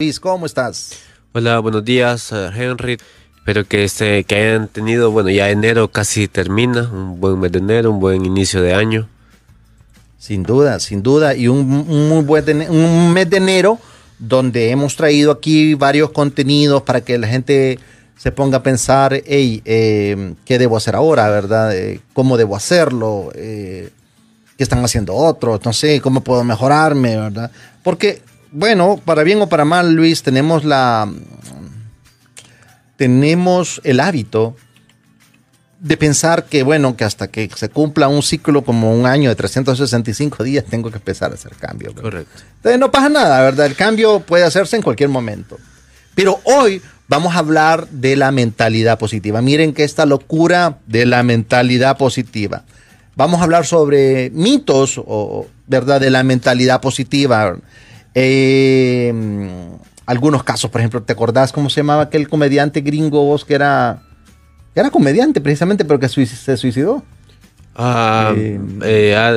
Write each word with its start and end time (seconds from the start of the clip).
Luis, 0.00 0.18
¿cómo 0.18 0.44
estás? 0.44 0.90
Hola, 1.34 1.60
buenos 1.60 1.84
días, 1.84 2.32
eh, 2.32 2.50
Henry. 2.52 2.98
Espero 3.36 3.64
que, 3.64 3.84
este, 3.84 4.24
que 4.24 4.34
hayan 4.34 4.66
tenido, 4.66 5.12
bueno, 5.12 5.30
ya 5.30 5.50
enero 5.50 5.86
casi 5.86 6.26
termina, 6.26 6.90
un 6.92 7.20
buen 7.20 7.38
mes 7.38 7.52
de 7.52 7.60
enero, 7.60 7.92
un 7.92 8.00
buen 8.00 8.26
inicio 8.26 8.60
de 8.60 8.74
año. 8.74 9.08
Sin 10.18 10.42
duda, 10.42 10.80
sin 10.80 11.00
duda, 11.04 11.36
y 11.36 11.46
un, 11.46 11.68
muy 11.68 12.24
buen 12.24 12.68
un 12.72 13.12
mes 13.12 13.30
de 13.30 13.36
enero 13.36 13.78
donde 14.18 14.70
hemos 14.70 14.96
traído 14.96 15.30
aquí 15.30 15.74
varios 15.74 16.10
contenidos 16.10 16.82
para 16.82 17.00
que 17.02 17.16
la 17.16 17.28
gente 17.28 17.78
se 18.16 18.32
ponga 18.32 18.58
a 18.58 18.62
pensar, 18.64 19.22
hey, 19.24 19.62
eh, 19.64 20.34
¿qué 20.44 20.58
debo 20.58 20.76
hacer 20.76 20.96
ahora, 20.96 21.28
verdad? 21.28 21.72
Eh, 21.72 22.00
¿Cómo 22.14 22.36
debo 22.36 22.56
hacerlo? 22.56 23.30
¿Qué 23.32 23.92
están 24.58 24.84
haciendo 24.84 25.14
otros? 25.14 25.64
No 25.64 25.72
sé, 25.72 26.00
¿cómo 26.00 26.20
puedo 26.20 26.42
mejorarme, 26.42 27.16
verdad? 27.16 27.52
Porque 27.84 28.22
bueno, 28.54 29.00
para 29.04 29.24
bien 29.24 29.42
o 29.42 29.48
para 29.48 29.64
mal, 29.64 29.94
Luis, 29.94 30.22
tenemos 30.22 30.64
la. 30.64 31.12
Tenemos 32.96 33.80
el 33.82 33.98
hábito 33.98 34.54
de 35.80 35.96
pensar 35.96 36.44
que, 36.44 36.62
bueno, 36.62 36.96
que 36.96 37.04
hasta 37.04 37.26
que 37.26 37.50
se 37.54 37.68
cumpla 37.68 38.06
un 38.06 38.22
ciclo 38.22 38.64
como 38.64 38.94
un 38.94 39.06
año 39.06 39.28
de 39.28 39.34
365 39.34 40.44
días, 40.44 40.64
tengo 40.64 40.90
que 40.90 40.98
empezar 40.98 41.32
a 41.32 41.34
hacer 41.34 41.52
cambios. 41.56 41.94
Correcto. 41.94 42.42
Entonces 42.56 42.78
no 42.78 42.92
pasa 42.92 43.08
nada, 43.08 43.42
¿verdad? 43.42 43.66
El 43.66 43.74
cambio 43.74 44.20
puede 44.20 44.44
hacerse 44.44 44.76
en 44.76 44.82
cualquier 44.82 45.08
momento. 45.08 45.58
Pero 46.14 46.40
hoy 46.44 46.80
vamos 47.08 47.34
a 47.34 47.40
hablar 47.40 47.88
de 47.88 48.14
la 48.14 48.30
mentalidad 48.30 48.98
positiva. 48.98 49.42
Miren 49.42 49.74
que 49.74 49.82
esta 49.82 50.06
locura 50.06 50.78
de 50.86 51.06
la 51.06 51.24
mentalidad 51.24 51.98
positiva. 51.98 52.62
Vamos 53.16 53.40
a 53.40 53.44
hablar 53.44 53.66
sobre 53.66 54.30
mitos, 54.30 54.98
o, 55.04 55.48
¿verdad? 55.66 56.00
De 56.00 56.10
la 56.10 56.22
mentalidad 56.22 56.80
positiva. 56.80 57.56
Eh, 58.14 59.12
algunos 60.06 60.44
casos, 60.44 60.70
por 60.70 60.80
ejemplo, 60.80 61.02
¿te 61.02 61.12
acordás 61.12 61.52
cómo 61.52 61.68
se 61.68 61.80
llamaba 61.80 62.02
aquel 62.02 62.28
comediante 62.28 62.80
gringo 62.80 63.24
vos 63.24 63.44
que 63.44 63.54
era, 63.54 64.02
era 64.74 64.90
comediante 64.90 65.40
precisamente, 65.40 65.84
pero 65.84 65.98
que 65.98 66.08
se 66.08 66.56
suicidó? 66.56 67.02
Ah, 67.74 68.32
eh, 68.36 68.60
eh, 68.82 69.16
ah, 69.16 69.32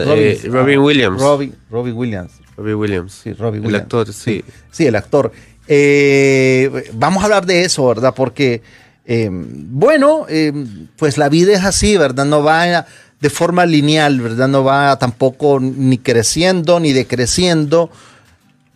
Robin, 0.50 0.80
Williams. 0.80 1.20
Robin, 1.20 1.56
Williams. 1.72 2.34
Robin 2.56 2.76
Williams. 2.76 3.14
Sí, 3.24 3.34
Robin 3.34 3.62
Williams. 3.62 3.70
El 3.70 3.76
actor, 3.76 4.14
sí. 4.14 4.44
Sí, 4.72 4.86
el 4.86 4.96
actor. 4.96 5.32
vamos 6.94 7.24
a 7.24 7.26
hablar 7.26 7.46
de 7.48 7.64
eso, 7.64 7.88
¿verdad? 7.88 8.14
Porque, 8.16 8.62
bueno, 9.42 10.28
pues 10.98 11.18
la 11.18 11.30
vida 11.30 11.54
es 11.54 11.64
así, 11.64 11.98
¿verdad? 11.98 12.26
No 12.26 12.44
va 12.44 12.86
de 13.20 13.30
forma 13.32 13.66
lineal, 13.66 14.22
¿verdad? 14.22 14.48
No 14.48 14.64
va 14.64 15.00
tampoco 15.00 15.60
ni 15.60 15.98
creciendo 15.98 16.80
ni 16.80 16.94
decreciendo 16.94 17.90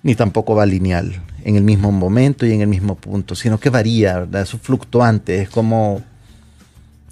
ni 0.03 0.15
tampoco 0.15 0.55
va 0.55 0.65
lineal 0.65 1.21
en 1.43 1.55
el 1.55 1.63
mismo 1.63 1.91
momento 1.91 2.45
y 2.45 2.53
en 2.53 2.61
el 2.61 2.67
mismo 2.67 2.95
punto, 2.95 3.35
sino 3.35 3.59
que 3.59 3.69
varía, 3.69 4.19
¿verdad? 4.19 4.41
Es 4.41 4.51
fluctuante, 4.51 5.41
es 5.41 5.49
como... 5.49 6.03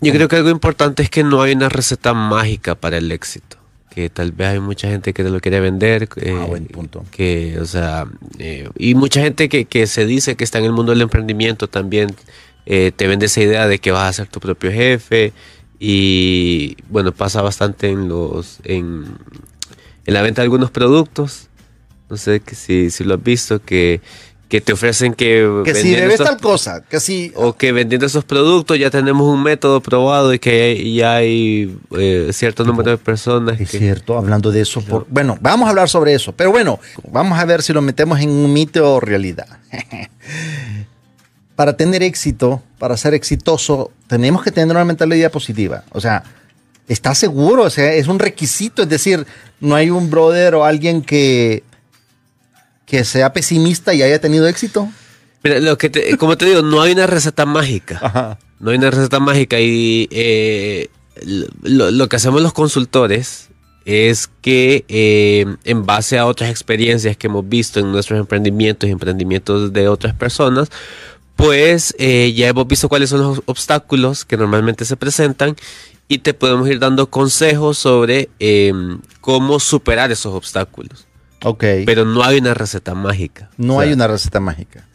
Yo 0.01 0.13
creo 0.13 0.27
que 0.27 0.37
algo 0.37 0.49
importante 0.49 1.03
es 1.03 1.09
que 1.09 1.23
no 1.23 1.41
hay 1.41 1.53
una 1.53 1.67
receta 1.67 2.13
mágica 2.13 2.75
para 2.75 2.97
el 2.97 3.11
éxito. 3.11 3.57
Que 3.89 4.09
tal 4.09 4.31
vez 4.31 4.49
hay 4.49 4.59
mucha 4.61 4.87
gente 4.87 5.13
que 5.13 5.23
te 5.23 5.29
lo 5.29 5.41
quiere 5.41 5.59
vender. 5.59 6.07
ah, 6.25 6.45
buen 6.45 6.67
punto. 6.67 7.03
Que, 7.11 7.59
o 7.59 7.65
sea, 7.65 8.05
eh, 8.37 8.69
y 8.77 8.95
mucha 8.95 9.19
gente 9.19 9.49
que, 9.49 9.65
que, 9.65 9.87
se 9.87 10.05
dice 10.05 10.37
que 10.37 10.45
está 10.45 10.59
en 10.59 10.65
el 10.65 10.71
mundo 10.71 10.93
del 10.93 11.01
emprendimiento 11.01 11.67
también 11.67 12.15
eh, 12.65 12.93
te 12.95 13.07
vende 13.07 13.25
esa 13.25 13.41
idea 13.41 13.67
de 13.67 13.79
que 13.79 13.91
vas 13.91 14.07
a 14.07 14.13
ser 14.13 14.27
tu 14.27 14.39
propio 14.39 14.71
jefe. 14.71 15.33
Y 15.79 16.77
bueno, 16.89 17.11
pasa 17.11 17.41
bastante 17.41 17.89
en 17.89 18.07
los 18.07 18.61
en, 18.63 19.05
en 20.05 20.13
la 20.13 20.21
venta 20.21 20.41
de 20.41 20.45
algunos 20.45 20.71
productos 20.71 21.48
no 22.09 22.17
sé 22.17 22.41
si, 22.53 22.89
si 22.89 23.03
lo 23.03 23.15
has 23.15 23.23
visto, 23.23 23.61
que, 23.61 24.01
que 24.49 24.61
te 24.61 24.73
ofrecen 24.73 25.13
que... 25.13 25.61
Que 25.63 25.75
si 25.75 25.91
debes 25.91 26.17
tal 26.17 26.37
cosa, 26.37 26.81
que 26.81 26.99
si... 26.99 27.31
O 27.35 27.53
que 27.53 27.71
vendiendo 27.71 28.07
esos 28.07 28.25
productos 28.25 28.79
ya 28.79 28.89
tenemos 28.89 29.27
un 29.27 29.43
método 29.43 29.79
probado 29.79 30.33
y 30.33 30.39
que 30.39 30.91
ya 30.91 31.17
hay 31.17 31.77
eh, 31.97 32.31
cierto 32.33 32.63
número 32.63 32.89
de 32.89 32.97
personas. 32.97 33.61
Es 33.61 33.69
cierto, 33.69 34.17
hablando 34.17 34.51
de 34.51 34.61
eso. 34.61 34.81
Por, 34.81 35.05
bueno, 35.07 35.37
vamos 35.39 35.67
a 35.67 35.69
hablar 35.69 35.87
sobre 35.87 36.15
eso, 36.15 36.33
pero 36.33 36.51
bueno, 36.51 36.79
vamos 37.11 37.37
a 37.37 37.45
ver 37.45 37.61
si 37.61 37.73
lo 37.73 37.81
metemos 37.81 38.19
en 38.19 38.31
un 38.31 38.51
mito 38.51 38.95
o 38.95 38.99
realidad. 38.99 39.47
para 41.55 41.77
tener 41.77 42.01
éxito, 42.01 42.63
para 42.79 42.97
ser 42.97 43.13
exitoso, 43.13 43.91
tenemos 44.07 44.41
que 44.43 44.51
tener 44.51 44.75
una 44.75 44.85
mentalidad 44.85 45.29
positiva. 45.29 45.83
O 45.91 46.01
sea, 46.01 46.23
¿estás 46.87 47.19
seguro? 47.19 47.63
O 47.63 47.69
sea, 47.69 47.93
es 47.93 48.07
un 48.07 48.17
requisito. 48.17 48.81
Es 48.81 48.89
decir, 48.89 49.27
no 49.59 49.75
hay 49.75 49.91
un 49.91 50.09
brother 50.09 50.55
o 50.55 50.65
alguien 50.65 51.01
que 51.01 51.63
que 52.89 53.05
sea 53.05 53.31
pesimista 53.31 53.93
y 53.93 54.01
haya 54.01 54.19
tenido 54.19 54.47
éxito? 54.47 54.89
Mira, 55.43 55.59
lo 55.59 55.77
que 55.77 56.17
como 56.17 56.37
te 56.37 56.45
digo, 56.45 56.61
no 56.61 56.81
hay 56.81 56.91
una 56.91 57.07
receta 57.07 57.45
mágica. 57.45 58.37
No 58.59 58.71
hay 58.71 58.77
una 58.77 58.91
receta 58.91 59.21
mágica 59.21 59.57
y 59.61 60.09
eh, 60.11 60.89
lo, 61.63 62.09
que 62.09 62.17
hacemos 62.17 62.41
los 62.41 62.51
consultores 62.51 63.47
es 63.85 64.29
que 64.41 64.83
eh, 64.89 65.45
en 65.63 65.85
base 65.85 66.17
a 66.17 66.25
otras 66.25 66.49
experiencias 66.49 67.15
que 67.15 67.27
hemos 67.27 67.47
visto 67.47 67.79
en 67.79 67.89
nuestros 67.89 68.19
emprendimientos 68.19 68.89
y 68.89 68.91
emprendimientos 68.91 69.71
de 69.71 69.87
otras 69.87 70.13
personas, 70.13 70.69
pues 71.37 71.95
eh, 71.99 72.33
ya 72.35 72.49
hemos 72.49 72.67
visto 72.67 72.89
cuáles 72.89 73.11
son 73.11 73.21
los 73.21 73.41
obstáculos 73.45 74.25
que 74.25 74.35
normalmente 74.35 74.83
se 74.83 74.97
presentan 74.97 75.55
y 76.09 76.17
te 76.17 76.33
podemos 76.33 76.67
ir 76.67 76.79
dando 76.79 77.09
consejos 77.09 77.77
sobre 77.77 78.27
cómo 79.21 79.61
superar 79.61 80.11
esos 80.11 80.33
obstáculos. 80.33 81.07
Ok. 81.43 81.63
Pero 81.85 82.05
no 82.05 82.23
hay 82.23 82.39
una 82.39 82.53
receta 82.53 82.93
mágica. 82.93 83.49
No 83.57 83.79
hay 83.79 83.93
una 83.93 84.07
receta 84.07 84.39
mágica. 84.39 84.85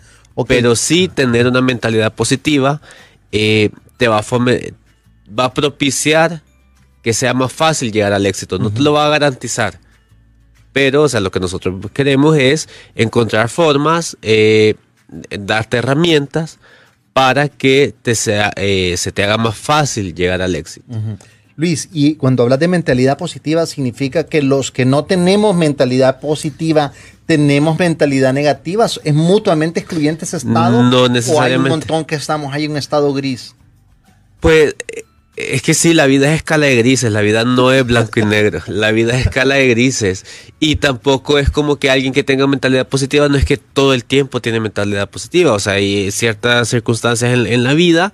Pero 0.49 0.75
sí 0.77 1.09
tener 1.09 1.47
una 1.47 1.61
mentalidad 1.61 2.13
positiva 2.13 2.81
eh, 3.31 3.71
te 3.97 4.09
va 4.09 4.19
a, 4.19 4.25
va 5.39 5.45
a 5.45 5.55
propiciar 5.55 6.43
que 7.03 7.13
sea 7.13 7.35
más 7.35 7.53
fácil 7.53 7.93
llegar 7.93 8.13
al 8.13 8.27
éxito. 8.27 8.59
No 8.59 8.71
te 8.71 8.81
lo 8.81 8.93
va 8.93 9.07
a 9.07 9.11
garantizar. 9.11 9.79
Pero, 10.73 11.03
o 11.03 11.09
sea, 11.09 11.21
lo 11.21 11.31
que 11.31 11.39
nosotros 11.39 11.75
queremos 11.93 12.37
es 12.37 12.69
encontrar 12.97 13.49
formas, 13.49 14.17
eh, 14.23 14.75
darte 15.31 15.77
herramientas 15.77 16.59
para 17.13 17.49
que 17.49 17.95
te 18.03 18.17
sea, 18.17 18.53
eh, 18.57 18.97
se 18.97 19.13
te 19.13 19.23
haga 19.23 19.37
más 19.37 19.57
fácil 19.57 20.15
llegar 20.15 20.43
al 20.43 20.57
éxito. 20.57 20.87
Luis, 21.57 21.89
y 21.93 22.17
cuando 22.17 22.43
hablas 22.43 22.59
de 22.59 22.69
mentalidad 22.69 23.17
positiva, 23.17 23.65
significa 23.67 24.25
que 24.25 24.43
los 24.43 24.73
que 24.73 24.85
no 24.85 25.05
tenemos 25.05 25.55
mentalidad 25.55 26.19
positiva 26.19 26.93
tenemos 27.27 27.79
mentalidad 27.79 28.33
negativa. 28.33 28.87
¿Es 28.87 29.15
mutuamente 29.15 29.81
excluyente 29.81 30.25
ese 30.25 30.39
estado? 30.39 30.83
No 30.83 31.09
necesariamente. 31.09 31.39
¿O 31.39 31.43
hay 31.43 31.57
un 31.57 31.69
montón 31.69 32.05
que 32.05 32.17
estamos 32.17 32.53
ahí 32.53 32.65
en 32.65 32.73
un 32.73 32.77
estado 32.77 33.13
gris? 33.13 33.55
Pues 34.41 34.75
es 35.37 35.63
que 35.63 35.75
sí, 35.75 35.95
la 35.95 36.07
vida 36.07 36.29
es 36.29 36.37
escala 36.37 36.67
de 36.67 36.77
grises, 36.77 37.11
la 37.11 37.21
vida 37.21 37.45
no 37.45 37.73
es 37.73 37.85
blanco 37.85 38.21
y 38.21 38.25
negro, 38.25 38.61
la 38.69 38.93
vida 38.93 39.19
es 39.19 39.27
escala 39.27 39.57
de 39.57 39.69
grises. 39.69 40.25
Y 40.61 40.77
tampoco 40.77 41.39
es 41.39 41.51
como 41.51 41.77
que 41.77 41.91
alguien 41.91 42.13
que 42.13 42.23
tenga 42.23 42.47
mentalidad 42.47 42.87
positiva, 42.87 43.29
no 43.29 43.37
es 43.37 43.45
que 43.45 43.57
todo 43.57 43.95
el 43.95 44.05
tiempo 44.05 44.41
tiene 44.41 44.61
mentalidad 44.61 45.09
positiva. 45.09 45.53
O 45.53 45.59
sea, 45.59 45.75
hay 45.75 46.13
ciertas 46.13 46.69
circunstancias 46.69 47.33
en 47.33 47.65
la 47.65 47.75
vida 47.75 48.13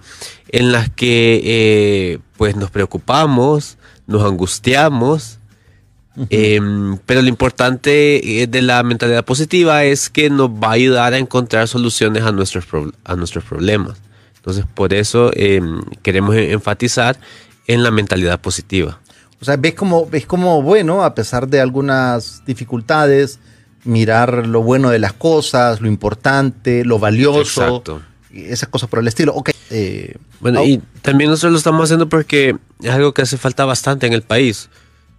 en 0.48 0.72
las 0.72 0.88
que 0.88 1.40
eh, 1.44 2.18
pues 2.36 2.56
nos 2.56 2.70
preocupamos, 2.70 3.76
nos 4.06 4.24
angustiamos, 4.24 5.38
em, 6.30 6.98
pero 7.04 7.22
lo 7.22 7.28
importante 7.28 8.42
eh, 8.42 8.46
de 8.46 8.62
la 8.62 8.82
mentalidad 8.82 9.24
positiva 9.24 9.84
es 9.84 10.10
que 10.10 10.30
nos 10.30 10.50
va 10.50 10.68
a 10.68 10.72
ayudar 10.72 11.12
a 11.12 11.18
encontrar 11.18 11.68
soluciones 11.68 12.24
a 12.24 12.32
nuestros, 12.32 12.64
a 13.04 13.14
nuestros 13.14 13.44
problemas. 13.44 13.98
Entonces, 14.40 14.64
por 14.74 14.92
eso 14.92 15.30
em, 15.34 15.80
queremos 16.02 16.34
e-, 16.34 16.52
enfatizar 16.52 17.18
en 17.66 17.82
la 17.82 17.90
mentalidad 17.90 18.40
positiva. 18.40 19.00
O 19.40 19.44
sea, 19.44 19.56
ves 19.56 19.74
como, 19.74 20.06
ves 20.06 20.26
como 20.26 20.62
bueno, 20.62 21.02
a 21.02 21.14
pesar 21.14 21.48
de 21.48 21.60
algunas 21.60 22.44
dificultades, 22.44 23.38
mirar 23.84 24.46
lo 24.46 24.62
bueno 24.62 24.90
de 24.90 24.98
las 24.98 25.12
cosas, 25.12 25.80
lo 25.80 25.88
importante, 25.88 26.84
lo 26.84 26.98
valioso. 26.98 27.40
Exacto 27.40 28.02
esas 28.32 28.68
cosas 28.68 28.88
por 28.88 28.98
el 28.98 29.08
estilo. 29.08 29.34
Ok. 29.34 29.50
Eh, 29.70 30.16
bueno, 30.40 30.64
y 30.64 30.80
también 31.02 31.30
nosotros 31.30 31.52
lo 31.52 31.58
estamos 31.58 31.84
haciendo 31.84 32.08
porque 32.08 32.56
es 32.82 32.90
algo 32.90 33.12
que 33.12 33.22
hace 33.22 33.36
falta 33.36 33.64
bastante 33.64 34.06
en 34.06 34.12
el 34.12 34.22
país. 34.22 34.68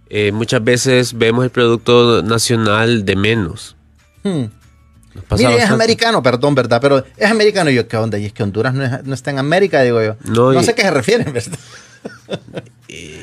Eh, 0.08 0.32
muchas 0.32 0.62
veces 0.62 1.16
vemos 1.16 1.44
el 1.44 1.50
producto 1.50 2.22
nacional 2.22 3.04
de 3.04 3.16
menos. 3.16 3.76
Hmm. 4.24 4.44
Mire, 5.36 5.56
es 5.56 5.70
americano, 5.70 6.22
perdón, 6.22 6.54
¿verdad? 6.54 6.80
Pero 6.80 7.04
es 7.16 7.30
americano. 7.30 7.70
yo, 7.70 7.86
¿qué 7.88 7.96
onda? 7.96 8.18
Y 8.18 8.26
es 8.26 8.32
que 8.32 8.42
Honduras 8.42 8.74
no, 8.74 9.14
está 9.14 9.30
en 9.30 9.38
América, 9.38 9.82
digo 9.82 10.02
yo. 10.02 10.16
No, 10.24 10.62
sé 10.62 10.72
a 10.72 10.74
qué 10.74 10.82
se 10.82 10.90
refieren, 10.90 11.32
¿verdad? 11.32 11.58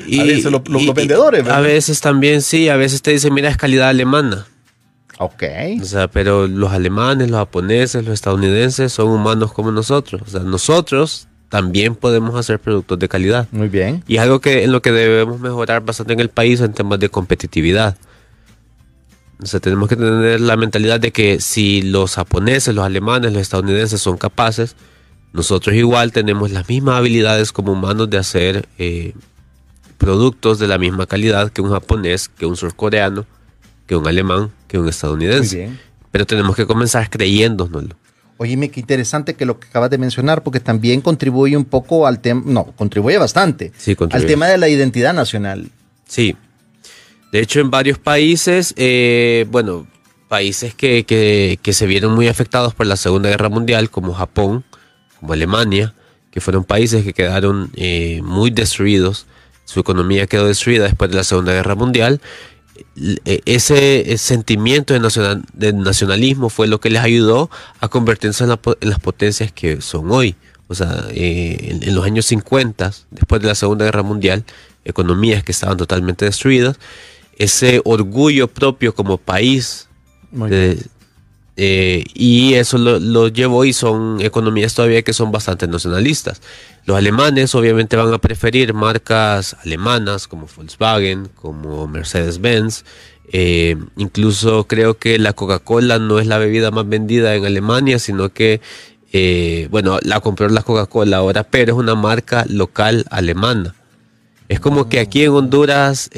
Y, 0.06 0.18
a 0.18 0.24
veces 0.24 0.50
los, 0.50 0.64
vendedores, 0.94 1.44
¿verdad? 1.44 1.58
A 1.58 1.60
veces 1.60 2.00
también 2.00 2.42
sí, 2.42 2.68
a 2.68 2.74
veces 2.74 3.02
te 3.02 3.12
dicen, 3.12 3.32
mira, 3.32 3.48
es 3.48 3.56
calidad 3.56 3.88
alemana. 3.88 4.48
Ok. 5.20 5.44
O 5.80 5.84
sea, 5.84 6.08
pero 6.08 6.48
los 6.48 6.72
alemanes, 6.72 7.30
los 7.30 7.38
japoneses, 7.38 8.04
los 8.04 8.14
estadounidenses 8.14 8.92
son 8.92 9.08
humanos 9.08 9.52
como 9.52 9.70
nosotros. 9.70 10.22
O 10.26 10.30
sea, 10.30 10.40
nosotros 10.40 11.28
también 11.50 11.94
podemos 11.94 12.34
hacer 12.34 12.58
productos 12.58 12.98
de 12.98 13.08
calidad. 13.08 13.46
Muy 13.52 13.68
bien. 13.68 14.02
Y 14.08 14.16
es 14.16 14.22
algo 14.22 14.40
que 14.40 14.64
en 14.64 14.72
lo 14.72 14.82
que 14.82 14.92
debemos 14.92 15.38
mejorar 15.38 15.84
bastante 15.84 16.14
en 16.14 16.20
el 16.20 16.30
país 16.30 16.60
en 16.60 16.72
temas 16.72 16.98
de 16.98 17.10
competitividad. 17.10 17.96
O 19.42 19.46
sea, 19.46 19.60
tenemos 19.60 19.88
que 19.88 19.96
tener 19.96 20.40
la 20.40 20.56
mentalidad 20.56 21.00
de 21.00 21.12
que 21.12 21.40
si 21.40 21.82
los 21.82 22.14
japoneses, 22.14 22.74
los 22.74 22.84
alemanes, 22.84 23.32
los 23.32 23.42
estadounidenses 23.42 24.00
son 24.00 24.18
capaces, 24.18 24.76
nosotros 25.32 25.74
igual 25.74 26.12
tenemos 26.12 26.50
las 26.50 26.68
mismas 26.68 26.96
habilidades 26.96 27.52
como 27.52 27.72
humanos 27.72 28.10
de 28.10 28.18
hacer 28.18 28.68
eh, 28.78 29.14
productos 29.96 30.58
de 30.58 30.66
la 30.66 30.78
misma 30.78 31.06
calidad 31.06 31.50
que 31.50 31.62
un 31.62 31.70
japonés, 31.70 32.28
que 32.28 32.46
un 32.46 32.56
surcoreano, 32.56 33.26
que 33.86 33.96
un 33.96 34.06
alemán, 34.06 34.50
que 34.66 34.78
un 34.78 34.88
estadounidense. 34.88 35.70
Pero 36.10 36.26
tenemos 36.26 36.56
que 36.56 36.66
comenzar 36.66 37.08
creyéndonoslo. 37.08 37.94
Oye, 38.36 38.70
qué 38.70 38.80
interesante 38.80 39.34
que 39.34 39.44
lo 39.44 39.60
que 39.60 39.68
acabas 39.68 39.90
de 39.90 39.98
mencionar, 39.98 40.42
porque 40.42 40.60
también 40.60 41.02
contribuye 41.02 41.56
un 41.56 41.66
poco 41.66 42.06
al 42.06 42.20
tema, 42.20 42.42
no, 42.46 42.64
contribuye 42.76 43.18
bastante 43.18 43.72
al 44.10 44.26
tema 44.26 44.46
de 44.48 44.56
la 44.56 44.68
identidad 44.68 45.12
nacional. 45.12 45.70
Sí. 46.06 46.36
De 47.32 47.40
hecho, 47.40 47.60
en 47.60 47.70
varios 47.70 47.98
países, 47.98 48.74
eh, 48.76 49.46
bueno, 49.50 49.86
países 50.28 50.74
que, 50.74 51.04
que, 51.04 51.72
se 51.72 51.86
vieron 51.86 52.14
muy 52.14 52.28
afectados 52.28 52.74
por 52.74 52.86
la 52.86 52.96
Segunda 52.96 53.28
Guerra 53.28 53.48
Mundial, 53.48 53.90
como 53.90 54.14
Japón, 54.14 54.64
como 55.18 55.32
Alemania, 55.32 55.94
que 56.30 56.40
fueron 56.40 56.64
países 56.64 57.04
que 57.04 57.12
quedaron 57.12 57.70
eh, 57.74 58.20
muy 58.22 58.50
destruidos, 58.50 59.26
su 59.64 59.80
economía 59.80 60.26
quedó 60.26 60.46
destruida 60.46 60.84
después 60.84 61.10
de 61.10 61.16
la 61.16 61.24
Segunda 61.24 61.52
Guerra 61.52 61.74
Mundial, 61.74 62.20
e, 63.24 63.42
ese, 63.44 64.16
sentimiento 64.18 64.94
de, 64.94 65.72
nacionalismo 65.72 66.48
fue 66.48 66.66
lo 66.66 66.80
que 66.80 66.90
les 66.90 67.02
ayudó 67.02 67.50
a 67.80 67.88
convertirse 67.88 68.44
en, 68.44 68.50
las 68.50 68.98
potencias 69.00 69.52
que 69.52 69.80
son 69.80 70.10
hoy. 70.10 70.34
O 70.68 70.74
sea, 70.74 71.06
eh, 71.10 71.78
en, 71.82 71.94
los 71.94 72.04
años 72.04 72.26
50, 72.26 72.92
después 73.10 73.42
de 73.42 73.48
la 73.48 73.54
Segunda 73.54 73.84
Guerra 73.84 74.02
Mundial, 74.02 74.44
economías 74.84 75.42
que 75.42 75.52
estaban 75.52 75.76
totalmente 75.76 76.24
destruidas, 76.24 76.78
ese 77.40 77.80
orgullo 77.84 78.48
propio 78.48 78.94
como 78.94 79.16
país 79.16 79.88
eh, 81.56 82.04
y 82.12 82.52
eso 82.54 82.76
lo, 82.76 83.28
llevó 83.28 83.64
y 83.64 83.72
son 83.72 84.20
economías 84.20 84.74
todavía 84.74 85.00
que 85.00 85.14
son 85.14 85.32
bastante 85.32 85.66
nacionalistas. 85.66 86.42
Los 86.84 86.98
alemanes 86.98 87.54
obviamente 87.54 87.96
van 87.96 88.12
a 88.12 88.18
preferir 88.18 88.74
marcas 88.74 89.56
alemanas 89.64 90.28
como 90.28 90.46
Volkswagen, 90.54 91.30
como 91.34 91.88
Mercedes-Benz. 91.88 92.84
Eh, 93.32 93.76
incluso 93.96 94.66
creo 94.66 94.98
que 94.98 95.18
la 95.18 95.32
Coca-Cola 95.32 95.98
no 95.98 96.18
es 96.18 96.26
la 96.26 96.36
bebida 96.36 96.70
más 96.70 96.86
vendida 96.86 97.34
en 97.34 97.46
Alemania, 97.46 97.98
sino 97.98 98.34
que, 98.34 98.60
eh, 99.14 99.66
bueno, 99.70 99.98
la 100.02 100.20
compró 100.20 100.46
la 100.50 100.62
Coca-Cola 100.62 101.16
ahora, 101.16 101.44
pero 101.44 101.72
es 101.72 101.78
una 101.78 101.94
marca 101.94 102.44
local 102.50 103.06
alemana. 103.10 103.74
Es 104.48 104.60
como 104.60 104.90
que 104.90 105.00
aquí 105.00 105.22
en 105.22 105.30
Honduras 105.30 106.10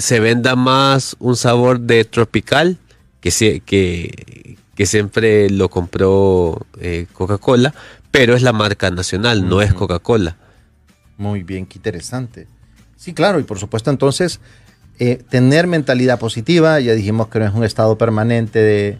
se 0.00 0.20
venda 0.20 0.56
más 0.56 1.16
un 1.18 1.36
sabor 1.36 1.80
de 1.80 2.04
tropical 2.04 2.78
que, 3.20 3.62
que, 4.74 4.86
siempre 4.86 5.50
lo 5.50 5.68
compró 5.68 6.66
eh, 6.80 7.06
Coca-Cola, 7.12 7.74
pero 8.10 8.34
es 8.34 8.42
la 8.42 8.52
marca 8.52 8.90
nacional, 8.90 9.48
no 9.48 9.62
es 9.62 9.74
Coca-Cola. 9.74 10.36
Muy 11.18 11.42
bien, 11.42 11.66
qué 11.66 11.78
interesante. 11.78 12.46
Sí, 12.96 13.14
claro, 13.14 13.40
y 13.40 13.42
por 13.42 13.58
supuesto 13.58 13.90
entonces 13.90 14.40
eh, 14.98 15.22
tener 15.28 15.66
mentalidad 15.66 16.18
positiva, 16.18 16.80
ya 16.80 16.94
dijimos 16.94 17.28
que 17.28 17.38
no 17.38 17.46
es 17.46 17.54
un 17.54 17.64
estado 17.64 17.98
permanente 17.98 18.58
de, 18.58 18.98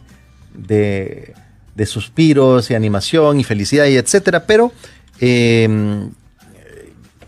de, 1.75 1.87
suspiros 1.87 2.71
y 2.71 2.75
animación 2.75 3.41
y 3.41 3.45
felicidad 3.45 3.87
y 3.87 3.97
etcétera, 3.97 4.47
pero 4.47 4.73
em, 5.21 6.11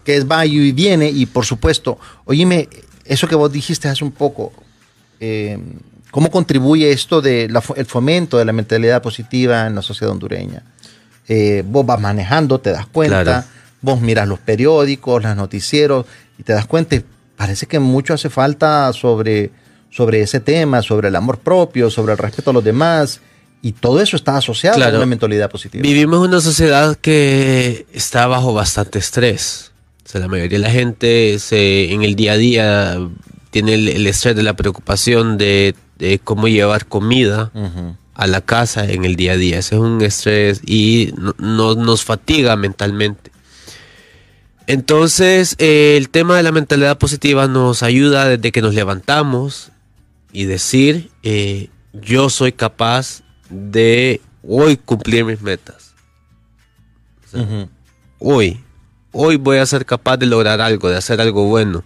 que 0.04 0.16
es 0.16 0.30
va 0.30 0.44
y 0.44 0.72
viene 0.72 1.10
y 1.10 1.26
por 1.26 1.44
supuesto, 1.44 1.98
oíme, 2.24 2.68
eso 3.08 3.26
que 3.26 3.34
vos 3.34 3.50
dijiste 3.50 3.88
hace 3.88 4.04
un 4.04 4.12
poco, 4.12 4.52
eh, 5.20 5.58
¿Cómo 6.10 6.30
contribuye 6.30 6.90
esto 6.90 7.20
del 7.20 7.56
fomento 7.86 8.38
de 8.38 8.44
la 8.44 8.52
mentalidad 8.52 9.02
positiva 9.02 9.66
en 9.66 9.74
la 9.74 9.82
sociedad 9.82 10.12
hondureña? 10.12 10.62
Eh, 11.28 11.62
vos 11.66 11.84
vas 11.84 12.00
manejando, 12.00 12.58
te 12.60 12.70
das 12.70 12.86
cuenta, 12.86 13.46
vos 13.82 14.00
miras 14.00 14.26
los 14.26 14.38
periódicos, 14.38 15.22
los 15.22 15.36
noticieros 15.36 16.06
y 16.38 16.42
te 16.42 16.54
das 16.54 16.66
cuenta. 16.66 16.96
parece 17.36 17.66
que 17.66 17.78
mucho 17.78 18.14
hace 18.14 18.30
falta 18.30 18.90
sobre, 18.94 19.50
sobre 19.90 20.22
ese 20.22 20.40
tema, 20.40 20.80
sobre 20.80 21.08
el 21.08 21.16
amor 21.16 21.38
propio, 21.38 21.90
sobre 21.90 22.12
el 22.12 22.18
respeto 22.18 22.50
a 22.50 22.54
los 22.54 22.64
demás. 22.64 23.20
Y 23.60 23.72
todo 23.72 24.00
eso 24.00 24.16
está 24.16 24.36
asociado 24.36 24.82
a 24.82 24.88
una 24.88 25.04
mentalidad 25.04 25.50
positiva. 25.50 25.82
Vivimos 25.82 26.24
en 26.24 26.30
una 26.30 26.40
sociedad 26.40 26.96
que 26.96 27.86
está 27.92 28.26
bajo 28.28 28.54
bastante 28.54 28.98
estrés. 28.98 29.72
O 30.08 30.10
sea, 30.10 30.22
la 30.22 30.28
mayoría 30.28 30.58
de 30.58 30.64
la 30.64 30.70
gente 30.70 31.38
se, 31.38 31.92
en 31.92 32.02
el 32.02 32.16
día 32.16 32.32
a 32.32 32.36
día 32.38 32.98
tiene 33.50 33.74
el 33.74 34.06
estrés 34.06 34.34
de 34.34 34.42
la 34.42 34.54
preocupación 34.56 35.36
de 35.36 35.74
de 35.98 36.18
cómo 36.18 36.48
llevar 36.48 36.86
comida 36.86 37.50
a 38.14 38.26
la 38.26 38.40
casa 38.40 38.84
en 38.86 39.04
el 39.04 39.16
día 39.16 39.32
a 39.32 39.36
día. 39.36 39.58
Ese 39.58 39.74
es 39.74 39.80
un 39.80 40.00
estrés 40.02 40.62
y 40.64 41.12
no, 41.38 41.74
nos 41.74 42.04
fatiga 42.04 42.56
mentalmente. 42.56 43.30
Entonces, 44.66 45.56
eh, 45.58 45.96
el 45.96 46.10
tema 46.10 46.36
de 46.36 46.42
la 46.42 46.52
mentalidad 46.52 46.98
positiva 46.98 47.48
nos 47.48 47.82
ayuda 47.82 48.28
desde 48.28 48.52
que 48.52 48.62
nos 48.62 48.74
levantamos 48.74 49.72
y 50.32 50.44
decir, 50.44 51.10
eh, 51.22 51.70
yo 51.92 52.28
soy 52.28 52.52
capaz 52.52 53.22
de 53.48 54.20
hoy 54.46 54.76
cumplir 54.76 55.24
mis 55.24 55.40
metas. 55.40 55.94
Hoy, 58.18 58.60
hoy 59.12 59.36
voy 59.36 59.58
a 59.58 59.66
ser 59.66 59.86
capaz 59.86 60.16
de 60.16 60.26
lograr 60.26 60.60
algo, 60.60 60.88
de 60.88 60.96
hacer 60.96 61.20
algo 61.20 61.44
bueno. 61.44 61.84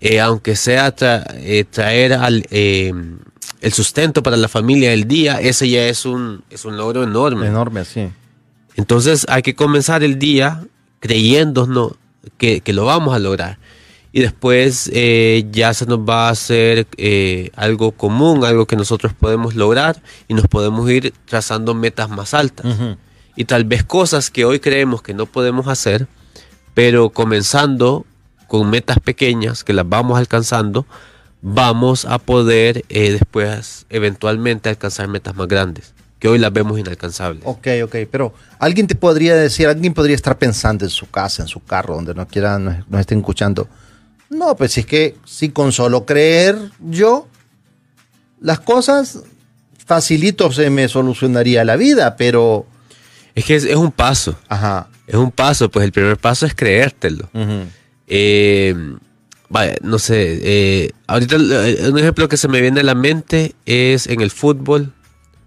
Eh, 0.00 0.20
aunque 0.20 0.56
sea 0.56 0.94
traer 0.94 2.12
al, 2.12 2.46
el 2.50 3.72
sustento 3.72 4.22
para 4.22 4.36
la 4.36 4.48
familia 4.48 4.90
del 4.90 5.08
día, 5.08 5.40
ese 5.40 5.68
ya 5.68 5.86
es 5.86 6.04
un, 6.04 6.44
es 6.50 6.64
un 6.64 6.76
logro 6.76 7.02
enorme. 7.02 7.46
Enorme, 7.46 7.84
sí. 7.84 8.08
Entonces 8.76 9.26
hay 9.28 9.42
que 9.42 9.54
comenzar 9.54 10.02
el 10.02 10.18
día 10.18 10.64
creyéndonos 11.00 11.92
que, 12.36 12.60
que 12.60 12.72
lo 12.72 12.84
vamos 12.84 13.14
a 13.14 13.18
lograr. 13.18 13.58
Y 14.12 14.20
después 14.20 14.90
eh, 14.94 15.46
ya 15.50 15.74
se 15.74 15.84
nos 15.84 15.98
va 15.98 16.28
a 16.28 16.30
hacer 16.30 16.86
eh, 16.96 17.50
algo 17.54 17.92
común, 17.92 18.44
algo 18.46 18.64
que 18.64 18.74
nosotros 18.74 19.12
podemos 19.12 19.54
lograr 19.54 20.02
y 20.26 20.32
nos 20.32 20.46
podemos 20.46 20.88
ir 20.90 21.12
trazando 21.26 21.74
metas 21.74 22.08
más 22.08 22.32
altas. 22.32 22.64
Y 23.36 23.44
tal 23.44 23.64
vez 23.64 23.84
cosas 23.84 24.30
que 24.30 24.46
hoy 24.46 24.58
creemos 24.58 25.02
que 25.02 25.12
no 25.12 25.26
podemos 25.26 25.68
hacer, 25.68 26.08
pero 26.76 27.08
comenzando 27.08 28.04
con 28.48 28.68
metas 28.68 29.00
pequeñas 29.00 29.64
que 29.64 29.72
las 29.72 29.88
vamos 29.88 30.18
alcanzando, 30.18 30.84
vamos 31.40 32.04
a 32.04 32.18
poder 32.18 32.84
eh, 32.90 33.12
después 33.12 33.86
eventualmente 33.88 34.68
alcanzar 34.68 35.08
metas 35.08 35.34
más 35.34 35.48
grandes, 35.48 35.94
que 36.18 36.28
hoy 36.28 36.38
las 36.38 36.52
vemos 36.52 36.78
inalcanzables. 36.78 37.44
Ok, 37.46 37.66
ok, 37.82 37.96
pero 38.10 38.34
alguien 38.58 38.86
te 38.86 38.94
podría 38.94 39.34
decir, 39.36 39.66
alguien 39.68 39.94
podría 39.94 40.14
estar 40.14 40.36
pensando 40.36 40.84
en 40.84 40.90
su 40.90 41.10
casa, 41.10 41.40
en 41.40 41.48
su 41.48 41.64
carro, 41.64 41.94
donde 41.94 42.12
no 42.12 42.28
quiera, 42.28 42.58
nos, 42.58 43.00
estén 43.00 43.20
escuchando. 43.20 43.66
No, 44.28 44.54
pues 44.54 44.76
es 44.76 44.84
que 44.84 45.16
si 45.24 45.48
con 45.48 45.72
solo 45.72 46.04
creer 46.04 46.58
yo, 46.78 47.26
las 48.38 48.60
cosas 48.60 49.20
facilito 49.78 50.52
se 50.52 50.68
me 50.68 50.88
solucionaría 50.88 51.64
la 51.64 51.76
vida, 51.76 52.16
pero... 52.16 52.66
Es 53.36 53.44
que 53.44 53.54
es, 53.54 53.64
un 53.76 53.92
paso. 53.92 54.36
Ajá. 54.48 54.88
Es 55.06 55.14
un 55.14 55.30
paso, 55.30 55.70
pues 55.70 55.84
el 55.84 55.92
primer 55.92 56.16
paso 56.16 56.44
es 56.46 56.54
creértelo. 56.54 57.30
eh, 58.08 58.74
Vaya, 59.48 59.76
no 59.82 59.98
sé, 59.98 60.40
eh, 60.42 60.90
ahorita 61.06 61.36
eh, 61.36 61.88
un 61.88 61.98
ejemplo 61.98 62.28
que 62.28 62.36
se 62.36 62.48
me 62.48 62.60
viene 62.60 62.80
a 62.80 62.82
la 62.82 62.94
mente 62.94 63.54
es 63.64 64.08
en 64.08 64.20
el 64.20 64.30
fútbol. 64.30 64.92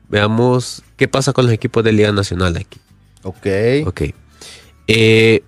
Veamos 0.08 0.84
qué 0.96 1.08
pasa 1.08 1.34
con 1.34 1.46
los 1.46 1.53
equipos 1.53 1.84
de 1.84 1.91
Liga 1.91 2.12
Nacional 2.12 2.55
aquí. 2.55 2.79
Ok. 3.24 3.48
Ok. 3.86 4.01
Eh, 4.88 5.43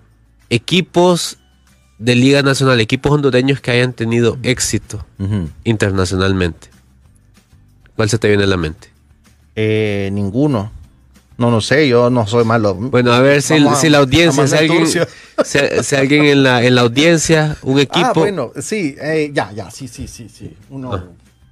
equipos 0.50 1.38
de 1.98 2.14
Liga 2.14 2.42
Nacional, 2.42 2.78
equipos 2.80 3.12
hondureños 3.12 3.60
que 3.60 3.70
hayan 3.70 3.92
tenido 3.94 4.38
éxito 4.42 5.06
internacionalmente. 5.64 6.68
¿Cuál 7.96 8.10
se 8.10 8.18
te 8.18 8.28
viene 8.28 8.44
a 8.44 8.46
la 8.46 8.56
mente? 8.56 8.90
ninguno. 10.12 10.72
No, 11.42 11.50
no 11.50 11.60
sé, 11.60 11.88
yo 11.88 12.08
no 12.08 12.24
soy 12.24 12.44
malo. 12.44 12.72
Bueno, 12.76 13.12
a 13.12 13.18
ver 13.18 13.42
si, 13.42 13.58
la 13.58 13.98
audiencia, 13.98 14.46
si 14.46 14.54
alguien, 14.54 14.86
si, 14.86 15.96
alguien 15.96 16.24
en 16.26 16.44
la, 16.44 16.64
en 16.64 16.76
la 16.76 16.82
audiencia, 16.82 17.56
un 17.62 17.80
ah, 17.80 17.82
equipo. 17.82 18.06
Ah, 18.06 18.12
bueno, 18.14 18.52
sí, 18.60 18.94
eh, 19.00 19.32
ya, 19.34 19.50
ya, 19.50 19.68
sí, 19.68 19.88
sí, 19.88 20.06
sí, 20.06 20.28
sí. 20.28 20.54
Uno, 20.70 20.94
ah. 20.94 21.04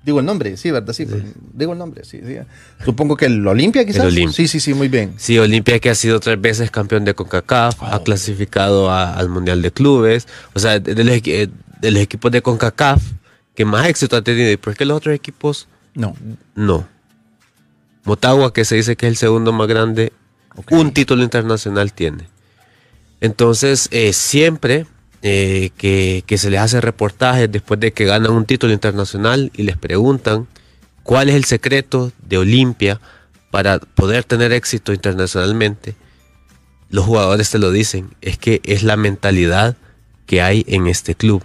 Digo 0.04 0.20
el 0.20 0.26
nombre, 0.26 0.56
sí, 0.56 0.70
¿verdad? 0.70 0.92
Sí, 0.92 1.06
pues, 1.06 1.24
digo 1.54 1.72
el 1.72 1.78
nombre, 1.80 2.04
sí, 2.04 2.20
sí. 2.24 2.36
Supongo 2.84 3.16
que 3.16 3.26
el 3.26 3.44
Olimpia 3.44 3.84
quizás. 3.84 4.02
El 4.02 4.12
Olimpia. 4.12 4.32
Sí, 4.32 4.46
sí, 4.46 4.60
sí, 4.60 4.74
muy 4.74 4.86
bien. 4.86 5.14
Sí, 5.16 5.36
Olimpia 5.40 5.80
que 5.80 5.90
ha 5.90 5.96
sido 5.96 6.20
tres 6.20 6.40
veces 6.40 6.70
campeón 6.70 7.04
de 7.04 7.14
CONCACAF, 7.14 7.82
ha 7.82 8.00
clasificado 8.04 8.92
al 8.92 9.28
Mundial 9.28 9.60
de 9.60 9.72
Clubes. 9.72 10.28
O 10.54 10.60
sea, 10.60 10.78
de 10.78 11.02
los, 11.02 11.20
de 11.20 11.90
los 11.90 12.00
equipos 12.00 12.30
de 12.30 12.42
CONCACAF 12.42 13.02
que 13.56 13.64
más 13.64 13.88
éxito 13.88 14.16
ha 14.16 14.22
tenido. 14.22 14.52
¿Y 14.52 14.56
por 14.56 14.76
qué 14.76 14.84
los 14.84 14.98
otros 14.98 15.16
equipos? 15.16 15.66
No. 15.94 16.14
No. 16.54 16.86
Motagua, 18.10 18.52
que 18.52 18.64
se 18.64 18.74
dice 18.74 18.96
que 18.96 19.06
es 19.06 19.10
el 19.10 19.16
segundo 19.16 19.52
más 19.52 19.68
grande, 19.68 20.12
un 20.72 20.90
título 20.92 21.22
internacional 21.22 21.92
tiene. 21.92 22.28
Entonces, 23.20 23.86
eh, 23.92 24.12
siempre 24.12 24.86
eh, 25.22 25.70
que, 25.76 26.24
se 26.36 26.50
les 26.50 26.58
hace 26.58 26.80
reportajes 26.80 27.52
después 27.52 27.78
de 27.78 27.92
que 27.92 28.06
ganan 28.06 28.32
un 28.32 28.46
título 28.46 28.72
internacional 28.72 29.52
y 29.54 29.62
les 29.62 29.76
preguntan 29.76 30.48
¿Cuál 31.04 31.28
es 31.28 31.36
el 31.36 31.44
secreto 31.44 32.10
de 32.26 32.38
Olimpia 32.38 33.00
para 33.52 33.78
poder 33.78 34.24
tener 34.24 34.50
éxito 34.52 34.92
internacionalmente? 34.92 35.94
Los 36.88 37.04
jugadores 37.04 37.48
te 37.50 37.60
lo 37.60 37.70
dicen, 37.70 38.10
es 38.22 38.38
que 38.38 38.60
es 38.64 38.82
la 38.82 38.96
mentalidad 38.96 39.76
que 40.26 40.42
hay 40.42 40.64
en 40.66 40.88
este 40.88 41.14
club. 41.14 41.44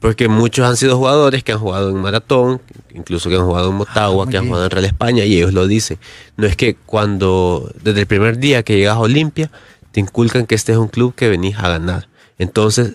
Porque 0.00 0.28
muchos 0.28 0.66
han 0.66 0.76
sido 0.78 0.96
jugadores 0.96 1.44
que 1.44 1.52
han 1.52 1.58
jugado 1.58 1.90
en 1.90 1.96
Maratón, 1.96 2.60
incluso 2.94 3.28
que 3.28 3.36
han 3.36 3.44
jugado 3.44 3.70
en 3.70 3.76
Motagua, 3.76 4.24
Ah, 4.26 4.30
que 4.30 4.38
han 4.38 4.46
jugado 4.46 4.64
en 4.64 4.70
Real 4.70 4.84
España, 4.86 5.24
y 5.24 5.36
ellos 5.36 5.52
lo 5.52 5.66
dicen. 5.66 5.98
No 6.38 6.46
es 6.46 6.56
que 6.56 6.74
cuando, 6.86 7.70
desde 7.82 8.00
el 8.00 8.06
primer 8.06 8.38
día 8.38 8.62
que 8.62 8.76
llegas 8.76 8.96
a 8.96 9.00
Olimpia, 9.00 9.50
te 9.92 10.00
inculcan 10.00 10.46
que 10.46 10.54
este 10.54 10.72
es 10.72 10.78
un 10.78 10.88
club 10.88 11.14
que 11.14 11.28
venís 11.28 11.56
a 11.58 11.68
ganar. 11.68 12.08
Entonces, 12.38 12.94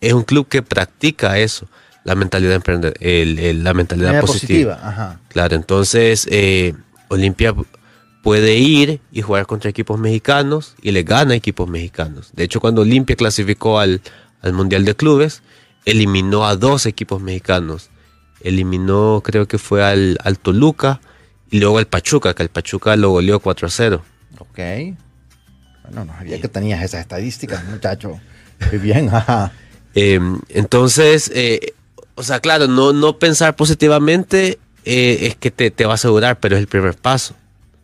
es 0.00 0.12
un 0.14 0.22
club 0.22 0.48
que 0.48 0.62
practica 0.62 1.38
eso, 1.38 1.66
la 2.04 2.14
mentalidad 2.14 2.54
emprende- 2.54 2.94
el- 3.00 3.38
el- 3.38 3.62
la 3.64 3.74
mentalidad 3.74 4.12
positiva. 4.22 4.78
Ajá. 4.82 5.20
Claro, 5.28 5.56
entonces 5.56 6.26
eh, 6.30 6.72
Olimpia 7.08 7.54
puede 8.22 8.56
ir 8.56 9.00
y 9.12 9.22
jugar 9.22 9.46
contra 9.46 9.68
equipos 9.70 9.98
mexicanos 9.98 10.74
y 10.82 10.92
le 10.92 11.02
gana 11.02 11.34
a 11.34 11.36
equipos 11.36 11.68
mexicanos. 11.68 12.30
De 12.34 12.44
hecho, 12.44 12.60
cuando 12.60 12.82
Olimpia 12.82 13.14
clasificó 13.16 13.78
al, 13.78 14.00
al 14.42 14.52
Mundial 14.52 14.84
de 14.84 14.94
Clubes, 14.94 15.42
eliminó 15.86 16.44
a 16.46 16.56
dos 16.56 16.84
equipos 16.84 17.22
mexicanos. 17.22 17.88
Eliminó, 18.42 19.22
creo 19.24 19.48
que 19.48 19.56
fue 19.56 19.82
al, 19.82 20.18
al 20.22 20.38
Toluca 20.38 21.00
y 21.50 21.60
luego 21.60 21.78
al 21.78 21.86
Pachuca, 21.86 22.34
que 22.34 22.42
el 22.42 22.50
Pachuca 22.50 22.94
lo 22.96 23.10
goleó 23.10 23.40
4 23.40 23.66
a 23.66 23.70
0. 23.70 24.02
Ok. 24.38 24.58
Bueno, 25.84 26.04
no 26.04 26.12
sabía 26.12 26.40
que 26.40 26.48
tenías 26.48 26.82
esas 26.82 27.00
estadísticas, 27.00 27.64
muchacho. 27.64 28.20
Muy 28.70 28.78
bien, 28.78 29.08
ajá. 29.12 29.52
Eh, 29.94 30.20
entonces, 30.50 31.30
eh, 31.34 31.72
o 32.16 32.22
sea, 32.22 32.40
claro, 32.40 32.66
no, 32.66 32.92
no 32.92 33.18
pensar 33.18 33.56
positivamente 33.56 34.58
eh, 34.84 35.18
es 35.22 35.36
que 35.36 35.50
te, 35.50 35.70
te 35.70 35.86
va 35.86 35.92
a 35.92 35.94
asegurar, 35.94 36.38
pero 36.40 36.56
es 36.56 36.60
el 36.60 36.66
primer 36.68 36.94
paso. 36.94 37.34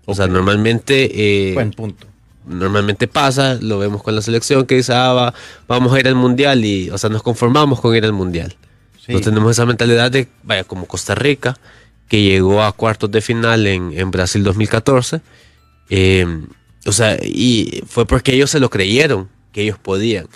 O 0.05 0.15
sea, 0.15 0.27
normalmente... 0.27 1.51
eh, 1.51 1.55
Buen 1.55 1.71
punto. 1.71 2.07
Normalmente 2.47 3.07
pasa, 3.09 3.59
lo 3.61 3.79
vemos 3.79 4.03
con 4.03 4.15
la 4.15 4.23
selección 4.23 4.67
que 4.67 4.77
dice, 4.77 4.93
ah, 4.95 5.13
va- 5.13 5.35
vamos 5.69 5.93
a 5.93 6.01
ir 6.01 6.09
al 6.09 6.15
mundial 6.15 6.65
y, 6.65 6.91
o 6.91 6.99
sea, 6.99 7.11
nos 7.11 7.23
conformamos 7.23 7.81
con 7.81 7.95
ir 7.95 8.05
al 8.05 8.13
mundial. 8.13 8.57
Sí. 9.05 9.13
No 9.13 9.21
tenemos 9.21 9.51
esa 9.53 9.67
mentalidad 9.67 10.11
de, 10.11 10.29
vaya, 10.43 10.65
como 10.65 10.87
Costa 10.87 11.15
Rica, 11.15 11.59
que 12.09 12.23
llegó 12.23 12.63
a 12.63 12.73
cuartos 12.73 13.11
de 13.11 13.21
final 13.21 13.67
en, 13.67 13.93
en 13.99 14.11
Brasil 14.11 14.43
2014. 14.45 15.21
eh, 15.91 16.27
o 16.85 16.91
sea, 16.93 17.17
y 17.23 17.83
fue 17.87 18.07
porque 18.07 18.35
ellos 18.35 18.51
se 18.51 18.59
lo 18.61 18.69
creyeron, 18.69 19.29
que 19.53 19.63
ellos 19.63 19.79
podían. 19.79 20.27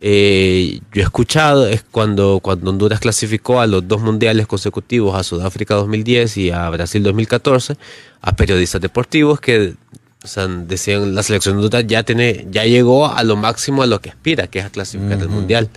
Eh, 0.00 0.80
yo 0.94 1.02
he 1.02 1.04
escuchado, 1.04 1.66
es 1.66 1.82
cuando, 1.90 2.40
cuando 2.42 2.70
Honduras 2.70 3.00
clasificó 3.00 3.60
a 3.60 3.66
los 3.66 3.86
dos 3.86 4.00
mundiales 4.00 4.46
consecutivos, 4.46 5.14
a 5.14 5.22
Sudáfrica 5.24 5.74
2010 5.74 6.36
y 6.38 6.50
a 6.52 6.70
Brasil 6.70 7.02
2014, 7.02 7.76
a 8.22 8.32
periodistas 8.36 8.80
deportivos 8.80 9.40
que 9.40 9.74
o 10.22 10.26
sea, 10.26 10.46
decían 10.46 11.14
la 11.14 11.22
selección 11.22 11.56
de 11.56 11.64
Honduras 11.64 11.86
ya, 11.86 12.02
tiene, 12.02 12.46
ya 12.50 12.64
llegó 12.64 13.08
a 13.10 13.22
lo 13.24 13.36
máximo 13.36 13.82
a 13.82 13.86
lo 13.86 14.00
que 14.00 14.10
aspira, 14.10 14.46
que 14.48 14.58
es 14.58 14.64
a 14.66 14.70
clasificar 14.70 15.18
al 15.20 15.28
mundial. 15.28 15.68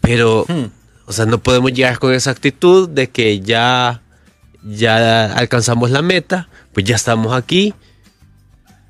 Pero, 0.00 0.44
Hmm. 0.48 0.66
o 1.06 1.12
sea, 1.12 1.26
no 1.26 1.38
podemos 1.38 1.72
llegar 1.72 1.98
con 1.98 2.12
esa 2.12 2.30
actitud 2.30 2.88
de 2.88 3.08
que 3.10 3.40
ya, 3.40 4.02
ya 4.62 5.32
alcanzamos 5.34 5.90
la 5.90 6.02
meta, 6.02 6.48
pues 6.72 6.84
ya 6.86 6.96
estamos 6.96 7.32
aquí. 7.34 7.74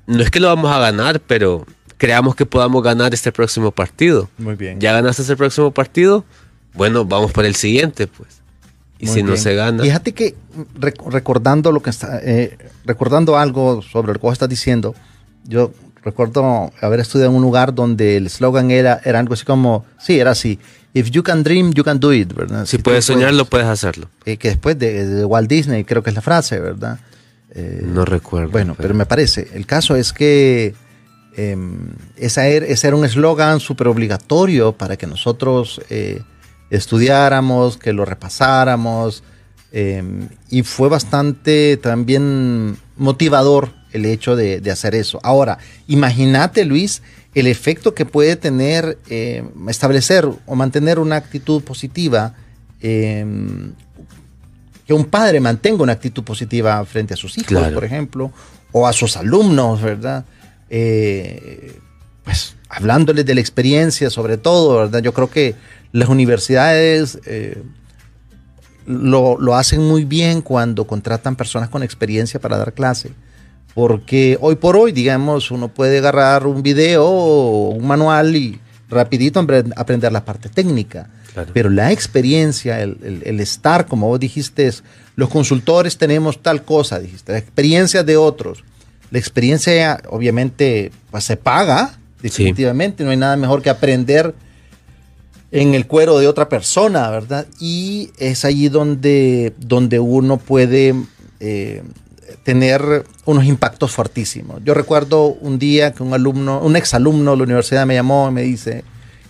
No 0.07 0.21
es 0.23 0.31
que 0.31 0.39
lo 0.39 0.47
vamos 0.47 0.71
a 0.71 0.79
ganar, 0.79 1.19
pero 1.21 1.65
creamos 1.97 2.35
que 2.35 2.45
podamos 2.45 2.83
ganar 2.83 3.13
este 3.13 3.31
próximo 3.31 3.71
partido. 3.71 4.29
Muy 4.37 4.55
bien. 4.55 4.79
Ya 4.79 4.93
ganaste 4.93 5.21
ese 5.21 5.35
próximo 5.35 5.71
partido, 5.71 6.25
bueno, 6.73 7.05
vamos 7.05 7.31
por 7.31 7.45
el 7.45 7.55
siguiente, 7.55 8.07
pues. 8.07 8.38
Y 8.99 9.05
Muy 9.05 9.15
si 9.15 9.21
no 9.23 9.29
bien. 9.31 9.41
se 9.41 9.55
gana, 9.55 9.81
Fíjate 9.83 10.11
que 10.13 10.35
rec- 10.79 11.01
recordando 11.09 11.71
lo 11.71 11.81
que 11.81 11.89
está, 11.89 12.19
eh, 12.21 12.57
recordando 12.85 13.37
algo 13.37 13.81
sobre 13.81 14.07
lo 14.13 14.19
que 14.19 14.23
vos 14.27 14.33
estás 14.33 14.49
diciendo, 14.49 14.93
yo 15.45 15.71
recuerdo 16.03 16.71
haber 16.81 16.99
estudiado 16.99 17.31
en 17.31 17.37
un 17.37 17.41
lugar 17.41 17.73
donde 17.73 18.17
el 18.17 18.25
eslogan 18.27 18.71
era, 18.71 18.99
era 19.05 19.19
algo 19.19 19.33
así 19.33 19.45
como, 19.45 19.85
sí, 19.97 20.19
era 20.19 20.31
así, 20.31 20.59
if 20.93 21.09
you 21.11 21.23
can 21.23 21.43
dream, 21.43 21.71
you 21.73 21.83
can 21.83 21.99
do 21.99 22.13
it, 22.13 22.33
¿verdad? 22.33 22.65
si 22.65 22.77
tú 22.77 22.83
puedes 22.83 23.05
soñarlo, 23.05 23.45
puedes- 23.45 23.65
puedes 23.65 23.67
hacerlo. 23.67 24.09
eh, 24.25 24.35
que 24.37 24.49
después 24.49 24.77
de, 24.77 25.05
de 25.05 25.23
Walt 25.25 25.49
Disney 25.49 25.85
creo 25.85 26.03
que 26.03 26.09
es 26.09 26.15
la 26.15 26.21
frase, 26.21 26.59
¿verdad? 26.59 26.99
Eh, 27.55 27.81
No 27.83 28.03
recuerdo. 28.05 28.51
Bueno, 28.51 28.75
pero 28.77 28.93
me 28.93 29.05
parece. 29.05 29.47
El 29.53 29.65
caso 29.65 29.95
es 29.95 30.11
que 30.13 30.75
eh, 31.37 31.57
esa 32.17 32.47
er- 32.49 32.63
ese 32.67 32.87
era 32.87 32.95
un 32.97 33.05
eslogan 33.05 33.59
súper 33.61 33.87
obligatorio 33.87 34.73
para 34.73 34.97
que 34.97 35.07
nosotros 35.07 35.81
eh, 35.89 36.21
estudiáramos, 36.69 37.77
que 37.77 37.93
lo 37.93 38.05
repasáramos. 38.05 39.23
eh, 39.71 40.03
y 40.49 40.63
fue 40.63 40.89
bastante 40.89 41.77
también 41.77 42.77
motivador 42.97 43.71
el 43.91 44.05
hecho 44.05 44.35
de, 44.35 44.61
de 44.61 44.71
hacer 44.71 44.95
eso. 44.95 45.19
Ahora, 45.23 45.57
imagínate, 45.87 46.65
Luis, 46.65 47.01
el 47.35 47.45
efecto 47.47 47.93
que 47.93 48.05
puede 48.05 48.35
tener 48.35 48.97
eh, 49.09 49.43
establecer 49.67 50.27
o 50.47 50.55
mantener 50.55 50.97
una 50.99 51.15
actitud 51.17 51.61
positiva. 51.63 52.33
eh, 52.81 53.25
que 54.87 54.93
un 54.95 55.05
padre 55.05 55.39
mantenga 55.39 55.83
una 55.83 55.93
actitud 55.93 56.23
positiva 56.23 56.83
frente 56.83 57.13
a 57.13 57.17
sus 57.17 57.37
hijos, 57.37 57.49
Claro. 57.49 57.75
por 57.75 57.83
ejemplo, 57.83 58.31
o 58.71 58.87
a 58.87 58.93
sus 58.93 59.17
alumnos, 59.17 59.81
¿verdad? 59.83 60.25
Eh, 60.71 61.77
pues 62.23 62.55
hablándoles 62.69 63.23
de 63.25 63.35
la 63.35 63.41
experiencia, 63.41 64.09
sobre 64.09 64.37
todo, 64.37 64.77
¿verdad? 64.77 65.01
Yo 65.03 65.13
creo 65.13 65.29
que 65.29 65.53
las 65.91 66.09
universidades 66.09 67.19
eh, 67.25 67.61
lo, 68.85 69.39
lo 69.39 69.55
hacen 69.55 69.81
muy 69.81 70.05
bien 70.05 70.41
cuando 70.41 70.85
contratan 70.87 71.35
personas 71.35 71.69
con 71.69 71.83
experiencia 71.83 72.39
para 72.39 72.57
dar 72.57 72.73
clase. 72.73 73.11
Porque 73.75 74.37
hoy 74.41 74.55
por 74.55 74.75
hoy, 74.75 74.91
digamos, 74.91 75.51
uno 75.51 75.67
puede 75.67 75.99
agarrar 75.99 76.47
un 76.47 76.63
video 76.63 77.05
o 77.05 77.69
un 77.69 77.85
manual 77.87 78.35
y 78.35 78.59
rapidito 78.89 79.41
apre- 79.41 79.71
aprender 79.75 80.11
la 80.11 80.25
parte 80.25 80.49
técnica. 80.49 81.07
Claro. 81.33 81.51
Pero 81.53 81.69
la 81.69 81.91
experiencia, 81.91 82.81
el, 82.81 82.97
el- 83.03 83.21
el 83.25 83.39
estar, 83.39 83.85
como 83.85 84.07
vos 84.07 84.19
dijiste, 84.19 84.65
es, 84.67 84.83
los 85.15 85.29
consultores 85.29 85.97
tenemos 85.97 86.41
tal 86.41 86.63
cosa, 86.63 86.99
dijiste, 86.99 87.31
la 87.31 87.37
experiencia 87.37 88.03
de 88.03 88.17
otros. 88.17 88.63
La 89.11 89.19
experiencia, 89.19 90.01
obviamente, 90.09 90.91
pues 91.11 91.23
se 91.23 91.37
paga, 91.37 91.97
definitivamente. 92.21 93.03
No 93.03 93.11
hay 93.11 93.17
nada 93.17 93.37
mejor 93.37 93.61
que 93.61 93.69
aprender 93.69 94.33
en 95.51 95.73
el 95.73 95.87
cuero 95.87 96.19
de 96.19 96.27
otra 96.27 96.49
persona, 96.49 97.09
¿verdad? 97.09 97.47
Y 97.59 98.11
es 98.17 98.45
allí 98.45 98.69
donde, 98.69 99.53
donde 99.57 99.99
uno 99.99 100.37
puede 100.37 100.95
eh, 101.39 101.83
tener 102.43 103.05
unos 103.25 103.45
impactos 103.45 103.91
fortísimos. 103.91 104.61
Yo 104.63 104.73
recuerdo 104.73 105.27
un 105.27 105.57
día 105.57 105.93
que 105.93 106.03
un 106.03 106.13
alumno, 106.13 106.59
un 106.59 106.75
exalumno 106.75 107.31
de 107.31 107.37
la 107.37 107.43
universidad 107.43 107.85
me 107.85 107.95
llamó 107.95 108.29
y 108.29 108.33
me 108.33 108.41
dice, 108.43 108.83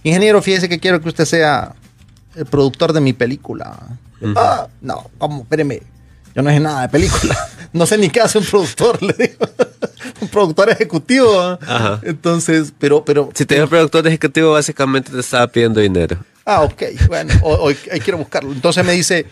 ingeniero, 0.03 0.41
fíjese 0.41 0.67
que 0.67 0.79
quiero 0.79 1.01
que 1.01 1.09
usted 1.09 1.25
sea 1.25 1.73
el 2.35 2.45
productor 2.45 2.93
de 2.93 3.01
mi 3.01 3.13
película. 3.13 3.77
Ah, 4.35 4.67
no, 4.81 5.09
¿cómo? 5.17 5.43
Espéreme. 5.43 5.81
Yo 6.35 6.41
no 6.41 6.49
sé 6.49 6.59
nada 6.59 6.81
de 6.83 6.89
película. 6.89 7.37
No 7.71 7.85
sé 7.85 7.97
ni 7.97 8.09
qué 8.09 8.21
hace 8.21 8.37
un 8.37 8.45
productor, 8.45 9.01
le 9.03 9.13
digo. 9.13 9.45
un 10.21 10.27
productor 10.27 10.69
ejecutivo. 10.69 11.57
Ajá. 11.61 11.99
Entonces, 12.03 12.73
pero, 12.77 13.03
pero. 13.05 13.29
Si 13.33 13.45
te 13.45 13.57
el 13.57 13.67
productor 13.67 14.07
ejecutivo, 14.07 14.53
básicamente 14.53 15.11
te 15.11 15.19
estaba 15.19 15.47
pidiendo 15.47 15.79
dinero. 15.79 16.17
Ah, 16.45 16.63
ok, 16.63 16.83
bueno, 17.07 17.33
hoy, 17.43 17.75
quiero 18.03 18.17
buscarlo. 18.17 18.51
Entonces 18.51 18.83
me 18.83 18.93
dice, 18.93 19.27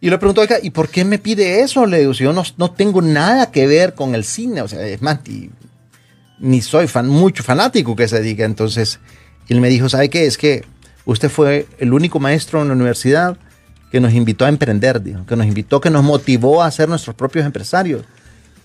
y 0.00 0.10
le 0.10 0.18
pregunto, 0.18 0.42
¿y 0.60 0.70
por 0.70 0.88
qué 0.88 1.04
me 1.04 1.18
pide 1.18 1.60
eso? 1.60 1.86
Le 1.86 2.00
digo, 2.00 2.14
si 2.14 2.24
yo 2.24 2.32
no, 2.32 2.42
no 2.56 2.72
tengo 2.72 3.00
nada 3.00 3.52
que 3.52 3.66
ver 3.68 3.94
con 3.94 4.16
el 4.16 4.24
cine, 4.24 4.62
o 4.62 4.68
sea, 4.68 4.84
es 4.84 5.00
más, 5.00 5.20
ni, 5.28 5.50
ni 6.40 6.60
soy 6.60 6.88
fan, 6.88 7.06
mucho 7.06 7.44
fanático 7.44 7.94
que 7.94 8.08
se 8.08 8.20
diga. 8.20 8.44
Entonces, 8.44 8.98
él 9.48 9.60
me 9.60 9.68
dijo, 9.68 9.88
¿sabe 9.88 10.10
qué? 10.10 10.26
Es 10.26 10.36
que 10.36 10.64
usted 11.04 11.30
fue 11.30 11.66
el 11.78 11.92
único 11.92 12.18
maestro 12.18 12.60
en 12.60 12.68
la 12.68 12.74
universidad 12.74 13.38
que 13.90 14.00
nos 14.00 14.12
invitó 14.12 14.44
a 14.44 14.48
emprender, 14.48 15.02
que 15.26 15.36
nos 15.36 15.46
invitó, 15.46 15.80
que 15.80 15.90
nos 15.90 16.04
motivó 16.04 16.62
a 16.62 16.70
ser 16.70 16.88
nuestros 16.88 17.16
propios 17.16 17.46
empresarios. 17.46 18.04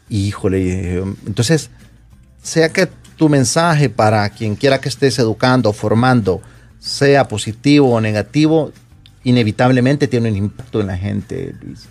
Híjole, 0.09 0.97
entonces, 1.25 1.69
sea 2.41 2.69
que 2.69 2.89
tu 3.15 3.29
mensaje 3.29 3.89
para 3.89 4.29
quien 4.29 4.55
quiera 4.55 4.81
que 4.81 4.89
estés 4.89 5.17
educando, 5.19 5.71
formando, 5.71 6.41
sea 6.79 7.27
positivo 7.27 7.93
o 7.93 8.01
negativo, 8.01 8.71
inevitablemente 9.23 10.07
tiene 10.07 10.29
un 10.29 10.35
impacto 10.37 10.81
en 10.81 10.87
la 10.87 10.97
gente, 10.97 11.55
Luis. 11.61 11.87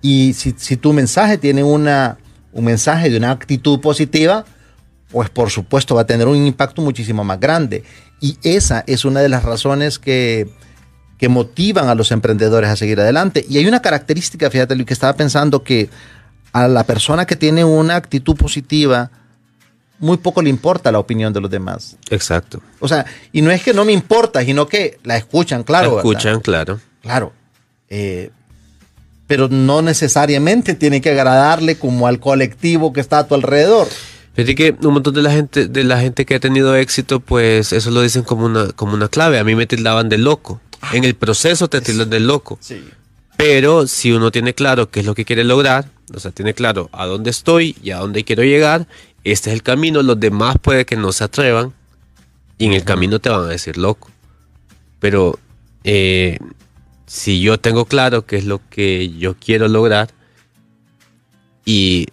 Y 0.00 0.32
si, 0.32 0.54
si 0.56 0.78
tu 0.78 0.94
mensaje 0.94 1.36
tiene 1.36 1.62
una, 1.62 2.16
un 2.52 2.64
mensaje 2.64 3.10
de 3.10 3.18
una 3.18 3.32
actitud 3.32 3.80
positiva, 3.80 4.46
pues 5.10 5.28
por 5.28 5.50
supuesto 5.50 5.94
va 5.94 6.02
a 6.02 6.06
tener 6.06 6.26
un 6.26 6.46
impacto 6.46 6.80
muchísimo 6.80 7.22
más 7.24 7.38
grande. 7.38 7.84
Y 8.20 8.38
esa 8.42 8.84
es 8.86 9.04
una 9.04 9.20
de 9.20 9.28
las 9.28 9.44
razones 9.44 9.98
que, 9.98 10.48
que 11.20 11.28
motivan 11.28 11.88
a 11.88 11.94
los 11.94 12.12
emprendedores 12.12 12.70
a 12.70 12.76
seguir 12.76 12.98
adelante. 12.98 13.44
Y 13.46 13.58
hay 13.58 13.66
una 13.66 13.82
característica, 13.82 14.50
fíjate, 14.50 14.74
Luis, 14.74 14.86
que 14.86 14.94
estaba 14.94 15.12
pensando 15.12 15.62
que 15.62 15.90
a 16.52 16.66
la 16.66 16.84
persona 16.84 17.26
que 17.26 17.36
tiene 17.36 17.62
una 17.62 17.94
actitud 17.94 18.34
positiva, 18.36 19.10
muy 19.98 20.16
poco 20.16 20.40
le 20.40 20.48
importa 20.48 20.90
la 20.90 20.98
opinión 20.98 21.34
de 21.34 21.42
los 21.42 21.50
demás. 21.50 21.98
Exacto. 22.08 22.62
O 22.80 22.88
sea, 22.88 23.04
y 23.32 23.42
no 23.42 23.50
es 23.50 23.62
que 23.62 23.74
no 23.74 23.84
me 23.84 23.92
importa, 23.92 24.42
sino 24.42 24.66
que 24.66 24.98
la 25.04 25.18
escuchan, 25.18 25.62
claro. 25.62 25.88
La 25.88 25.94
¿verdad? 25.96 26.10
escuchan, 26.10 26.40
claro. 26.40 26.80
Claro. 27.02 27.32
Eh, 27.90 28.30
pero 29.26 29.48
no 29.48 29.82
necesariamente 29.82 30.72
tiene 30.72 31.02
que 31.02 31.10
agradarle 31.10 31.76
como 31.76 32.06
al 32.06 32.18
colectivo 32.18 32.94
que 32.94 33.00
está 33.00 33.18
a 33.18 33.28
tu 33.28 33.34
alrededor. 33.34 33.88
Fíjate 34.32 34.54
que 34.54 34.74
un 34.86 34.94
montón 34.94 35.12
de 35.12 35.22
la 35.22 35.32
gente, 35.32 35.68
de 35.68 35.84
la 35.84 36.00
gente 36.00 36.24
que 36.24 36.36
ha 36.36 36.40
tenido 36.40 36.74
éxito, 36.76 37.20
pues 37.20 37.74
eso 37.74 37.90
lo 37.90 38.00
dicen 38.00 38.22
como 38.22 38.46
una, 38.46 38.68
como 38.68 38.94
una 38.94 39.08
clave. 39.08 39.38
A 39.38 39.44
mí 39.44 39.54
me 39.54 39.66
tildaban 39.66 40.08
de 40.08 40.16
loco. 40.16 40.62
Ah. 40.80 40.90
En 40.94 41.04
el 41.04 41.14
proceso 41.14 41.68
te 41.68 41.80
tildan 41.80 42.10
de 42.10 42.20
loco. 42.20 42.58
Sí. 42.60 42.82
Pero 43.36 43.86
si 43.86 44.12
uno 44.12 44.30
tiene 44.30 44.54
claro 44.54 44.90
qué 44.90 45.00
es 45.00 45.06
lo 45.06 45.14
que 45.14 45.24
quiere 45.24 45.44
lograr, 45.44 45.90
o 46.14 46.20
sea, 46.20 46.30
tiene 46.30 46.54
claro 46.54 46.90
a 46.92 47.06
dónde 47.06 47.30
estoy 47.30 47.76
y 47.82 47.90
a 47.90 47.98
dónde 47.98 48.24
quiero 48.24 48.42
llegar, 48.42 48.86
este 49.24 49.50
es 49.50 49.54
el 49.54 49.62
camino, 49.62 50.02
los 50.02 50.18
demás 50.18 50.56
puede 50.60 50.84
que 50.84 50.96
no 50.96 51.12
se 51.12 51.24
atrevan 51.24 51.72
y 52.58 52.66
en 52.66 52.72
el 52.72 52.84
camino 52.84 53.18
te 53.18 53.30
van 53.30 53.44
a 53.44 53.48
decir 53.48 53.78
loco. 53.78 54.10
Pero 54.98 55.38
eh, 55.84 56.38
si 57.06 57.40
yo 57.40 57.58
tengo 57.58 57.86
claro 57.86 58.26
qué 58.26 58.36
es 58.36 58.44
lo 58.44 58.60
que 58.68 59.10
yo 59.10 59.34
quiero 59.34 59.68
lograr 59.68 60.10
y, 61.64 62.06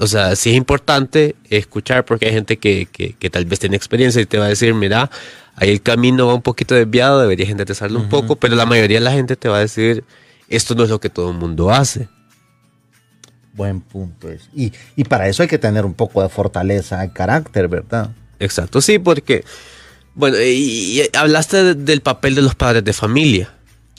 o 0.00 0.06
sea, 0.06 0.34
sí 0.34 0.50
es 0.50 0.56
importante 0.56 1.36
escuchar 1.50 2.04
porque 2.04 2.26
hay 2.26 2.32
gente 2.32 2.56
que, 2.56 2.86
que, 2.90 3.12
que 3.12 3.30
tal 3.30 3.44
vez 3.44 3.60
tiene 3.60 3.76
experiencia 3.76 4.20
y 4.20 4.26
te 4.26 4.38
va 4.38 4.46
a 4.46 4.48
decir, 4.48 4.74
mira, 4.74 5.10
ahí 5.56 5.70
el 5.70 5.82
camino 5.82 6.26
va 6.26 6.34
un 6.34 6.42
poquito 6.42 6.74
desviado, 6.74 7.20
deberías 7.20 7.50
enderezarlo 7.50 8.00
un 8.00 8.08
poco, 8.08 8.36
pero 8.36 8.56
la 8.56 8.66
mayoría 8.66 8.98
de 8.98 9.04
la 9.04 9.12
gente 9.12 9.36
te 9.36 9.48
va 9.48 9.58
a 9.58 9.60
decir, 9.60 10.02
esto 10.48 10.74
no 10.74 10.82
es 10.84 10.90
lo 10.90 10.98
que 11.00 11.10
todo 11.10 11.30
el 11.30 11.36
mundo 11.36 11.70
hace. 11.70 12.08
Buen 13.52 13.80
punto. 13.80 14.28
Y, 14.54 14.72
y 14.96 15.04
para 15.04 15.28
eso 15.28 15.42
hay 15.42 15.48
que 15.48 15.58
tener 15.58 15.84
un 15.84 15.94
poco 15.94 16.22
de 16.22 16.28
fortaleza 16.28 17.00
de 17.00 17.12
carácter, 17.12 17.68
¿verdad? 17.68 18.10
Exacto, 18.38 18.80
sí, 18.80 18.98
porque, 18.98 19.44
bueno, 20.14 20.38
y, 20.40 21.00
y 21.02 21.02
hablaste 21.16 21.62
de- 21.62 21.74
del 21.74 22.00
papel 22.00 22.34
de 22.36 22.42
los 22.42 22.54
padres 22.54 22.84
de 22.84 22.92
familia, 22.92 23.52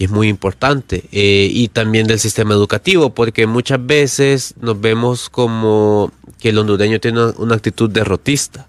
es 0.05 0.11
muy 0.11 0.27
importante, 0.27 1.03
eh, 1.11 1.49
y 1.51 1.67
también 1.67 2.07
del 2.07 2.19
sistema 2.19 2.53
educativo, 2.53 3.13
porque 3.13 3.47
muchas 3.47 3.85
veces 3.85 4.55
nos 4.59 4.79
vemos 4.79 5.29
como 5.29 6.11
que 6.39 6.49
el 6.49 6.57
hondureño 6.57 6.99
tiene 6.99 7.23
una, 7.23 7.33
una 7.37 7.55
actitud 7.55 7.89
derrotista. 7.89 8.67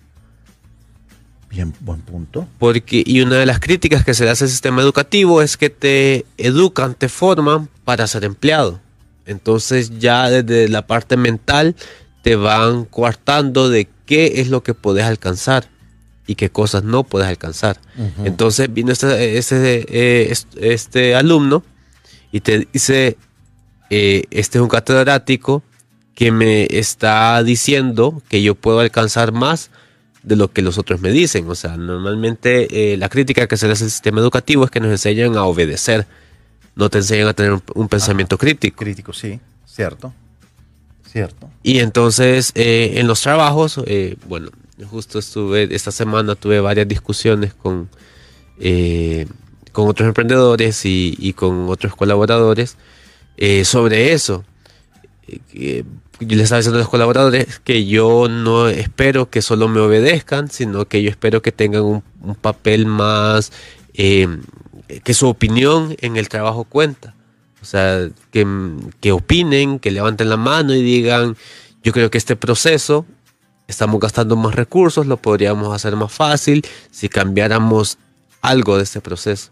Bien, 1.48 1.74
buen 1.80 2.00
punto. 2.00 2.48
Porque, 2.58 3.02
y 3.04 3.20
una 3.20 3.36
de 3.36 3.46
las 3.46 3.60
críticas 3.60 4.04
que 4.04 4.14
se 4.14 4.24
le 4.24 4.30
hace 4.30 4.44
al 4.44 4.50
sistema 4.50 4.80
educativo 4.80 5.42
es 5.42 5.56
que 5.56 5.68
te 5.68 6.24
educan, 6.38 6.94
te 6.94 7.10
forman 7.10 7.68
para 7.84 8.06
ser 8.06 8.24
empleado. 8.24 8.80
Entonces 9.26 9.98
ya 9.98 10.30
desde 10.30 10.68
la 10.68 10.86
parte 10.86 11.16
mental 11.16 11.76
te 12.22 12.36
van 12.36 12.84
coartando 12.84 13.68
de 13.68 13.88
qué 14.06 14.34
es 14.36 14.48
lo 14.48 14.62
que 14.62 14.74
puedes 14.74 15.04
alcanzar 15.04 15.68
y 16.26 16.34
qué 16.36 16.50
cosas 16.50 16.84
no 16.84 17.04
puedes 17.04 17.28
alcanzar. 17.28 17.80
Entonces 18.24 18.72
vino 18.72 18.92
este, 18.92 19.38
este, 19.38 19.86
eh, 19.88 20.30
est- 20.30 20.56
este 20.60 21.14
alumno 21.14 21.62
y 22.30 22.40
te 22.40 22.66
dice, 22.72 23.16
eh, 23.90 24.24
este 24.30 24.58
es 24.58 24.62
un 24.62 24.68
catedrático 24.68 25.62
que 26.14 26.30
me 26.30 26.66
está 26.70 27.42
diciendo 27.42 28.22
que 28.28 28.42
yo 28.42 28.54
puedo 28.54 28.80
alcanzar 28.80 29.32
más 29.32 29.70
de 30.22 30.36
lo 30.36 30.52
que 30.52 30.62
los 30.62 30.78
otros 30.78 31.00
me 31.00 31.10
dicen. 31.10 31.48
O 31.50 31.54
sea, 31.54 31.76
normalmente 31.76 32.92
eh, 32.92 32.96
la 32.96 33.08
crítica 33.08 33.46
que 33.48 33.56
se 33.56 33.66
le 33.66 33.72
hace 33.72 33.84
al 33.84 33.90
sistema 33.90 34.20
educativo 34.20 34.64
es 34.64 34.70
que 34.70 34.78
nos 34.80 34.90
enseñan 34.90 35.36
a 35.36 35.44
obedecer, 35.44 36.06
no 36.76 36.88
te 36.88 36.98
enseñan 36.98 37.28
a 37.28 37.34
tener 37.34 37.52
un, 37.52 37.62
un 37.74 37.88
pensamiento 37.88 38.38
crítico. 38.38 38.76
Crítico, 38.84 39.12
sí. 39.12 39.40
Cierto. 39.66 40.12
Cierto. 41.10 41.50
Y 41.62 41.80
entonces 41.80 42.52
eh, 42.54 42.92
en 42.96 43.06
los 43.06 43.20
trabajos, 43.20 43.80
eh, 43.86 44.16
bueno, 44.28 44.50
justo 44.90 45.18
estuve, 45.18 45.74
esta 45.74 45.90
semana 45.90 46.34
tuve 46.34 46.60
varias 46.60 46.88
discusiones 46.88 47.54
con, 47.54 47.88
eh, 48.58 49.26
con 49.72 49.88
otros 49.88 50.06
emprendedores 50.06 50.84
y, 50.84 51.14
y 51.18 51.32
con 51.32 51.68
otros 51.68 51.94
colaboradores 51.94 52.76
eh, 53.36 53.64
sobre 53.64 54.12
eso. 54.12 54.44
Eh, 55.52 55.84
yo 56.20 56.36
les 56.36 56.44
estaba 56.44 56.58
diciendo 56.58 56.78
a 56.78 56.82
los 56.82 56.88
colaboradores 56.88 57.58
que 57.60 57.86
yo 57.86 58.28
no 58.28 58.68
espero 58.68 59.30
que 59.30 59.42
solo 59.42 59.68
me 59.68 59.80
obedezcan, 59.80 60.50
sino 60.50 60.86
que 60.86 61.02
yo 61.02 61.10
espero 61.10 61.42
que 61.42 61.52
tengan 61.52 61.82
un, 61.82 62.04
un 62.20 62.34
papel 62.34 62.86
más, 62.86 63.52
eh, 63.94 64.28
que 65.04 65.14
su 65.14 65.28
opinión 65.28 65.96
en 66.00 66.16
el 66.16 66.28
trabajo 66.28 66.64
cuenta. 66.64 67.14
O 67.60 67.64
sea, 67.64 68.08
que, 68.30 68.46
que 69.00 69.12
opinen, 69.12 69.78
que 69.78 69.90
levanten 69.90 70.28
la 70.28 70.36
mano 70.36 70.74
y 70.74 70.82
digan, 70.82 71.36
yo 71.82 71.92
creo 71.92 72.10
que 72.10 72.18
este 72.18 72.36
proceso 72.36 73.06
estamos 73.68 74.00
gastando 74.00 74.36
más 74.36 74.54
recursos, 74.54 75.06
lo 75.06 75.16
podríamos 75.16 75.74
hacer 75.74 75.96
más 75.96 76.12
fácil 76.12 76.64
si 76.90 77.08
cambiáramos 77.08 77.98
algo 78.40 78.76
de 78.76 78.82
este 78.82 79.00
proceso. 79.00 79.50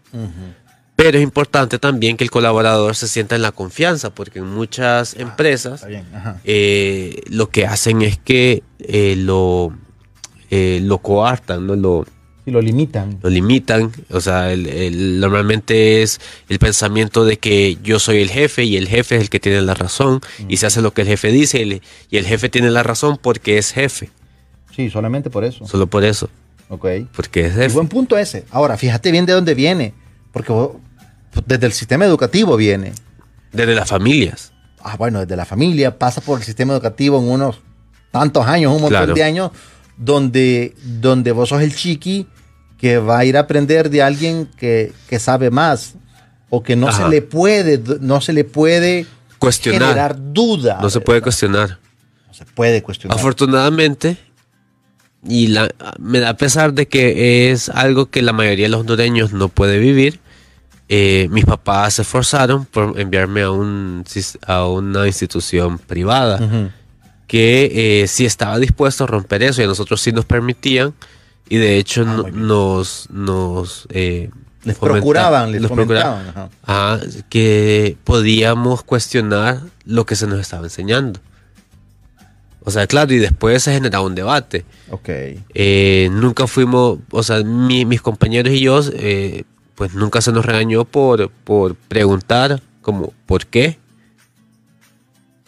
Pero 0.96 1.16
es 1.16 1.24
importante 1.24 1.78
también 1.78 2.18
que 2.18 2.24
el 2.24 2.30
colaborador 2.30 2.94
se 2.94 3.08
sienta 3.08 3.34
en 3.34 3.40
la 3.40 3.52
confianza, 3.52 4.10
porque 4.10 4.40
en 4.40 4.46
muchas 4.46 5.14
empresas 5.14 5.86
bien. 5.86 6.06
Ajá. 6.14 6.40
eh, 6.44 7.22
lo 7.30 7.48
que 7.48 7.66
hacen 7.66 8.02
es 8.02 8.18
que 8.18 8.62
eh, 8.80 9.14
lo, 9.16 9.72
eh, 10.50 10.80
lo 10.82 10.98
coartan, 10.98 11.66
¿no? 11.66 11.74
lo, 11.74 12.04
Y 12.46 12.50
lo 12.52 12.60
limitan. 12.62 13.18
lo 13.22 13.28
limitan. 13.30 13.92
O 14.10 14.20
sea, 14.20 14.50
el- 14.52 14.66
el- 14.66 15.20
normalmente 15.20 16.02
es 16.02 16.20
el 16.48 16.58
pensamiento 16.58 17.24
de 17.24 17.38
que 17.38 17.76
yo 17.82 17.98
soy 17.98 18.18
el 18.22 18.30
jefe 18.30 18.64
y 18.64 18.76
el 18.76 18.88
jefe 18.88 19.16
es 19.16 19.22
el 19.22 19.30
que 19.30 19.40
tiene 19.40 19.60
la 19.60 19.74
razón 19.74 20.20
y 20.48 20.56
se 20.56 20.66
hace 20.66 20.80
lo 20.80 20.92
que 20.92 21.02
el 21.02 21.08
jefe 21.08 21.30
dice 21.32 21.58
y 21.58 21.62
el, 21.62 21.82
y 22.10 22.16
el 22.16 22.26
jefe 22.26 22.48
tiene 22.48 22.70
la 22.70 22.82
razón 22.82 23.18
porque 23.20 23.58
es 23.58 23.72
jefe. 23.72 24.10
Sí, 24.74 24.88
solamente 24.90 25.28
por 25.30 25.44
eso. 25.44 25.66
Solo 25.66 25.86
por 25.86 26.04
eso, 26.04 26.30
Ok. 26.70 26.86
porque 27.14 27.46
es 27.46 27.52
Y 27.52 27.56
jefe. 27.56 27.74
buen 27.74 27.88
punto 27.88 28.16
ese. 28.16 28.44
Ahora, 28.50 28.76
fíjate 28.78 29.10
bien 29.12 29.26
de 29.26 29.32
dónde 29.34 29.54
viene. 29.54 29.92
Porque 30.32 30.52
vos- 30.52 30.76
desde 31.46 31.66
el 31.66 31.72
sistema 31.72 32.04
educativo 32.06 32.56
viene. 32.56 32.92
Desde 33.52 33.74
las 33.74 33.88
familias. 33.90 34.52
Ah, 34.82 34.96
bueno, 34.96 35.20
desde 35.20 35.36
la 35.36 35.44
familia, 35.44 35.98
pasa 35.98 36.20
por 36.22 36.38
el 36.38 36.44
sistema 36.44 36.72
educativo 36.72 37.18
en 37.18 37.28
unos 37.28 37.60
tantos 38.10 38.46
años, 38.46 38.70
un 38.72 38.80
montón 38.80 38.90
Claro. 39.00 39.14
de 39.14 39.22
años, 39.22 39.50
donde, 40.04 40.74
donde 41.00 41.32
vos 41.32 41.50
sos 41.50 41.60
el 41.62 41.74
chiqui 41.74 42.26
que 42.78 42.98
va 42.98 43.18
a 43.18 43.24
ir 43.26 43.36
a 43.36 43.40
aprender 43.40 43.90
de 43.90 44.02
alguien 44.02 44.48
que, 44.56 44.92
que 45.08 45.18
sabe 45.18 45.50
más 45.50 45.94
o 46.48 46.62
que 46.62 46.74
no 46.76 46.88
Ajá. 46.88 47.04
se 47.04 47.08
le 47.10 47.20
puede, 47.22 47.80
no 48.00 48.20
se 48.22 48.32
le 48.32 48.44
puede 48.44 49.06
Cuestionar. 49.38 49.82
generar 49.88 50.16
duda. 50.32 50.78
No 50.80 50.88
se 50.90 51.00
puede 51.00 51.20
cuestionar. 51.20 51.78
No 52.28 52.34
se 52.34 52.44
puede 52.46 52.82
cuestionar. 52.82 53.18
Afortunadamente, 53.18 54.16
y 55.28 55.48
la, 55.48 55.68
me 55.98 56.20
da 56.20 56.34
pesar 56.38 56.72
de 56.72 56.88
que 56.88 57.50
es 57.52 57.68
algo 57.68 58.06
que 58.06 58.22
la 58.22 58.32
mayoría 58.32 58.64
de 58.64 58.70
los 58.70 58.80
hondureños 58.80 59.32
no 59.34 59.48
puede 59.48 59.78
vivir. 59.78 60.18
eh, 60.88 61.28
mis 61.30 61.44
papás 61.44 61.94
se 61.94 62.02
esforzaron 62.02 62.64
por 62.64 62.98
enviarme 62.98 63.42
a, 63.42 63.50
un, 63.52 64.02
a 64.46 64.66
una 64.66 65.06
institución 65.06 65.78
privada 65.78 66.40
Ujú. 66.42 66.70
Que 67.30 68.02
eh, 68.02 68.08
sí 68.08 68.26
estaba 68.26 68.58
dispuesto 68.58 69.04
a 69.04 69.06
romper 69.06 69.44
eso 69.44 69.60
y 69.60 69.64
a 69.64 69.68
nosotros 69.68 70.00
sí 70.00 70.10
nos 70.10 70.24
permitían 70.24 70.92
y 71.48 71.58
de 71.58 71.78
hecho 71.78 72.02
Ah, 72.04 72.24
nos, 72.32 73.08
nos 73.10 73.86
eh, 73.90 74.30
Les 74.64 74.76
procuraban, 74.76 75.52
les 75.52 75.60
nos 75.62 75.70
procuraban, 75.70 76.26
ajá. 76.28 76.48
ajá, 76.64 77.00
que 77.28 77.96
podíamos 78.02 78.82
cuestionar 78.82 79.60
lo 79.84 80.04
que 80.06 80.16
se 80.16 80.26
nos 80.26 80.40
estaba 80.40 80.64
enseñando. 80.64 81.20
O 82.62 82.70
sea, 82.70 82.86
claro, 82.86 83.12
y 83.14 83.18
después 83.18 83.62
se 83.62 83.72
generaba 83.72 84.04
un 84.04 84.14
debate. 84.14 84.64
Ok. 84.90 85.08
Eh, 85.54 86.08
nunca 86.12 86.46
fuimos, 86.46 86.98
o 87.10 87.22
sea, 87.22 87.42
mi- 87.42 87.84
mis 87.86 88.02
compañeros 88.02 88.52
y 88.52 88.60
yo, 88.60 88.80
eh, 88.94 89.44
pues 89.76 89.94
nunca 89.94 90.20
se 90.20 90.30
nos 90.32 90.44
regañó 90.44 90.84
por, 90.84 91.30
por 91.30 91.74
preguntar 91.74 92.60
como, 92.82 93.12
¿por 93.24 93.46
qué? 93.46 93.78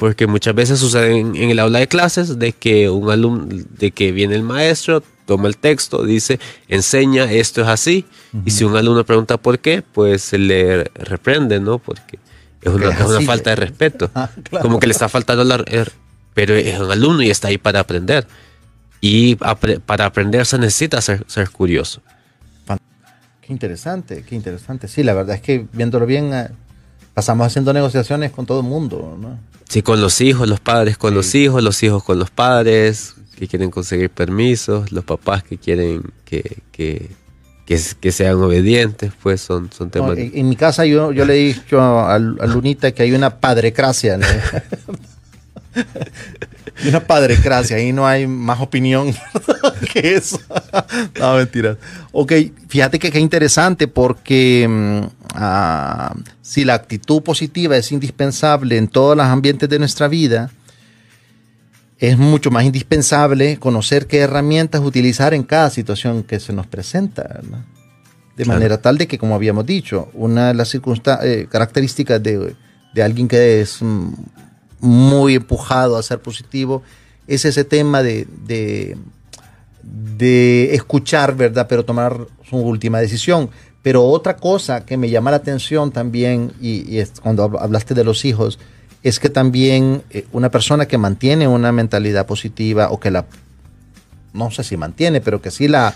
Porque 0.02 0.26
muchas 0.26 0.52
veces 0.52 0.80
sucede 0.80 1.16
en, 1.16 1.36
en 1.36 1.50
el 1.50 1.60
aula 1.60 1.78
de 1.78 1.86
clases 1.86 2.36
de 2.36 2.50
que 2.52 2.90
un 2.90 3.08
alumno, 3.08 3.46
de 3.78 3.92
que 3.92 4.10
viene 4.10 4.34
el 4.34 4.42
maestro, 4.42 5.00
toma 5.26 5.46
el 5.46 5.56
texto, 5.56 6.02
dice, 6.02 6.40
enseña, 6.66 7.30
esto 7.30 7.62
es 7.62 7.68
así. 7.68 8.04
Y 8.44 8.50
si 8.50 8.64
un 8.64 8.76
alumno 8.76 9.04
pregunta 9.06 9.36
por 9.36 9.60
qué, 9.60 9.80
pues 9.82 10.22
se 10.22 10.38
le 10.38 10.82
reprende, 10.96 11.60
¿no? 11.60 11.78
Porque 11.78 12.18
es 12.62 12.72
una, 12.72 12.88
es 12.90 13.00
una 13.00 13.20
falta 13.20 13.50
de 13.50 13.56
respeto. 13.56 14.10
Ah, 14.12 14.28
claro. 14.42 14.64
Como 14.64 14.80
que 14.80 14.88
le 14.88 14.92
está 14.92 15.08
faltando 15.08 15.44
la... 15.44 15.58
er- 15.58 15.92
Pero 16.34 16.54
es 16.56 16.80
un 16.80 16.90
alumno 16.90 17.22
y 17.22 17.30
está 17.30 17.46
ahí 17.46 17.58
para 17.58 17.78
aprender. 17.78 18.26
Y 19.00 19.36
apre- 19.36 19.78
para 19.78 20.06
aprender 20.06 20.46
se 20.46 20.58
necesita 20.58 21.00
ser, 21.00 21.22
ser 21.28 21.48
curioso. 21.50 22.02
Qué 23.40 23.52
interesante, 23.52 24.24
qué 24.28 24.34
interesante. 24.34 24.88
Sí, 24.88 25.04
la 25.04 25.14
verdad 25.14 25.36
es 25.36 25.42
que 25.42 25.64
viéndolo 25.72 26.06
bien, 26.06 26.34
eh, 26.34 26.48
pasamos 27.14 27.46
haciendo 27.46 27.72
negociaciones 27.72 28.30
con 28.32 28.46
todo 28.46 28.60
el 28.60 28.66
mundo, 28.66 29.16
¿no? 29.20 29.38
Sí, 29.68 29.82
con 29.82 30.00
los 30.00 30.20
hijos, 30.20 30.48
los 30.48 30.60
padres 30.60 30.98
con 30.98 31.14
los 31.14 31.34
hijos, 31.34 31.62
los 31.62 31.82
hijos 31.82 32.02
con 32.04 32.18
los 32.18 32.30
padres, 32.30 33.14
que 33.38 33.48
quieren 33.48 33.70
conseguir 33.70 34.10
permisos, 34.10 34.92
los 34.92 35.04
papás 35.04 35.42
que 35.42 35.56
quieren 35.58 36.02
que, 36.24 36.58
que, 36.72 37.10
que, 37.64 37.80
que 38.00 38.12
sean 38.12 38.36
obedientes, 38.36 39.12
pues 39.22 39.40
son, 39.40 39.70
son 39.72 39.86
No, 39.86 39.90
temas... 39.90 40.18
en, 40.18 40.32
en 40.34 40.48
mi 40.48 40.56
casa 40.56 40.84
yo, 40.84 41.12
yo 41.12 41.24
le 41.24 41.34
he 41.34 41.54
dicho 41.54 41.80
a, 41.80 42.14
a 42.14 42.18
Lunita 42.18 42.92
que 42.92 43.02
hay 43.02 43.12
una 43.12 43.40
padrecracia. 43.40 44.18
¿no? 44.18 44.26
Hay 46.82 46.88
una 46.88 47.00
padrecracia, 47.00 47.76
ahí 47.76 47.92
no 47.92 48.06
hay 48.06 48.26
más 48.26 48.60
opinión 48.60 49.14
que 49.92 50.14
eso. 50.14 50.40
no, 51.20 51.36
mentiras. 51.36 51.76
Ok, 52.12 52.32
fíjate 52.68 52.98
que 52.98 53.10
qué 53.10 53.20
interesante 53.20 53.88
porque 53.88 55.06
ah, 55.34 56.14
si 56.40 56.64
la 56.64 56.74
actitud 56.74 57.22
positiva 57.22 57.76
es 57.76 57.92
indispensable 57.92 58.78
en 58.78 58.88
todos 58.88 59.16
los 59.16 59.26
ambientes 59.26 59.68
de 59.68 59.78
nuestra 59.78 60.08
vida, 60.08 60.50
es 61.98 62.18
mucho 62.18 62.50
más 62.50 62.64
indispensable 62.64 63.58
conocer 63.58 64.08
qué 64.08 64.18
herramientas 64.18 64.80
utilizar 64.80 65.34
en 65.34 65.44
cada 65.44 65.70
situación 65.70 66.24
que 66.24 66.40
se 66.40 66.52
nos 66.52 66.66
presenta. 66.66 67.40
De 68.36 68.44
manera 68.44 68.80
tal 68.80 68.98
de 68.98 69.06
que, 69.06 69.18
como 69.18 69.34
habíamos 69.36 69.66
dicho, 69.66 70.10
una 70.14 70.48
de 70.48 70.54
las 70.54 70.74
eh, 70.74 71.46
características 71.48 72.20
de, 72.20 72.56
alguien 73.00 73.28
que 73.28 73.60
es 73.60 73.80
mm, 73.82 74.14
muy 74.82 75.36
empujado 75.36 75.96
a 75.96 76.02
ser 76.02 76.20
positivo 76.20 76.82
es 77.26 77.44
ese 77.44 77.64
tema 77.64 78.02
de, 78.02 78.26
de, 79.82 80.74
escuchar, 80.74 81.34
¿verdad? 81.36 81.66
Pero 81.68 81.84
tomar 81.84 82.26
su 82.48 82.56
última 82.56 82.98
decisión. 83.00 83.48
Pero 83.82 84.04
otra 84.04 84.36
cosa 84.36 84.84
que 84.84 84.96
me 84.96 85.08
llama 85.08 85.30
la 85.30 85.38
atención 85.38 85.92
también, 85.92 86.52
y, 86.60 86.98
es 86.98 87.12
cuando 87.22 87.44
hablaste 87.58 87.94
de 87.94 88.04
los 88.04 88.24
hijos, 88.24 88.58
es 89.02 89.18
que 89.18 89.30
también 89.30 90.02
eh, 90.10 90.26
una 90.32 90.50
persona 90.50 90.86
que 90.86 90.98
mantiene 90.98 91.48
una 91.48 91.72
mentalidad 91.72 92.26
positiva 92.26 92.90
o 92.90 93.00
que 93.00 93.10
la, 93.10 93.24
no 94.32 94.50
sé 94.50 94.62
si 94.62 94.76
mantiene, 94.76 95.20
pero 95.20 95.40
que 95.40 95.50
sí 95.50 95.68
la, 95.68 95.94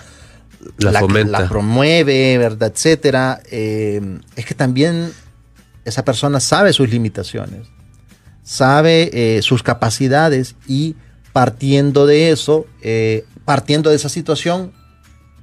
la, 0.78 1.48
promueve, 1.48 2.38
¿verdad? 2.38 2.72
Etcétera, 2.74 3.40
eh, 3.50 4.00
es 4.34 4.44
que 4.46 4.54
también 4.54 5.12
esa 5.84 6.04
persona 6.04 6.40
sabe 6.40 6.72
sus 6.72 6.88
limitaciones, 6.88 7.68
sabe 8.46 9.10
eh, 9.12 9.42
sus 9.42 9.64
capacidades 9.64 10.54
y 10.68 10.94
partiendo 11.32 12.06
de 12.06 12.30
eso, 12.30 12.66
partiendo 13.44 13.90
de 13.90 13.96
esa 13.96 14.08
situación, 14.08 14.72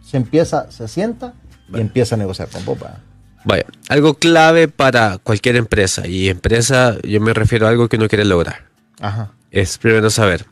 se 0.04 0.18
empieza, 0.18 0.72
se 0.72 0.88
sienta 0.88 1.36
y 1.72 1.80
empieza 1.80 2.16
a 2.16 2.18
negociar 2.18 2.48
con 2.50 2.66
Boba. 2.66 3.00
Vaya, 3.46 3.66
algo 3.90 4.14
clave 4.16 4.68
para 4.68 5.18
cualquier 5.18 5.58
empresa, 5.58 6.08
y 6.08 6.30
empresa 6.30 6.98
yo 7.04 7.20
me 7.20 7.34
refiero 7.34 7.68
a 7.68 7.70
algo 7.70 7.90
que 7.90 7.98
uno 7.98 8.08
quiere 8.08 8.26
lograr. 8.26 8.66
Ajá. 9.02 9.32
Es 9.52 9.78
primero 9.78 10.10
saber 10.10 10.46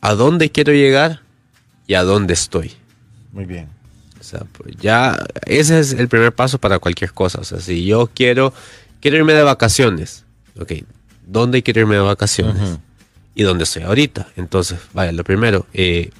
a 0.00 0.14
dónde 0.14 0.50
quiero 0.50 0.72
llegar 0.72 1.20
y 1.86 1.94
a 1.94 2.02
dónde 2.02 2.34
estoy. 2.34 2.72
Muy 3.32 3.44
bien. 3.44 3.68
O 4.18 4.24
sea, 4.24 4.40
pues 4.52 4.76
ya 4.76 5.16
ese 5.46 5.78
es 5.78 5.92
el 5.92 6.08
primer 6.08 6.34
paso 6.34 6.58
para 6.58 6.78
cualquier 6.78 7.12
cosa. 7.12 7.40
O 7.40 7.44
sea, 7.44 7.60
si 7.60 7.86
yo 7.86 8.10
quiero, 8.12 8.52
quiero 9.00 9.16
irme 9.16 9.32
de 9.32 9.42
vacaciones, 9.42 10.24
ok, 10.58 10.72
¿dónde 11.30 11.62
quiero 11.62 11.80
irme 11.80 11.94
de 11.94 12.00
vacaciones? 12.00 12.78
¿Y 13.34 13.42
dónde 13.42 13.64
estoy 13.64 13.84
ahorita? 13.84 14.28
Entonces, 14.36 14.78
vaya, 14.92 15.12
lo 15.12 15.24
primero, 15.24 15.66
eh, 15.72 16.10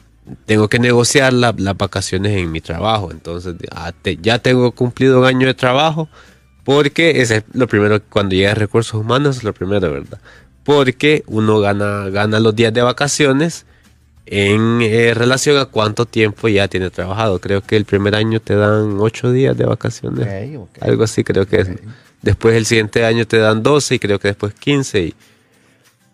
tengo 0.46 0.68
que 0.68 0.78
negociar 0.78 1.32
las 1.32 1.76
vacaciones 1.76 2.36
en 2.36 2.52
mi 2.52 2.60
trabajo. 2.60 3.10
Entonces 3.10 3.56
ah, 3.72 3.92
ya 4.20 4.38
tengo 4.38 4.72
cumplido 4.72 5.20
un 5.20 5.26
año 5.26 5.46
de 5.46 5.54
trabajo 5.54 6.08
porque 6.64 7.20
es 7.20 7.34
lo 7.52 7.66
primero, 7.66 8.00
cuando 8.08 8.34
llega 8.34 8.52
a 8.52 8.54
recursos 8.54 8.94
humanos 8.94 9.38
es 9.38 9.44
lo 9.44 9.52
primero, 9.52 9.90
¿verdad? 9.92 10.20
Porque 10.62 11.24
uno 11.26 11.58
gana, 11.60 12.08
gana 12.10 12.38
los 12.38 12.54
días 12.54 12.72
de 12.72 12.82
vacaciones 12.82 13.66
en 14.26 14.80
eh, 14.82 15.14
relación 15.14 15.56
a 15.56 15.64
cuánto 15.64 16.06
tiempo 16.06 16.48
ya 16.48 16.68
tiene 16.68 16.90
trabajado. 16.90 17.40
Creo 17.40 17.62
que 17.62 17.76
el 17.76 17.84
primer 17.84 18.14
año 18.14 18.40
te 18.40 18.54
dan 18.54 18.98
ocho 19.00 19.32
días 19.32 19.56
de 19.56 19.64
vacaciones. 19.64 20.28
Algo 20.80 21.02
así 21.02 21.24
creo 21.24 21.46
que 21.46 21.60
es. 21.60 21.68
Después 22.22 22.54
el 22.54 22.66
siguiente 22.66 23.04
año 23.04 23.26
te 23.26 23.38
dan 23.38 23.62
12 23.62 23.94
y 23.94 23.98
creo 23.98 24.18
que 24.18 24.28
después 24.28 24.54
15. 24.54 25.02
Y... 25.02 25.14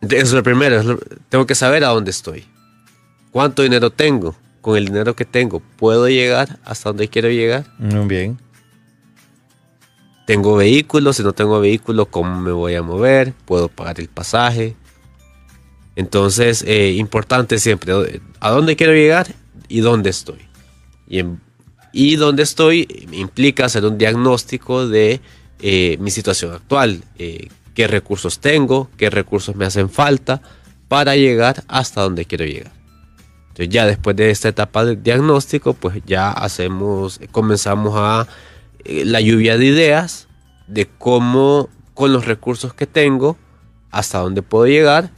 Eso 0.02 0.14
es 0.16 0.32
lo 0.32 0.42
primero. 0.42 0.98
tengo 1.28 1.46
que 1.46 1.54
saber 1.54 1.84
a 1.84 1.88
dónde 1.88 2.10
estoy. 2.10 2.44
¿Cuánto 3.32 3.62
dinero 3.62 3.90
tengo? 3.90 4.36
Con 4.60 4.76
el 4.76 4.86
dinero 4.86 5.14
que 5.14 5.24
tengo, 5.24 5.60
¿puedo 5.60 6.08
llegar 6.08 6.58
hasta 6.64 6.88
donde 6.88 7.08
quiero 7.08 7.28
llegar? 7.28 7.66
Muy 7.78 8.06
bien. 8.06 8.38
¿Tengo 10.26 10.56
vehículos? 10.56 11.16
Si 11.16 11.22
no 11.22 11.32
tengo 11.32 11.60
vehículo, 11.60 12.06
¿cómo 12.06 12.40
me 12.40 12.50
voy 12.50 12.74
a 12.74 12.82
mover? 12.82 13.32
¿Puedo 13.44 13.68
pagar 13.68 14.00
el 14.00 14.08
pasaje? 14.08 14.74
Entonces, 15.94 16.64
eh, 16.66 16.92
importante 16.92 17.58
siempre, 17.58 17.92
¿a 18.40 18.50
dónde 18.50 18.74
quiero 18.74 18.92
llegar 18.92 19.28
y 19.68 19.80
dónde 19.80 20.10
estoy? 20.10 20.40
Y, 21.08 21.20
y 21.92 22.16
dónde 22.16 22.42
estoy 22.42 23.06
implica 23.12 23.66
hacer 23.66 23.84
un 23.84 23.96
diagnóstico 23.96 24.88
de 24.88 25.20
eh, 25.60 25.96
mi 26.00 26.10
situación 26.10 26.52
actual, 26.52 27.02
eh, 27.18 27.48
qué 27.74 27.86
recursos 27.86 28.40
tengo, 28.40 28.90
qué 28.96 29.10
recursos 29.10 29.56
me 29.56 29.66
hacen 29.66 29.90
falta 29.90 30.42
para 30.88 31.16
llegar 31.16 31.64
hasta 31.68 32.02
donde 32.02 32.24
quiero 32.24 32.44
llegar. 32.44 32.72
Entonces 33.48 33.68
ya 33.68 33.86
después 33.86 34.16
de 34.16 34.30
esta 34.30 34.48
etapa 34.48 34.84
de 34.84 34.96
diagnóstico, 34.96 35.74
pues 35.74 36.02
ya 36.06 36.30
hacemos, 36.30 37.20
comenzamos 37.32 37.94
a 37.96 38.26
eh, 38.84 39.04
la 39.04 39.20
lluvia 39.20 39.56
de 39.56 39.66
ideas 39.66 40.28
de 40.66 40.86
cómo 40.98 41.68
con 41.94 42.12
los 42.12 42.26
recursos 42.26 42.74
que 42.74 42.86
tengo, 42.86 43.36
hasta 43.90 44.18
dónde 44.18 44.42
puedo 44.42 44.66
llegar 44.66 45.10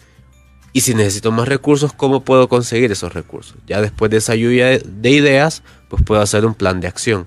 y 0.72 0.82
si 0.82 0.94
necesito 0.94 1.32
más 1.32 1.48
recursos, 1.48 1.92
cómo 1.92 2.20
puedo 2.20 2.48
conseguir 2.48 2.92
esos 2.92 3.12
recursos. 3.12 3.56
Ya 3.66 3.80
después 3.80 4.10
de 4.10 4.18
esa 4.18 4.34
lluvia 4.34 4.78
de, 4.78 5.10
ideas, 5.10 5.62
pues 5.88 6.02
puedo 6.04 6.20
hacer 6.20 6.46
un 6.46 6.54
plan 6.54 6.80
de 6.80 6.86
acción. 6.86 7.26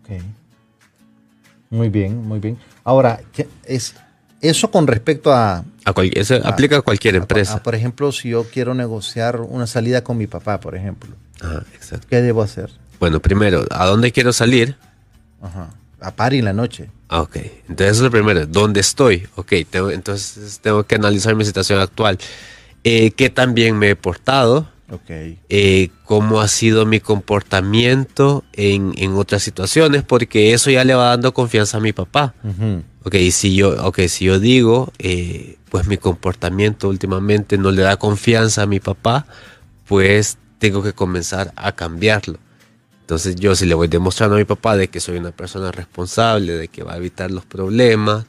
Ok. 0.00 0.20
Muy 1.76 1.90
bien, 1.90 2.26
muy 2.26 2.40
bien. 2.40 2.58
Ahora, 2.84 3.20
¿qué 3.32 3.46
es, 3.64 3.94
eso 4.40 4.70
con 4.70 4.86
respecto 4.86 5.32
a... 5.32 5.62
eso 6.14 6.36
aplica 6.44 6.78
a 6.78 6.82
cualquier 6.82 7.16
empresa. 7.16 7.62
por 7.62 7.74
ejemplo, 7.74 8.10
si 8.12 8.30
yo 8.30 8.44
quiero 8.44 8.74
negociar 8.74 9.40
una 9.40 9.66
salida 9.66 10.02
con 10.02 10.16
mi 10.16 10.26
papá, 10.26 10.58
por 10.58 10.74
ejemplo. 10.74 11.10
exacto. 11.74 12.06
¿Qué 12.08 12.22
debo 12.22 12.42
hacer? 12.42 12.70
Bueno, 12.98 13.20
primero, 13.20 13.66
¿a 13.70 13.84
dónde 13.86 14.10
quiero 14.10 14.32
salir? 14.32 14.76
Ajá. 15.42 15.68
A 16.00 16.14
París 16.14 16.38
en 16.38 16.46
la 16.46 16.52
noche. 16.52 16.90
Ah, 17.08 17.20
ok. 17.20 17.36
Entonces, 17.68 17.88
eso 17.88 17.96
es 17.96 18.00
lo 18.00 18.10
primero. 18.10 18.46
¿Dónde 18.46 18.80
estoy? 18.80 19.28
Ok, 19.36 19.52
entonces 19.72 20.60
tengo 20.62 20.84
que 20.84 20.94
analizar 20.94 21.34
mi 21.34 21.44
situación 21.44 21.80
actual. 21.80 22.18
Eh, 22.84 23.10
¿Qué 23.10 23.28
también 23.30 23.78
me 23.78 23.90
he 23.90 23.96
portado? 23.96 24.68
Okay. 24.88 25.40
Eh, 25.48 25.90
cómo 26.04 26.40
ha 26.40 26.46
sido 26.46 26.86
mi 26.86 27.00
comportamiento 27.00 28.44
en, 28.52 28.94
otras 29.16 29.42
situaciones, 29.42 30.04
porque 30.04 30.52
eso 30.52 30.70
ya 30.70 30.84
le 30.84 30.94
va 30.94 31.08
dando 31.08 31.34
confianza 31.34 31.78
a 31.78 31.80
mi 31.80 31.92
papá. 31.92 32.34
Ok, 33.02 33.16
si 33.32 33.56
yo, 33.56 33.84
okay, 33.84 34.08
si 34.08 34.26
yo 34.26 34.38
digo, 34.38 34.92
eh, 34.98 35.58
pues 35.70 35.88
mi 35.88 35.96
comportamiento 35.96 36.88
últimamente 36.88 37.58
no 37.58 37.72
le 37.72 37.82
da 37.82 37.96
confianza 37.96 38.62
a 38.62 38.66
mi 38.66 38.78
papá, 38.78 39.26
pues 39.86 40.38
tengo 40.58 40.82
que 40.82 40.92
comenzar 40.92 41.52
a 41.56 41.72
cambiarlo. 41.72 42.38
Entonces 43.00 43.36
yo 43.36 43.54
si 43.54 43.66
le 43.66 43.74
voy 43.74 43.88
demostrando 43.88 44.36
a 44.36 44.38
mi 44.38 44.44
papá 44.44 44.76
de 44.76 44.88
que 44.88 45.00
soy 45.00 45.18
una 45.18 45.30
persona 45.30 45.70
responsable, 45.70 46.56
de 46.56 46.68
que 46.68 46.82
va 46.82 46.94
a 46.94 46.96
evitar 46.96 47.30
los 47.30 47.44
problemas, 47.44 48.24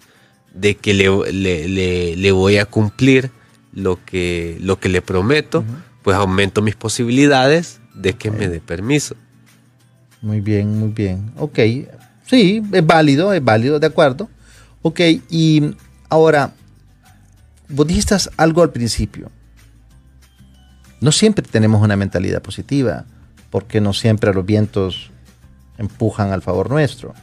de 0.53 0.75
que 0.75 0.93
le, 0.93 2.15
le, 2.15 2.31
voy 2.31 2.57
a 2.57 2.65
cumplir 2.65 3.31
lo 3.73 4.03
que, 4.05 4.57
lo 4.61 4.79
que 4.79 4.89
le 4.89 5.01
prometo, 5.01 5.63
pues 6.07 6.15
aumento 6.15 6.61
mis 6.61 6.77
posibilidades 6.77 7.81
de 7.93 8.13
que 8.13 8.31
me 8.31 8.47
dé 8.47 8.61
permiso. 8.61 9.13
Muy 10.21 10.39
bien, 10.39 10.79
muy 10.79 10.91
bien. 10.91 11.33
Ok, 11.35 11.59
sí, 12.25 12.63
es 12.71 12.87
válido, 12.87 13.33
es 13.33 13.43
válido, 13.43 13.77
de 13.77 13.87
acuerdo. 13.87 14.29
Ok, 14.83 15.01
y 15.29 15.75
ahora, 16.07 16.53
vos 17.67 17.85
dijiste 17.85 18.15
algo 18.37 18.63
al 18.63 18.71
principio. 18.71 19.29
No 21.01 21.11
siempre 21.11 21.45
tenemos 21.45 21.81
una 21.81 21.97
mentalidad 21.97 22.41
positiva, 22.41 23.03
porque 23.49 23.81
no 23.81 23.91
siempre 23.91 24.33
los 24.33 24.45
vientos 24.45 25.11
empujan 25.77 26.31
al 26.31 26.41
favor 26.41 26.69
nuestro. 26.69 27.15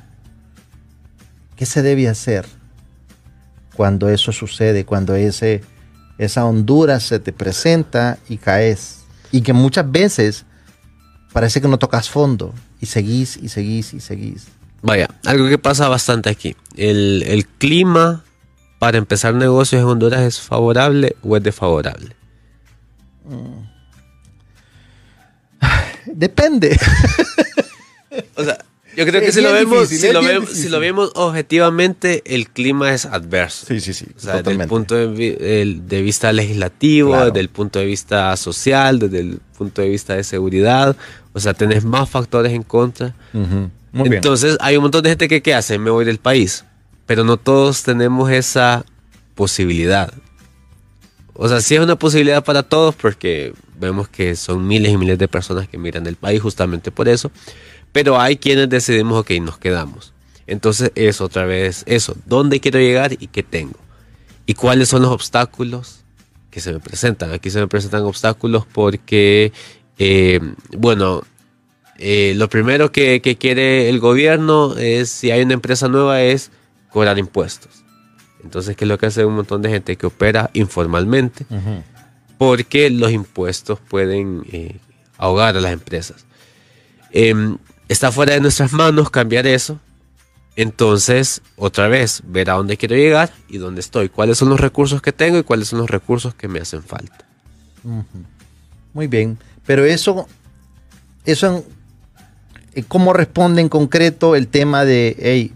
¿Qué 1.57 1.65
se 1.65 1.81
debe 1.81 2.07
hacer 2.07 2.45
cuando 3.75 4.11
eso 4.11 4.31
sucede, 4.31 4.85
cuando 4.85 5.15
ese 5.15 5.63
esa 6.19 6.45
hondura 6.45 7.01
se 7.01 7.19
te 7.19 7.33
presenta 7.33 8.19
y 8.29 8.37
caes. 8.37 9.05
Y 9.33 9.43
que 9.43 9.53
muchas 9.53 9.91
veces 9.91 10.45
parece 11.33 11.61
que 11.61 11.69
no 11.69 11.79
tocas 11.79 12.09
fondo 12.09 12.55
y 12.81 12.87
seguís 12.87 13.37
y 13.37 13.49
seguís 13.49 13.95
y 13.95 14.01
seguís. 14.01 14.47
Vaya, 14.83 15.09
algo 15.25 15.49
que 15.49 15.59
pasa 15.59 15.89
bastante 15.89 16.31
aquí. 16.31 16.57
El, 16.77 17.47
clima 17.59 18.23
para 18.79 18.99
empezar 18.99 19.35
negocios 19.35 19.81
en 19.81 19.89
Honduras 19.89 20.21
es 20.21 20.41
favorable 20.41 21.17
o 21.23 21.37
es 21.37 21.43
desfavorable. 21.43 22.15
Mm. 23.25 23.65
Depende. 26.07 26.79
o 28.37 28.45
sea, 28.45 28.59
yo 28.97 29.07
creo 29.07 29.21
que 29.21 29.33
si 29.33 29.41
lo, 29.41 29.53
vemos, 29.53 29.89
si, 29.89 30.69
lo 30.69 30.81
vemos, 30.81 31.13
objetivamente, 31.15 32.23
el 32.27 32.49
clima 32.49 32.93
es 32.93 33.07
adverso. 33.07 33.67
Sí, 33.67 33.81
sí, 33.81 33.93
sí. 33.93 34.07
O 34.17 34.21
sea, 34.21 34.43
desde 34.43 34.63
el 34.63 34.69
punto 34.69 34.95
de, 34.95 36.03
vista 36.03 36.33
legislativo, 36.33 37.17
desde 37.27 37.41
el 37.41 37.49
punto 37.49 37.79
de 37.79 37.87
vista 37.87 38.37
social, 38.37 38.99
desde 38.99 39.21
el 39.21 39.41
punto 39.57 39.83
de 39.83 39.89
vista 39.89 40.15
de 40.15 40.25
seguridad. 40.25 40.97
O 41.33 41.41
sea, 41.41 41.55
tenés 41.55 41.85
más 41.85 42.09
factores 42.09 42.53
en 42.53 42.63
contra. 42.63 43.15
Entonces, 43.93 44.57
hay 44.61 44.77
un 44.77 44.83
montón 44.83 45.03
de 45.03 45.11
gente 45.11 45.29
que, 45.29 45.43
¿qué 45.43 45.55
hace? 45.55 45.79
Me 45.79 45.91
voy 45.91 46.05
del 46.05 46.19
país. 46.19 46.65
Pero 47.07 47.25
no 47.25 47.37
todos 47.37 47.83
tenemos 47.83 48.31
esa 48.31 48.85
posibilidad. 49.35 50.13
O 51.35 51.49
sea, 51.49 51.61
sí 51.61 51.75
es 51.75 51.81
una 51.81 51.97
posibilidad 51.97 52.45
para 52.45 52.63
todos 52.63 52.95
porque 52.95 53.53
vemos 53.79 54.09
que 54.09 54.37
son 54.37 54.67
miles 54.67 54.93
y 54.93 54.97
miles 54.97 55.19
de 55.19 55.29
personas 55.29 55.69
que 55.69 55.79
miran 55.79 56.05
del 56.05 56.17
país 56.17 56.41
justamente 56.41 56.93
por 56.93 57.09
eso 57.09 57.31
pero 57.95 58.21
hay 58.21 58.39
quienes 58.39 58.69
decidimos, 58.69 59.21
ok, 59.21 59.31
nos 59.41 59.57
quedamos. 59.57 60.13
Entonces 60.49 60.91
es 60.97 61.21
otra 61.21 61.45
vez 61.45 61.85
eso, 61.87 62.17
¿dónde 62.27 62.59
quiero 62.59 62.81
llegar 62.81 63.13
y 63.13 63.29
qué 63.29 63.45
tengo? 63.45 63.79
¿Y 64.47 64.55
cuáles 64.55 64.89
son 64.89 65.03
los 65.03 65.13
obstáculos 65.13 66.01
que 66.51 66.61
se 66.61 66.73
me 66.73 66.81
presentan? 66.81 67.31
Aquí 67.31 67.51
se 67.51 67.61
me 67.61 67.69
presentan 67.69 68.03
obstáculos 68.03 68.67
porque, 68.67 69.53
eh, 70.01 70.41
bueno, 70.77 71.23
eh, 71.99 72.35
lo 72.35 72.49
primero 72.49 72.91
que, 72.91 73.21
quiere 73.39 73.89
el 73.89 74.01
gobierno 74.01 74.77
es, 74.77 75.09
si 75.09 75.31
hay 75.31 75.43
una 75.43 75.55
empresa 75.55 75.87
nueva, 75.87 76.21
es 76.21 76.51
cobrar 76.91 77.17
impuestos. 77.21 77.85
Entonces, 78.43 78.77
¿qué 78.77 78.87
es 78.87 78.89
lo 78.89 78.99
que 78.99 79.07
hace 79.07 79.25
un 79.25 79.37
montón 79.37 79.63
de 79.63 79.71
gente 79.71 79.95
que 79.95 80.07
opera 80.07 80.51
informalmente? 80.53 81.47
Porque 82.39 82.91
los 82.91 83.13
impuestos 83.13 83.79
pueden 83.79 84.45
eh, 84.51 84.79
ahogar 85.17 85.57
a 85.57 85.61
las 85.61 85.73
empresas. 85.73 86.27
Está 87.89 88.11
fuera 88.13 88.35
de 88.35 88.41
nuestras 88.41 88.73
manos 88.73 89.11
cambiar 89.11 89.47
eso. 89.47 89.79
Entonces, 90.57 91.43
otra 91.57 91.89
vez, 91.89 92.23
ver 92.27 92.51
a 92.51 92.55
dónde 92.55 92.77
quiero 92.77 92.95
llegar 92.95 93.33
y 93.49 93.59
dónde 93.59 93.81
estoy. 93.81 94.09
Cuáles 94.09 94.39
son 94.39 94.49
los 94.49 94.61
recursos 94.61 95.03
que 95.03 95.13
tengo 95.13 95.39
y 95.39 95.43
cuáles 95.43 95.69
son 95.69 95.81
los 95.81 95.91
recursos 95.91 96.35
que 96.35 96.49
me 96.49 96.61
hacen 96.61 96.83
falta. 96.83 97.25
Muy 98.93 99.07
bien. 99.09 99.37
Pero 99.67 99.85
eso, 99.85 100.29
eso 101.25 101.65
¿cómo 102.89 103.13
responde 103.13 103.61
en 103.61 103.69
concreto 103.69 104.35
el 104.37 104.49
tema 104.49 104.85
de, 104.85 105.17
hey, 105.19 105.53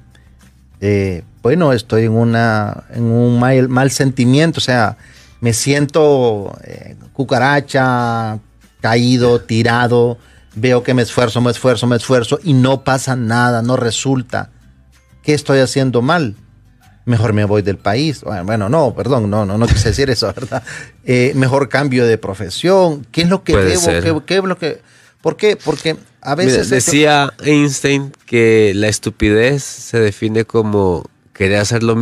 eh, 0.80 1.22
bueno, 1.42 1.72
estoy 1.72 2.04
en, 2.04 2.12
una, 2.12 2.84
en 2.90 3.04
un 3.04 3.38
mal, 3.38 3.90
sentimiento, 3.90 4.58
o 4.58 4.60
sea, 4.60 4.96
me 5.40 5.52
siento 5.52 6.56
eh, 6.64 6.96
cucaracha, 7.12 8.38
caído, 8.80 9.40
tirado, 9.40 10.18
veo 10.54 10.82
que 10.82 10.94
me 10.94 11.02
esfuerzo, 11.02 11.40
me 11.40 11.50
esfuerzo, 11.50 11.87
me 11.87 11.96
esfuerzo 11.96 12.38
y 12.42 12.52
no 12.52 12.84
pasa 12.84 13.16
nada, 13.16 13.62
no 13.62 13.76
resulta. 13.76 14.50
¿Qué 15.22 15.34
estoy 15.34 15.61
haciendo 15.61 16.02
mal? 16.02 16.37
Mejor 17.04 17.32
me 17.32 17.44
voy 17.44 17.62
del 17.62 17.78
país. 17.78 18.22
Bueno, 18.44 18.68
no, 18.68 18.94
perdón, 18.94 19.30
no, 19.30 19.46
no, 19.46 19.56
no 19.56 19.66
quise 19.66 19.88
decir 19.90 20.11
eso, 20.11 20.26
¿verdad? 20.26 20.62
Eh, 21.04 21.32
mejor 21.34 21.68
cambio 21.68 22.06
de 22.06 22.18
profesión. 22.18 23.06
¿Qué 23.11 23.22
es 23.22 23.28
lo 23.28 23.42
que 23.44 23.56
debo? 23.56 24.24
¿Qué, 24.24 24.37
es 24.37 24.44
lo 24.44 24.58
que...? 24.58 24.80
¿Por 25.20 25.37
qué? 25.37 25.56
Porque 25.56 25.96
a 26.20 26.34
veces... 26.34 26.70
decía 26.70 27.32
Einstein 27.42 28.12
que 28.26 28.72
la 28.74 28.88
estupidez 28.88 29.64
se 29.64 29.98
define 29.98 30.44
como 30.44 31.04
querer 31.32 31.58
hacer 31.58 31.82
lo, 31.82 31.96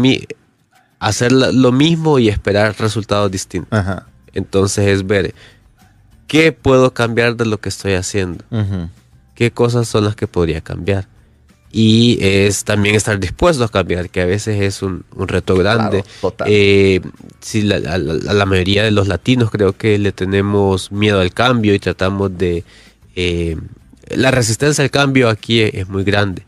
hacer 0.98 1.32
lo 1.32 1.72
mismo 1.72 2.18
y 2.18 2.28
esperar 2.28 2.74
resultados 2.78 3.30
distintos. 3.30 3.84
Entonces 4.32 4.86
es 4.88 5.06
ver 5.06 5.34
qué 6.26 6.52
puedo 6.52 6.92
cambiar 6.92 7.36
de 7.36 7.46
lo 7.46 7.58
que 7.58 7.68
estoy 7.68 7.94
haciendo. 7.94 8.44
¿Qué 9.34 9.50
cosas 9.50 9.88
son 9.88 10.04
las 10.04 10.16
que 10.16 10.26
podría 10.26 10.60
cambiar? 10.60 11.08
Y 11.72 12.18
es 12.22 12.64
también 12.64 12.94
estar 12.94 13.20
dispuesto 13.20 13.64
a 13.64 13.68
cambiar, 13.68 14.08
que 14.08 14.22
a 14.22 14.26
veces 14.26 14.62
es 14.62 14.82
un, 14.82 15.04
reto 15.14 15.56
grande. 15.56 16.04
Eh, 16.46 17.00
si 17.40 17.62
la, 17.62 17.76
a 17.76 17.98
la 17.98 18.46
mayoría 18.46 18.82
de 18.82 18.92
los 18.92 19.08
latinos 19.08 19.50
creo 19.50 19.76
que 19.76 19.98
le 19.98 20.12
tenemos 20.12 20.90
miedo 20.90 21.20
al 21.20 21.34
cambio 21.34 21.74
y 21.74 21.78
tratamos 21.78 22.36
de 22.38 22.64
eh, 23.14 23.56
la 24.08 24.30
resistencia 24.30 24.84
al 24.84 24.90
cambio 24.90 25.28
aquí 25.28 25.60
es, 25.60 25.88
muy 25.88 26.04
grande. 26.04 26.44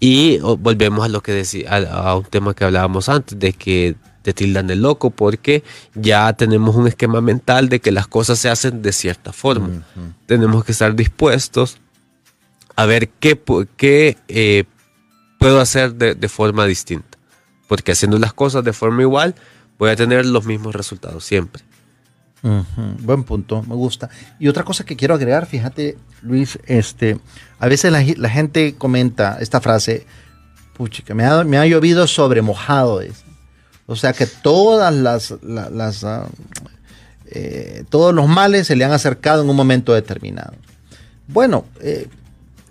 Y 0.00 0.38
volvemos 0.38 1.04
a 1.04 1.08
lo 1.08 1.22
que 1.22 1.32
decía, 1.32 1.70
a, 1.70 2.16
un 2.16 2.24
tema 2.24 2.54
que 2.54 2.64
hablábamos 2.64 3.08
antes, 3.08 3.38
de 3.38 3.52
que 3.52 3.96
te 4.24 4.32
tildan 4.32 4.66
de 4.66 4.74
loco 4.74 5.10
porque 5.10 5.62
ya 5.94 6.32
tenemos 6.32 6.74
un 6.76 6.88
esquema 6.88 7.20
mental 7.20 7.68
de 7.68 7.80
que 7.80 7.92
las 7.92 8.06
cosas 8.06 8.38
se 8.38 8.48
hacen 8.48 8.80
de 8.80 8.92
cierta 8.92 9.34
forma. 9.34 9.84
Tenemos 10.24 10.64
que 10.64 10.72
estar 10.72 10.96
dispuestos 10.96 11.78
a 12.74 12.86
ver 12.86 13.10
qué, 13.10 13.38
qué 13.76 14.16
eh, 14.28 14.64
puedo 15.38 15.60
hacer 15.60 15.94
de, 15.96 16.14
de, 16.14 16.28
forma 16.30 16.64
distinta. 16.64 17.18
Porque 17.68 17.92
haciendo 17.92 18.18
las 18.18 18.32
cosas 18.32 18.64
de 18.64 18.72
forma 18.72 19.02
igual, 19.02 19.34
voy 19.78 19.90
a 19.90 19.96
tener 19.96 20.24
los 20.24 20.46
mismos 20.46 20.74
resultados 20.74 21.22
siempre. 21.22 21.62
Buen 23.00 23.24
punto, 23.24 23.62
me 23.62 23.74
gusta. 23.74 24.08
Y 24.38 24.48
otra 24.48 24.64
cosa 24.64 24.84
que 24.84 24.96
quiero 24.96 25.14
agregar, 25.14 25.44
fíjate, 25.44 25.98
Luis, 26.22 26.58
este, 26.64 27.18
a 27.58 27.68
veces 27.68 27.92
la, 27.92 28.30
gente 28.30 28.74
comenta 28.74 29.36
esta 29.40 29.60
frase, 29.60 30.06
puchica, 30.74 31.14
me 31.14 31.24
ha, 31.26 31.44
me 31.44 31.58
ha 31.58 31.66
llovido 31.66 32.06
sobre 32.06 32.40
mojado. 32.40 33.02
O 33.86 33.96
sea 33.96 34.12
que 34.12 34.26
todas 34.26 34.94
las, 34.94 35.32
ah, 36.04 36.26
eh, 37.26 37.84
todos 37.88 38.14
los 38.14 38.28
males 38.28 38.66
se 38.66 38.76
le 38.76 38.84
han 38.84 38.92
acercado 38.92 39.42
en 39.42 39.50
un 39.50 39.56
momento 39.56 39.92
determinado. 39.92 40.54
Bueno, 41.28 41.66
eh, 41.80 42.08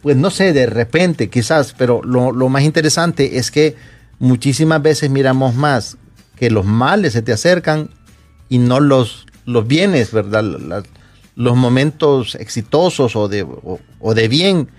pues 0.01 0.17
no 0.17 0.29
sé, 0.31 0.53
de 0.53 0.65
repente 0.65 1.29
quizás, 1.29 1.73
pero 1.77 2.01
lo, 2.03 2.31
lo 2.31 2.49
más 2.49 2.63
interesante 2.63 3.37
es 3.37 3.51
que 3.51 3.75
muchísimas 4.19 4.81
veces 4.81 5.09
miramos 5.09 5.55
más 5.55 5.97
que 6.35 6.49
los 6.49 6.65
males 6.65 7.13
se 7.13 7.21
te 7.21 7.31
acercan 7.31 7.89
y 8.49 8.57
no 8.57 8.79
los 8.79 9.25
los 9.45 9.67
bienes, 9.67 10.11
¿verdad? 10.11 10.43
los 11.35 11.57
momentos 11.57 12.35
exitosos 12.35 13.15
o 13.15 13.27
de, 13.27 13.45
o, 13.99 14.13
de 14.13 14.27
bien. 14.27 14.69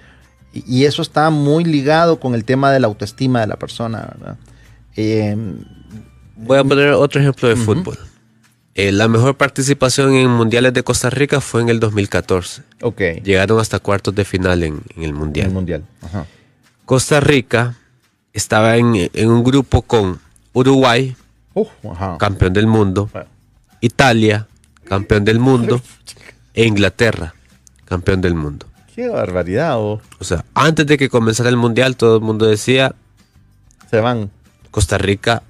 Y, 0.53 0.85
eso 0.85 1.03
está 1.03 1.31
muy 1.31 1.65
ligado 1.65 2.21
con 2.21 2.35
el 2.35 2.45
tema 2.45 2.71
de 2.71 2.79
la 2.79 2.87
autoestima 2.87 3.41
de 3.41 3.49
la 3.49 3.57
persona, 3.57 4.09
¿verdad? 4.13 4.37
Em, 4.95 5.59
Voy 6.37 6.59
a 6.59 6.65
poner 6.65 6.93
otro 6.93 7.21
ejemplo 7.21 7.49
de 7.49 7.57
fútbol. 7.57 7.99
Eh, 8.75 8.91
la 8.91 9.07
mejor 9.07 9.37
participación 9.37 10.15
en 10.15 10.29
mundiales 10.31 10.75
de 10.75 10.83
Costa 10.83 11.09
Rica 11.09 11.41
fue 11.41 11.63
en 11.63 11.69
el 11.69 11.79
2014. 11.79 12.63
Ok. 12.83 13.01
Llegaron 13.23 13.61
hasta 13.61 13.79
cuartos 13.79 14.15
de 14.15 14.25
final 14.25 14.65
en, 14.65 14.83
el 14.97 15.15
mundial. 15.15 15.49
el 15.49 15.53
mundial. 15.53 15.85
Costa 16.85 17.21
Rica 17.21 17.77
estaba 18.33 18.77
en, 18.77 19.09
un 19.15 19.45
grupo 19.45 19.83
con 19.83 20.19
Uruguay, 20.53 21.17
uh, 21.55 21.67
campeón 22.19 22.53
del 22.53 22.67
mundo, 22.67 23.09
Italia, 23.81 24.49
campeón 24.85 25.25
del 25.25 25.39
mundo, 25.39 25.81
e 26.55 26.65
Inglaterra, 26.65 27.33
campeón 27.85 28.21
del 28.21 28.35
mundo. 28.35 28.67
Qué 28.95 29.09
barbaridad. 29.09 29.79
Oh. 29.79 30.01
O 30.19 30.25
sea, 30.25 30.45
antes 30.53 30.87
de 30.87 30.99
que 30.99 31.09
comenzara 31.09 31.49
el 31.49 31.57
mundial, 31.57 31.97
todo 31.97 32.17
el 32.17 32.23
mundo 32.23 32.47
decía: 32.47 32.95
Se 33.91 34.01
van. 34.01 34.31
Costa 34.71 34.99
Rica. 34.99 35.43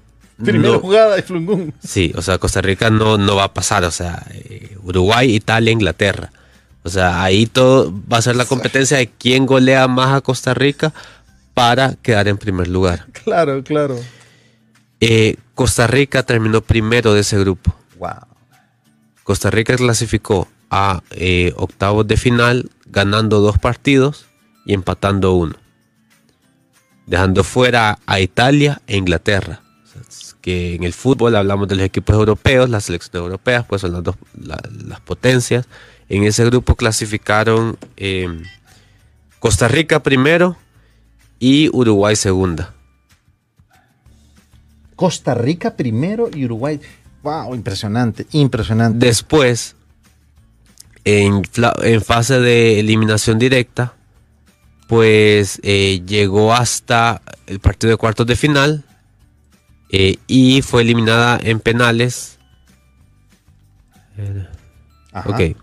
Primera 0.43 0.79
jugada 0.79 1.15
de 1.15 1.23
Flungún. 1.23 1.73
Sí, 1.83 2.11
o 2.15 2.21
sea, 2.21 2.37
Costa 2.37 2.61
Rica 2.61 2.89
no, 2.89 3.17
no 3.17 3.35
va 3.35 3.45
a 3.45 3.53
pasar. 3.53 3.83
O 3.85 3.91
sea, 3.91 4.25
eh, 4.33 4.77
Uruguay, 4.83 5.33
Italia, 5.33 5.71
Inglaterra. 5.71 6.31
O 6.83 6.89
sea, 6.89 7.23
ahí 7.23 7.45
todo 7.45 7.93
va 8.11 8.17
a 8.17 8.21
ser 8.21 8.35
la 8.35 8.45
competencia 8.45 8.97
de 8.97 9.07
quién 9.07 9.45
golea 9.45 9.87
más 9.87 10.13
a 10.13 10.21
Costa 10.21 10.53
Rica 10.53 10.93
para 11.53 11.95
quedar 11.95 12.27
en 12.27 12.37
primer 12.37 12.67
lugar. 12.67 13.05
Claro, 13.23 13.63
claro. 13.63 13.97
Eh, 14.99 15.37
Costa 15.55 15.87
Rica 15.87 16.23
terminó 16.23 16.61
primero 16.61 17.13
de 17.13 17.21
ese 17.21 17.39
grupo. 17.39 17.75
Wow. 17.97 18.27
Costa 19.23 19.49
Rica 19.49 19.75
clasificó 19.75 20.47
a 20.69 21.01
eh, 21.11 21.53
octavos 21.55 22.05
de 22.07 22.17
final 22.17 22.69
ganando 22.85 23.39
dos 23.39 23.57
partidos 23.57 24.27
y 24.65 24.73
empatando 24.73 25.33
uno, 25.33 25.55
dejando 27.07 27.43
fuera 27.43 27.99
a 28.05 28.19
Italia 28.19 28.81
e 28.85 28.97
Inglaterra. 28.97 29.61
Que 30.45 30.75
en 30.75 30.83
el 30.83 30.93
fútbol 30.93 31.35
hablamos 31.35 31.67
de 31.67 31.75
los 31.75 31.85
equipos 31.85 32.15
europeos, 32.15 32.69
las 32.69 32.83
selecciones 32.83 33.23
europeas, 33.23 33.65
pues 33.67 33.81
son 33.81 33.93
las 33.93 34.03
dos 34.03 34.15
las 34.35 34.99
potencias. 34.99 35.65
En 36.07 36.23
ese 36.23 36.45
grupo 36.45 36.75
clasificaron 36.75 37.79
em, 37.97 38.43
Costa 39.39 39.67
Rica 39.67 40.03
primero 40.03 40.55
y 41.39 41.75
Uruguay 41.75 42.15
segunda. 42.15 42.75
Costa 44.95 45.33
Rica 45.33 45.75
primero 45.75 46.29
y 46.31 46.45
Uruguay. 46.45 46.79
Wow, 47.23 47.55
impresionante, 47.55 48.27
impresionante. 48.33 49.03
Después, 49.03 49.75
en, 51.05 51.43
fase 52.03 52.39
de 52.39 52.79
eliminación 52.79 53.39
directa, 53.39 53.95
pues 54.87 55.59
eh, 55.63 56.03
llegó 56.05 56.53
hasta 56.53 57.23
el 57.47 57.59
partido 57.59 57.89
de 57.89 57.97
cuartos 57.97 58.27
de 58.27 58.35
final 58.35 58.85
eh, 59.89 60.17
y 60.27 60.61
fue 60.61 60.81
eliminada 60.81 61.39
en 61.41 61.59
penales. 61.59 62.37
Ok. 65.25 65.57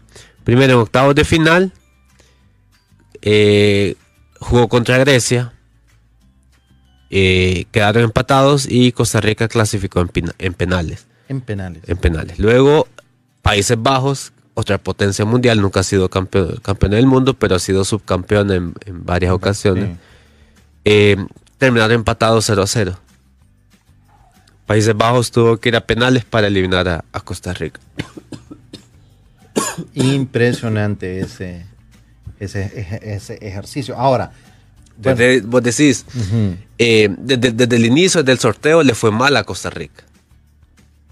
Primero 0.45 0.75
en 0.75 0.79
octavos 0.81 1.15
de 1.15 1.25
final. 1.25 1.73
Eh, 3.21 3.97
jugó 4.41 4.69
contra 4.69 4.99
Grecia. 4.99 5.53
quedaron 7.11 8.05
empatados 8.05 8.67
y 8.69 8.93
Costa 8.93 9.21
Rica 9.21 9.49
clasificó 9.49 10.01
en 10.01 10.55
penales. 10.55 11.07
En 11.29 11.41
penales. 11.41 11.83
En 11.87 11.97
penales. 11.97 12.39
Luego, 12.39 12.89
Países 13.43 13.81
Bajos, 13.81 14.33
otra 14.55 14.79
potencia 14.79 15.25
mundial, 15.25 15.61
nunca 15.61 15.81
ha 15.81 15.83
sido 15.83 16.09
campeón, 16.09 16.59
campeón 16.63 16.93
del 16.93 17.07
mundo, 17.07 17.35
pero 17.35 17.57
ha 17.57 17.59
sido 17.59 17.85
subcampeón 17.85 18.51
en, 18.53 18.75
varias 19.05 19.33
ocasiones. 19.33 19.99
Eh, 20.85 21.17
terminaron 21.59 21.93
empatados 21.93 22.45
0 22.47 22.63
a 22.63 22.67
0. 22.67 22.99
Países 24.66 24.96
Bajos 24.96 25.31
tuvo 25.31 25.57
que 25.57 25.70
ir 25.70 25.77
a 25.77 25.81
penales 25.87 26.25
para 26.25 26.46
eliminar 26.46 26.88
a, 26.88 27.20
Costa 27.20 27.53
Rica. 27.53 27.81
Impresionante 29.94 31.20
ese, 31.20 31.66
ese, 32.38 33.01
ese, 33.03 33.35
ejercicio. 33.46 33.96
Ahora, 33.96 34.33
Desde, 34.96 35.40
vos 35.40 35.62
decís, 35.62 36.07
eh, 36.79 37.09
desde, 37.18 37.77
el 37.77 37.87
inicio 37.87 38.22
del 38.22 38.38
sorteo 38.38 38.83
le 38.83 38.94
fue 38.94 39.11
mal 39.11 39.37
a 39.37 39.44
Costa 39.44 39.70
Rica. 39.70 40.05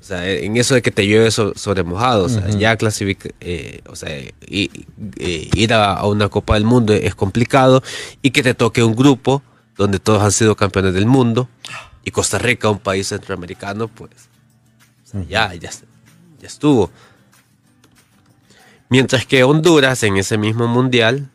O 0.00 0.04
sea, 0.04 0.28
en 0.28 0.56
eso 0.56 0.74
de 0.74 0.82
que 0.82 0.90
te 0.90 1.06
llueve 1.06 1.30
sobre 1.30 1.82
mojado, 1.82 2.24
o 2.24 2.28
sea, 2.28 2.48
ya 2.48 2.76
clasifica, 2.76 3.28
eh, 3.40 3.80
o 3.86 3.94
sea, 3.94 4.10
ir 4.48 5.74
a, 5.74 6.04
una 6.06 6.28
Copa 6.28 6.54
del 6.54 6.64
Mundo 6.64 6.92
es 6.94 7.14
complicado 7.14 7.82
y 8.22 8.30
que 8.30 8.42
te 8.42 8.54
toque 8.54 8.82
un 8.82 8.96
grupo 8.96 9.42
donde 9.76 9.98
todos 9.98 10.22
han 10.22 10.32
sido 10.32 10.56
campeones 10.56 10.94
del 10.94 11.06
mundo 11.06 11.48
y 12.04 12.10
Costa 12.10 12.38
Rica, 12.38 12.70
un 12.70 12.78
país 12.78 13.08
centroamericano, 13.08 13.88
pues 13.88 14.10
ya, 15.28 15.54
ya, 15.54 15.70
ya 15.70 16.46
estuvo. 16.46 16.90
Mientras 18.88 19.26
que 19.26 19.44
Honduras 19.44 20.02
en 20.02 20.16
ese 20.16 20.38
mismo 20.38 20.66
mundial, 20.66 21.30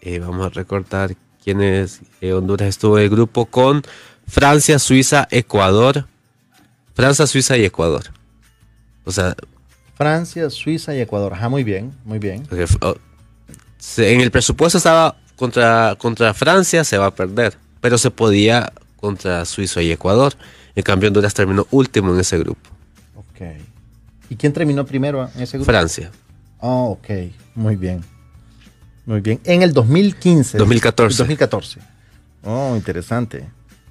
eh, 0.00 0.18
vamos 0.18 0.46
a 0.46 0.48
recordar 0.48 1.16
quiénes 1.42 2.00
eh, 2.20 2.32
Honduras 2.32 2.68
estuvo 2.68 2.98
en 2.98 3.04
el 3.04 3.10
grupo 3.10 3.46
con 3.46 3.82
Francia, 4.26 4.78
Suiza, 4.78 5.28
Ecuador. 5.30 6.06
Francia, 6.94 7.26
Suiza 7.26 7.56
y 7.56 7.64
Ecuador. 7.64 8.04
O 9.04 9.12
sea. 9.12 9.34
Francia, 9.96 10.50
Suiza 10.50 10.94
y 10.94 11.00
Ecuador. 11.00 11.34
Ajá, 11.34 11.48
muy 11.48 11.64
bien, 11.64 11.92
muy 12.04 12.18
bien. 12.18 12.46
Oh, 12.80 12.96
en 13.98 14.20
el 14.20 14.30
presupuesto 14.30 14.78
estaba 14.78 15.16
contra, 15.36 15.96
contra 15.98 16.34
Francia, 16.34 16.84
se 16.84 16.98
va 16.98 17.06
a 17.06 17.14
perder. 17.14 17.56
Pero 17.80 17.98
se 17.98 18.10
podía 18.10 18.72
contra 19.04 19.44
Suiza 19.44 19.82
y 19.82 19.92
Ecuador. 19.92 20.32
En 20.74 20.82
cambio, 20.82 21.08
Honduras 21.08 21.34
terminó 21.34 21.66
último 21.70 22.14
en 22.14 22.20
ese 22.20 22.38
grupo. 22.38 22.70
Ok. 23.14 23.42
¿Y 24.30 24.36
quién 24.36 24.50
terminó 24.54 24.86
primero 24.86 25.28
en 25.34 25.42
ese 25.42 25.58
grupo? 25.58 25.70
Francia. 25.70 26.10
Oh, 26.58 26.92
ok, 26.92 27.30
muy 27.54 27.76
bien. 27.76 28.02
Muy 29.04 29.20
bien. 29.20 29.40
En 29.44 29.60
el 29.60 29.74
2015. 29.74 30.56
2014. 30.56 31.18
2014. 31.18 31.80
Oh, 32.44 32.74
interesante. 32.74 33.44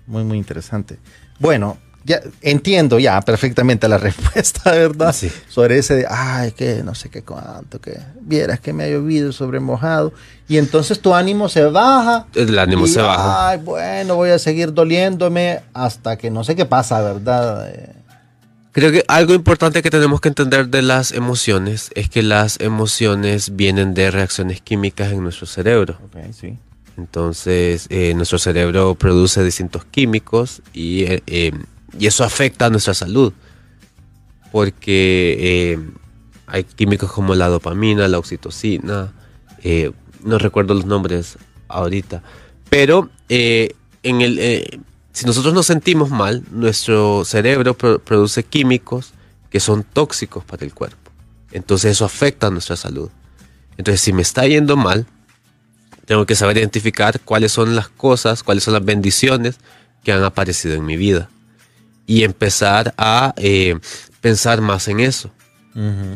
Muy, 0.07 0.23
muy 0.23 0.39
interesante. 0.39 0.97
Bueno, 1.39 1.77
ya 2.05 2.21
entiendo 2.41 2.99
ya 2.99 3.21
perfectamente 3.21 3.87
la 3.87 3.97
respuesta, 3.99 4.71
¿verdad? 4.71 5.13
Sí. 5.13 5.31
Sobre 5.47 5.77
ese 5.77 5.95
de, 5.95 6.05
ay, 6.09 6.51
que 6.51 6.83
no 6.83 6.95
sé 6.95 7.09
qué 7.09 7.23
cuánto, 7.23 7.79
que 7.79 7.99
vieras 8.21 8.59
que 8.59 8.73
me 8.73 8.83
ha 8.83 8.89
llovido 8.89 9.31
sobre 9.31 9.59
mojado. 9.59 10.13
Y 10.47 10.57
entonces 10.57 10.99
tu 10.99 11.15
ánimo 11.15 11.49
se 11.49 11.63
baja. 11.65 12.27
El 12.35 12.59
ánimo 12.59 12.85
se 12.87 13.01
baja. 13.01 13.49
Ay, 13.49 13.59
bueno, 13.59 14.15
voy 14.15 14.31
a 14.31 14.39
seguir 14.39 14.73
doliéndome 14.73 15.61
hasta 15.73 16.17
que 16.17 16.29
no 16.29 16.43
sé 16.43 16.55
qué 16.55 16.65
pasa, 16.65 17.01
¿verdad? 17.01 17.69
Eh, 17.69 17.93
Creo 18.73 18.91
que 18.91 19.05
algo 19.07 19.35
importante 19.35 19.83
que 19.83 19.91
tenemos 19.91 20.19
que 20.19 20.29
entender 20.29 20.67
de 20.67 20.81
las 20.81 21.11
emociones 21.11 21.91
es 21.93 22.09
que 22.09 22.23
las 22.23 22.59
emociones 22.59 23.55
vienen 23.55 23.93
de 23.93 24.09
reacciones 24.09 24.61
químicas 24.61 25.11
en 25.11 25.21
nuestro 25.21 25.45
cerebro. 25.45 25.99
Entonces, 26.97 27.85
eh, 27.89 28.15
nuestro 28.15 28.39
cerebro 28.39 28.95
produce 28.95 29.43
distintos 29.43 29.85
químicos 29.85 30.63
y, 30.73 31.03
eh, 31.03 31.51
y, 31.97 32.07
eso 32.07 32.23
afecta 32.23 32.67
a 32.67 32.69
nuestra 32.69 32.93
salud. 32.93 33.33
Porque 34.51 35.79
hay 36.45 36.63
químicos 36.63 37.11
como 37.11 37.33
la 37.33 37.47
dopamina, 37.47 38.07
la 38.07 38.19
oxitocina, 38.19 39.11
no 40.23 40.37
recuerdo 40.37 40.75
los 40.75 40.85
nombres 40.85 41.37
ahorita, 41.67 42.21
pero 42.69 43.09
en 43.27 44.21
el 44.21 44.83
si 45.13 45.27
nosotros 45.27 45.53
nos 45.53 45.67
sentimos 45.67 46.09
mal, 46.09 46.43
nuestro 46.51 47.23
cerebro 47.23 47.75
produce 47.75 48.43
químicos 48.43 49.13
que 49.51 49.59
son 49.59 49.83
tóxicos 49.83 50.43
para 50.43 50.65
el 50.65 50.73
cuerpo. 50.73 51.11
Entonces 51.51 51.91
eso 51.91 52.03
afecta 52.03 52.47
a 52.47 52.49
nuestra 52.49 52.75
salud. 52.75 53.11
Entonces 53.77 54.01
si 54.01 54.11
me 54.11 54.23
está 54.23 54.47
yendo 54.47 54.75
mal, 54.75 55.05
tengo 56.05 56.25
que 56.25 56.35
saber 56.35 56.57
identificar 56.57 57.19
cuáles 57.19 57.51
son 57.51 57.75
las 57.75 57.89
cosas, 57.89 58.41
cuáles 58.41 58.63
son 58.63 58.73
las 58.73 58.83
bendiciones 58.83 59.57
que 60.03 60.11
han 60.11 60.23
aparecido 60.23 60.73
en 60.73 60.85
mi 60.85 60.97
vida. 60.97 61.29
Y 62.05 62.23
empezar 62.23 62.93
a 62.97 63.33
eh, 63.37 63.79
pensar 64.21 64.61
más 64.61 64.87
en 64.87 64.99
eso. 64.99 65.31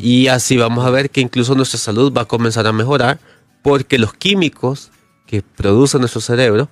Y 0.00 0.28
así 0.28 0.56
vamos 0.56 0.86
a 0.86 0.90
ver 0.90 1.10
que 1.10 1.20
incluso 1.20 1.56
nuestra 1.56 1.80
salud 1.80 2.12
va 2.16 2.22
a 2.22 2.24
comenzar 2.26 2.68
a 2.68 2.72
mejorar 2.72 3.18
porque 3.62 3.98
los 3.98 4.14
químicos 4.14 4.92
que 5.26 5.42
produce 5.42 5.98
nuestro 5.98 6.20
cerebro 6.20 6.68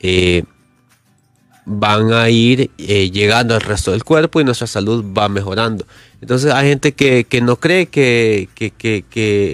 eh, 0.00 0.44
van 1.66 2.12
a 2.12 2.30
ir 2.30 2.70
eh, 2.78 3.10
llegando 3.10 3.54
al 3.54 3.60
resto 3.60 3.92
del 3.92 4.04
cuerpo 4.04 4.40
y 4.40 4.44
nuestra 4.44 4.66
salud 4.66 5.04
va 5.16 5.28
mejorando. 5.28 5.86
Entonces 6.20 6.52
hay 6.52 6.68
gente 6.68 6.92
que, 6.92 7.40
no 7.42 7.56
cree 7.56 7.86
que, 7.86 8.48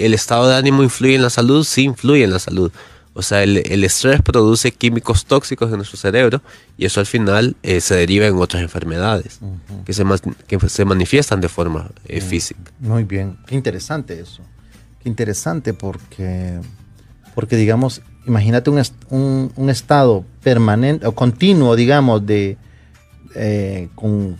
el 0.04 0.14
estado 0.14 0.48
de 0.48 0.56
ánimo 0.56 0.82
influye 0.82 1.16
en 1.16 1.22
la 1.22 1.30
salud, 1.30 1.64
sí 1.64 1.82
influye 1.82 2.24
en 2.24 2.30
la 2.30 2.38
salud. 2.38 2.72
O 3.18 3.22
sea, 3.22 3.42
el, 3.42 3.82
estrés 3.82 4.20
produce 4.20 4.72
químicos 4.72 5.24
tóxicos 5.24 5.70
en 5.70 5.78
nuestro 5.78 5.96
cerebro 5.96 6.42
y 6.76 6.84
eso 6.84 7.00
al 7.00 7.06
final 7.06 7.56
eh, 7.62 7.80
se 7.80 7.94
deriva 7.94 8.26
en 8.26 8.36
otras 8.36 8.62
enfermedades 8.62 9.40
que, 9.86 9.94
se, 9.94 10.04
que 10.46 10.60
se 10.68 10.84
manifiestan 10.84 11.40
de 11.40 11.48
forma 11.48 11.90
eh, 12.04 12.20
física. 12.20 12.60
Muy 12.78 13.04
bien, 13.04 13.38
qué 13.46 13.54
interesante 13.54 14.20
eso. 14.20 14.42
Qué 15.02 15.08
interesante 15.08 15.72
porque, 15.72 16.60
porque 17.34 17.56
digamos, 17.56 18.02
imagínate 18.26 18.68
un, 18.68 19.50
un, 19.56 19.70
estado 19.70 20.26
permanente 20.42 21.06
o 21.06 21.14
continuo, 21.14 21.74
digamos, 21.74 22.26
de 22.26 22.58
eh, 23.34 23.88
con, 23.94 24.36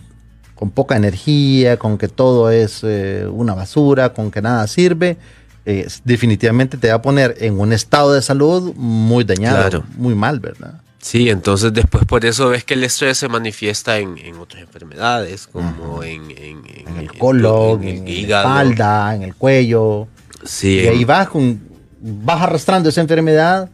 poca 0.75 0.95
energía, 0.95 1.77
con 1.77 1.97
que 1.97 2.09
todo 2.09 2.51
es 2.51 2.83
una 2.83 3.55
basura, 3.55 4.13
con 4.13 4.29
que 4.29 4.43
nada 4.43 4.67
sirve, 4.67 5.17
eh, 5.69 5.85
definitivamente 6.05 6.77
te 6.77 6.87
va 6.87 6.93
a 6.93 7.01
poner 7.01 7.35
en 7.41 7.59
un 7.59 7.73
estado 7.73 8.13
de 8.13 8.21
salud 8.21 8.73
muy 8.75 9.25
dañado, 9.25 9.83
muy 9.97 10.15
mal, 10.15 10.39
¿verdad? 10.39 10.79
Sí, 10.99 11.29
entonces 11.29 11.73
después 11.73 12.05
por 12.05 12.23
eso 12.23 12.47
ves 12.47 12.63
que 12.63 12.75
el 12.75 12.85
estrés 12.85 13.17
se 13.17 13.27
manifiesta 13.27 13.97
en, 13.97 14.15
otras 14.39 14.63
enfermedades, 14.63 15.45
como 15.45 16.03
en, 16.03 16.31
el 16.31 17.11
colon, 17.17 17.83
en, 17.83 18.07
el 18.07 18.07
hígado. 18.07 18.47
la 18.47 18.61
espalda, 18.61 19.15
en 19.15 19.23
el 19.23 19.35
cuello. 19.35 20.07
Sí. 20.45 20.79
Y 20.79 20.87
ahí 20.87 21.03
vas, 21.03 21.27
con, 21.27 21.61
vas 21.99 22.43
arrastrando 22.43 22.87
esa 22.87 23.01
enfermedad 23.01 23.69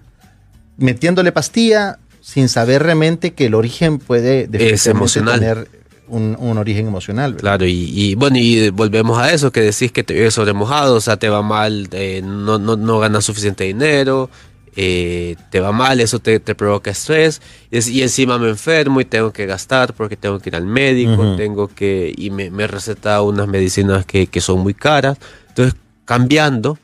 metiéndole 0.77 1.31
pastilla 1.31 1.99
sin 2.21 2.49
saber 2.49 2.81
realmente 2.81 3.33
que 3.33 3.45
el 3.45 3.53
origen 3.53 3.99
puede 3.99 4.49
es 4.51 4.87
emocional. 4.87 5.39
tener 5.39 5.67
un, 6.07 6.57
origen 6.57 6.87
emocional. 6.87 7.35
Claro, 7.35 7.65
y, 7.65 8.15
bueno, 8.15 8.37
y 8.37 8.69
volvemos 8.69 9.17
a 9.17 9.33
eso, 9.33 9.51
que 9.51 9.61
decís 9.61 9.91
que 9.91 10.03
te 10.03 10.13
vives 10.13 10.33
sobre 10.33 10.53
mojado, 10.53 10.95
o 10.95 11.01
sea, 11.01 11.17
te 11.17 11.29
va 11.29 11.41
mal, 11.41 11.87
eh, 11.91 12.21
no, 12.23 12.59
no, 12.59 12.75
no, 12.75 12.99
ganas 12.99 13.25
suficiente 13.25 13.63
dinero, 13.63 14.29
eh, 14.75 15.35
te 15.49 15.59
va 15.59 15.71
mal, 15.71 15.99
eso 15.99 16.19
te, 16.19 16.39
provoca 16.39 16.91
estrés, 16.91 17.41
y, 17.71 18.01
encima 18.01 18.37
me 18.37 18.49
enfermo 18.49 19.01
y 19.01 19.05
tengo 19.05 19.31
que 19.31 19.45
gastar 19.45 19.93
porque 19.93 20.17
tengo 20.17 20.39
que 20.39 20.49
ir 20.49 20.55
al 20.55 20.65
médico, 20.65 21.35
tengo 21.35 21.67
que, 21.67 22.13
y 22.15 22.29
me, 22.29 22.49
me 22.49 22.67
receta 22.67 23.21
unas 23.21 23.47
medicinas 23.47 24.05
que, 24.05 24.27
que 24.27 24.41
son 24.41 24.59
muy 24.59 24.73
caras. 24.73 25.17
Entonces, 25.49 25.75
cambiando, 26.05 26.77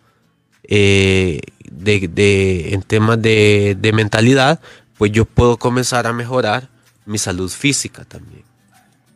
eh, 0.71 1.41
de, 1.71 2.73
en 2.73 2.82
temas 2.84 3.19
de, 3.21 3.91
mentalidad, 3.93 4.60
pues 4.97 5.12
yo 5.12 5.25
puedo 5.25 5.58
comenzar 5.58 6.05
a 6.05 6.13
mejorar 6.13 6.69
mi 7.05 7.17
salud 7.17 7.49
física 7.49 8.05
también. 8.05 8.43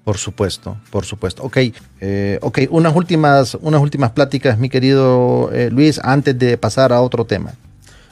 Por 0.04 0.18
supuesto, 0.18 0.78
por 0.90 1.06
supuesto. 1.06 1.44
Ok, 1.44 1.58
eh, 2.02 2.38
ok, 2.42 2.60
unas 2.70 2.94
últimas, 2.94 3.58
unas 3.62 3.82
últimas 3.82 4.12
pláticas, 4.12 4.58
mi 4.58 4.70
querido 4.70 5.50
eh, 5.54 5.70
Luis, 5.72 6.00
antes 6.04 6.38
de 6.38 6.58
pasar 6.58 6.92
a 6.92 7.02
otro 7.02 7.26
tema. 7.26 7.54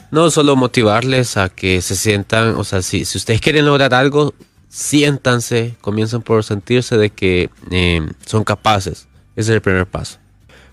No, 0.09 0.29
solo 0.31 0.55
motivarles 0.55 1.35
a 1.35 1.49
que 1.49 1.81
se 1.81 1.95
sientan, 1.95 2.55
o 2.55 2.63
sea, 2.63 2.81
si, 2.81 3.03
si 3.03 3.17
ustedes 3.17 3.41
quieren 3.41 3.65
lograr 3.65 3.93
algo, 3.93 4.33
siéntanse, 4.69 5.75
comiencen 5.81 6.21
por 6.21 6.45
sentirse 6.45 6.97
de 6.97 7.09
que 7.09 7.49
eh, 7.71 8.01
son 8.25 8.45
capaces. 8.45 9.07
Ese 9.35 9.51
es 9.51 9.55
el 9.55 9.61
primer 9.61 9.85
paso. 9.85 10.17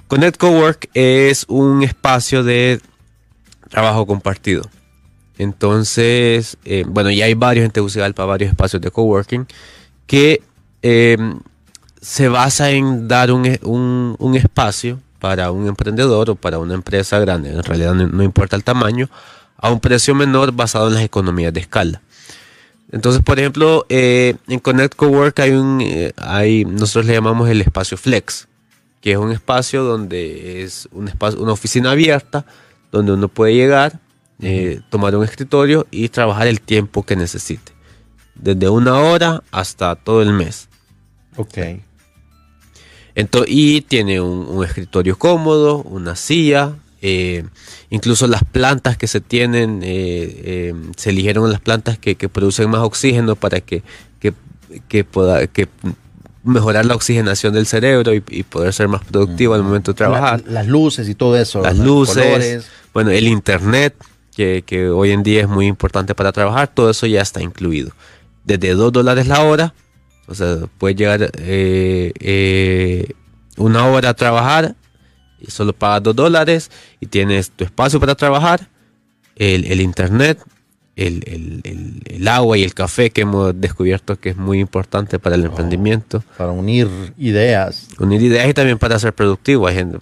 Connect 0.06 0.36
Cowork 0.36 0.88
es 0.94 1.46
un 1.48 1.82
espacio 1.82 2.44
de 2.44 2.80
trabajo 3.68 4.06
compartido. 4.06 4.62
Entonces, 5.36 6.58
bueno, 6.86 7.10
ya 7.10 7.26
hay 7.26 7.34
varios 7.34 7.64
en 7.64 7.70
Tegucigalpa, 7.70 8.24
varios 8.24 8.50
espacios 8.50 8.82
de 8.82 8.90
coworking 8.90 9.46
que 10.08 10.42
em, 10.82 11.40
se 12.00 12.28
basa 12.28 12.70
en 12.70 13.08
dar 13.08 13.32
un, 13.32 14.16
un, 14.18 14.34
espacio 14.36 15.00
para 15.18 15.50
un 15.50 15.66
emprendedor 15.66 16.30
o 16.30 16.34
para 16.36 16.58
una 16.58 16.74
empresa 16.74 17.18
grande, 17.18 17.50
en 17.50 17.62
realidad 17.62 17.94
no, 17.94 18.22
importa 18.22 18.56
el 18.56 18.64
tamaño, 18.64 19.08
a 19.56 19.70
un 19.70 19.80
precio 19.80 20.14
menor 20.14 20.52
basado 20.52 20.88
en 20.88 20.94
las 20.94 21.02
economías 21.02 21.52
de 21.52 21.60
escala. 21.60 22.02
Entonces, 22.90 23.22
por 23.22 23.38
ejemplo, 23.38 23.84
eh, 23.88 24.36
en 24.46 24.60
Connect 24.60 24.94
Cowork 24.94 25.38
hay 25.40 25.50
un, 25.50 25.80
eh, 25.82 26.12
hay, 26.16 26.64
nosotros 26.64 27.06
le 27.06 27.14
llamamos 27.14 27.48
el 27.50 27.60
espacio 27.60 27.98
Flex, 27.98 28.48
que 29.00 29.12
es 29.12 29.18
un 29.18 29.32
espacio 29.32 29.84
donde 29.84 30.62
es 30.62 30.88
un 30.92 31.08
espacio, 31.08 31.40
una 31.40 31.52
oficina 31.52 31.90
abierta 31.90 32.46
donde 32.90 33.12
uno 33.12 33.28
puede 33.28 33.54
llegar, 33.54 34.00
eh, 34.40 34.80
tomar 34.88 35.16
un 35.16 35.24
escritorio 35.24 35.86
y 35.90 36.08
trabajar 36.08 36.46
el 36.46 36.60
tiempo 36.60 37.02
que 37.02 37.16
necesite. 37.16 37.72
Desde 38.34 38.68
una 38.68 38.96
hora 38.96 39.42
hasta 39.50 39.96
todo 39.96 40.22
el 40.22 40.32
mes. 40.32 40.67
Ok. 41.38 41.58
Entonces, 43.14 43.52
y 43.52 43.80
tiene 43.80 44.20
un, 44.20 44.62
escritorio 44.64 45.18
cómodo, 45.18 45.82
una 45.82 46.14
silla, 46.14 46.74
Eh, 47.00 47.44
incluso 47.90 48.26
las 48.26 48.42
plantas 48.42 48.96
que 48.96 49.06
se 49.06 49.20
tienen, 49.20 49.82
eh, 49.84 50.42
eh, 50.44 50.74
se 50.96 51.10
eligieron 51.10 51.48
las 51.48 51.60
plantas 51.60 51.96
que, 51.96 52.16
que, 52.16 52.28
producen 52.28 52.68
más 52.70 52.80
oxígeno 52.80 53.36
para 53.36 53.60
que, 53.60 53.84
que, 54.18 54.34
que 54.88 55.04
pueda 55.04 55.46
que 55.46 55.68
mejorar 56.42 56.86
la 56.86 56.96
oxigenación 56.96 57.54
del 57.54 57.66
cerebro 57.66 58.14
y, 58.14 58.22
y 58.30 58.42
poder 58.42 58.72
ser 58.72 58.88
más 58.88 59.04
productivo 59.04 59.54
al 59.54 59.62
momento 59.62 59.92
de 59.92 59.96
trabajar. 59.96 60.42
La, 60.46 60.54
las 60.54 60.66
luces 60.66 61.08
y 61.08 61.14
todo 61.14 61.36
eso. 61.36 61.62
Las 61.62 61.78
luces, 61.78 62.24
colores. 62.24 62.66
bueno, 62.92 63.10
el 63.10 63.28
internet, 63.28 63.94
que, 64.34 64.64
que, 64.66 64.88
hoy 64.88 65.12
en 65.12 65.22
día 65.22 65.42
es 65.42 65.48
muy 65.48 65.66
importante 65.66 66.16
para 66.16 66.32
trabajar, 66.32 66.68
todo 66.68 66.90
eso 66.90 67.06
ya 67.06 67.22
está 67.22 67.40
incluido. 67.40 67.92
Desde 68.44 68.74
2 68.74 68.92
dólares 68.92 69.28
la 69.28 69.44
hora, 69.44 69.74
o 70.28 70.34
sea, 70.34 70.58
puedes 70.76 70.96
llegar 70.96 71.30
eh, 71.38 72.12
eh, 72.20 73.12
una 73.56 73.86
hora 73.86 74.10
a 74.10 74.14
trabajar 74.14 74.74
y 75.40 75.50
solo 75.50 75.72
pagas 75.72 76.02
2 76.02 76.16
dólares 76.16 76.70
y 77.00 77.06
tienes 77.06 77.50
tu 77.50 77.64
espacio 77.64 77.98
para 77.98 78.14
trabajar, 78.14 78.68
el, 79.36 79.64
el 79.64 79.80
internet, 79.80 80.38
el, 80.96 81.22
el, 81.26 82.02
el, 82.04 82.28
agua 82.28 82.58
y 82.58 82.64
el 82.64 82.74
café 82.74 83.10
que 83.10 83.22
hemos 83.22 83.58
descubierto 83.58 84.18
que 84.18 84.30
es 84.30 84.36
muy 84.36 84.58
importante 84.58 85.18
para 85.18 85.36
el 85.36 85.44
oh, 85.44 85.46
emprendimiento. 85.46 86.24
Para 86.36 86.50
unir 86.50 86.88
ideas. 87.16 87.88
Unir 87.98 88.20
ideas 88.20 88.48
y 88.48 88.54
también 88.54 88.78
para 88.78 88.98
ser 88.98 89.14
productivo. 89.14 89.68
Hay 89.68 89.76
gente, 89.76 89.98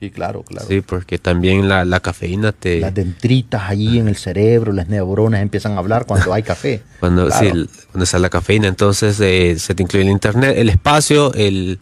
Sí, 0.00 0.10
claro, 0.10 0.44
claro. 0.44 0.66
Sí, 0.68 0.80
porque 0.80 1.18
también 1.18 1.68
la, 1.68 1.84
la, 1.84 1.98
cafeína 1.98 2.52
te... 2.52 2.78
Las 2.78 2.94
dendritas 2.94 3.62
ahí 3.64 3.98
en 3.98 4.06
el 4.06 4.16
cerebro, 4.16 4.72
las 4.72 4.88
neuronas 4.88 5.42
empiezan 5.42 5.72
a 5.72 5.78
hablar 5.78 6.06
cuando 6.06 6.32
hay 6.32 6.44
café. 6.44 6.82
cuando, 7.00 7.26
claro. 7.26 7.44
sí, 7.44 7.68
cuando 7.90 8.04
está 8.04 8.20
la 8.20 8.30
cafeína, 8.30 8.68
entonces 8.68 9.18
eh, 9.18 9.58
se 9.58 9.74
te 9.74 9.82
incluye 9.82 10.04
el 10.04 10.12
internet, 10.12 10.54
el 10.56 10.68
espacio, 10.68 11.34
el, 11.34 11.80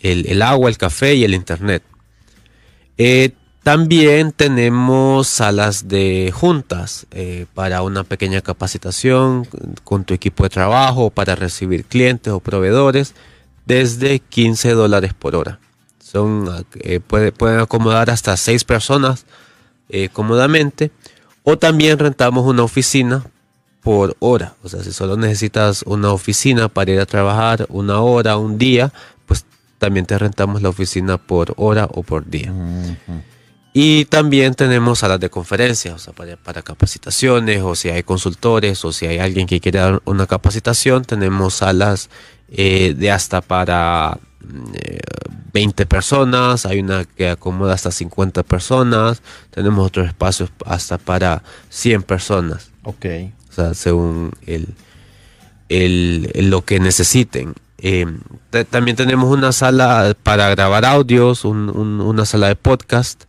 el, 0.00 0.26
el 0.28 0.42
agua, 0.42 0.68
el 0.68 0.78
café 0.78 1.16
y 1.16 1.24
el 1.24 1.34
internet. 1.34 1.82
Eh, 2.98 3.32
también 3.64 4.30
tenemos 4.30 5.26
salas 5.26 5.88
de 5.88 6.32
juntas 6.32 7.08
eh, 7.10 7.46
para 7.52 7.82
una 7.82 8.04
pequeña 8.04 8.42
capacitación 8.42 9.44
con 9.82 10.04
tu 10.04 10.14
equipo 10.14 10.44
de 10.44 10.50
trabajo, 10.50 11.10
para 11.10 11.34
recibir 11.34 11.84
clientes 11.84 12.32
o 12.32 12.38
proveedores, 12.38 13.14
desde 13.64 14.20
15 14.20 14.70
dólares 14.70 15.14
por 15.14 15.34
hora. 15.34 15.58
Son, 16.16 16.66
eh, 16.80 17.00
puede, 17.00 17.30
pueden 17.30 17.60
acomodar 17.60 18.08
hasta 18.08 18.36
6 18.36 18.64
personas 18.64 19.26
eh, 19.90 20.08
cómodamente. 20.10 20.90
O 21.42 21.58
también 21.58 21.98
rentamos 21.98 22.46
una 22.46 22.62
oficina 22.62 23.26
por 23.82 24.16
hora. 24.18 24.54
O 24.62 24.68
sea, 24.68 24.82
si 24.82 24.92
solo 24.92 25.16
necesitas 25.16 25.82
una 25.82 26.10
oficina 26.10 26.68
para 26.68 26.90
ir 26.90 27.00
a 27.00 27.06
trabajar 27.06 27.66
una 27.68 28.00
hora, 28.00 28.38
un 28.38 28.56
día, 28.56 28.92
pues 29.26 29.44
también 29.78 30.06
te 30.06 30.18
rentamos 30.18 30.62
la 30.62 30.70
oficina 30.70 31.18
por 31.18 31.52
hora 31.58 31.86
o 31.92 32.02
por 32.02 32.26
día. 32.26 32.50
Uh 32.50 32.92
-huh. 32.92 33.22
Y 33.78 34.06
también 34.06 34.54
tenemos 34.54 35.00
salas 35.00 35.20
de 35.20 35.28
conferencias, 35.28 35.94
o 35.94 35.98
sea, 35.98 36.14
para, 36.14 36.38
para, 36.38 36.62
capacitaciones, 36.62 37.60
o 37.62 37.74
si 37.74 37.90
hay 37.90 38.02
consultores, 38.02 38.82
o 38.86 38.90
si 38.90 39.04
hay 39.06 39.18
alguien 39.18 39.46
que 39.46 39.60
quiere 39.60 39.80
dar 39.80 40.00
una 40.06 40.26
capacitación, 40.26 41.04
tenemos 41.04 41.56
salas 41.56 42.08
eh, 42.48 42.94
de 42.96 43.10
hasta 43.10 43.42
para 43.42 44.18
eh, 44.72 44.98
20 45.56 45.86
personas, 45.86 46.66
hay 46.66 46.80
una 46.80 47.06
que 47.06 47.30
acomoda 47.30 47.72
hasta 47.72 47.90
50 47.90 48.42
personas, 48.42 49.22
tenemos 49.50 49.86
otros 49.86 50.06
espacios 50.06 50.50
hasta 50.66 50.98
para 50.98 51.42
100 51.70 52.02
personas. 52.02 52.72
Ok. 52.82 53.06
O 53.48 53.52
sea, 53.54 53.72
según 53.72 54.32
el, 54.44 54.74
el, 55.70 56.30
el 56.34 56.50
lo 56.50 56.62
que 56.66 56.78
necesiten. 56.78 57.54
Eh, 57.78 58.04
también 58.68 58.98
tenemos 58.98 59.30
una 59.30 59.50
sala 59.52 60.14
para 60.22 60.50
grabar 60.50 60.84
audios, 60.84 61.46
un, 61.46 61.70
un, 61.70 62.02
una 62.02 62.26
sala 62.26 62.48
de 62.48 62.56
podcast 62.56 63.24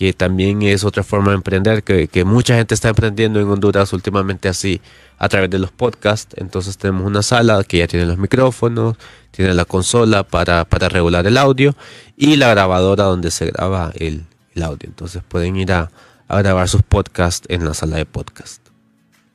que 0.00 0.14
también 0.14 0.62
es 0.62 0.82
otra 0.82 1.02
forma 1.02 1.32
de 1.32 1.34
emprender, 1.34 1.82
que, 1.82 2.08
que, 2.08 2.24
mucha 2.24 2.54
gente 2.54 2.72
está 2.72 2.88
emprendiendo 2.88 3.38
en 3.38 3.46
Honduras 3.46 3.92
últimamente 3.92 4.48
así, 4.48 4.80
a 5.18 5.28
través 5.28 5.50
de 5.50 5.58
los 5.58 5.72
podcasts. 5.72 6.34
Entonces 6.38 6.78
tenemos 6.78 7.04
una 7.04 7.20
sala 7.20 7.62
que 7.64 7.76
ya 7.76 7.86
tiene 7.86 8.06
los 8.06 8.16
micrófonos, 8.16 8.96
tiene 9.30 9.52
la 9.52 9.66
consola 9.66 10.22
para, 10.22 10.64
para 10.64 10.88
regular 10.88 11.26
el 11.26 11.36
audio 11.36 11.76
y 12.16 12.36
la 12.36 12.48
grabadora 12.48 13.04
donde 13.04 13.30
se 13.30 13.48
graba 13.48 13.92
el, 13.94 14.24
audio. 14.62 14.88
Entonces 14.88 15.22
pueden 15.28 15.56
ir 15.56 15.70
a, 15.70 15.90
a, 16.28 16.38
grabar 16.38 16.66
sus 16.66 16.82
podcasts 16.82 17.46
en 17.50 17.66
la 17.66 17.74
sala 17.74 17.98
de 17.98 18.06
podcast. 18.06 18.62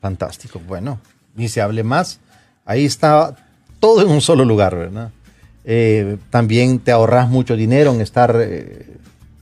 Fantástico, 0.02 0.60
bueno, 0.68 1.00
ni 1.36 1.48
se 1.48 1.62
hable 1.62 1.84
más. 1.84 2.20
Ahí 2.66 2.86
está 2.86 3.36
todo 3.80 4.02
en 4.02 4.10
un 4.10 4.22
solo 4.22 4.44
lugar, 4.46 4.76
¿verdad? 4.76 5.12
Eh, 5.64 6.18
también 6.32 6.80
te 6.80 6.92
ahorras 6.92 7.30
mucho 7.30 7.56
dinero 7.56 7.94
en 7.94 8.02
estar... 8.02 8.36
Eh, 8.42 8.95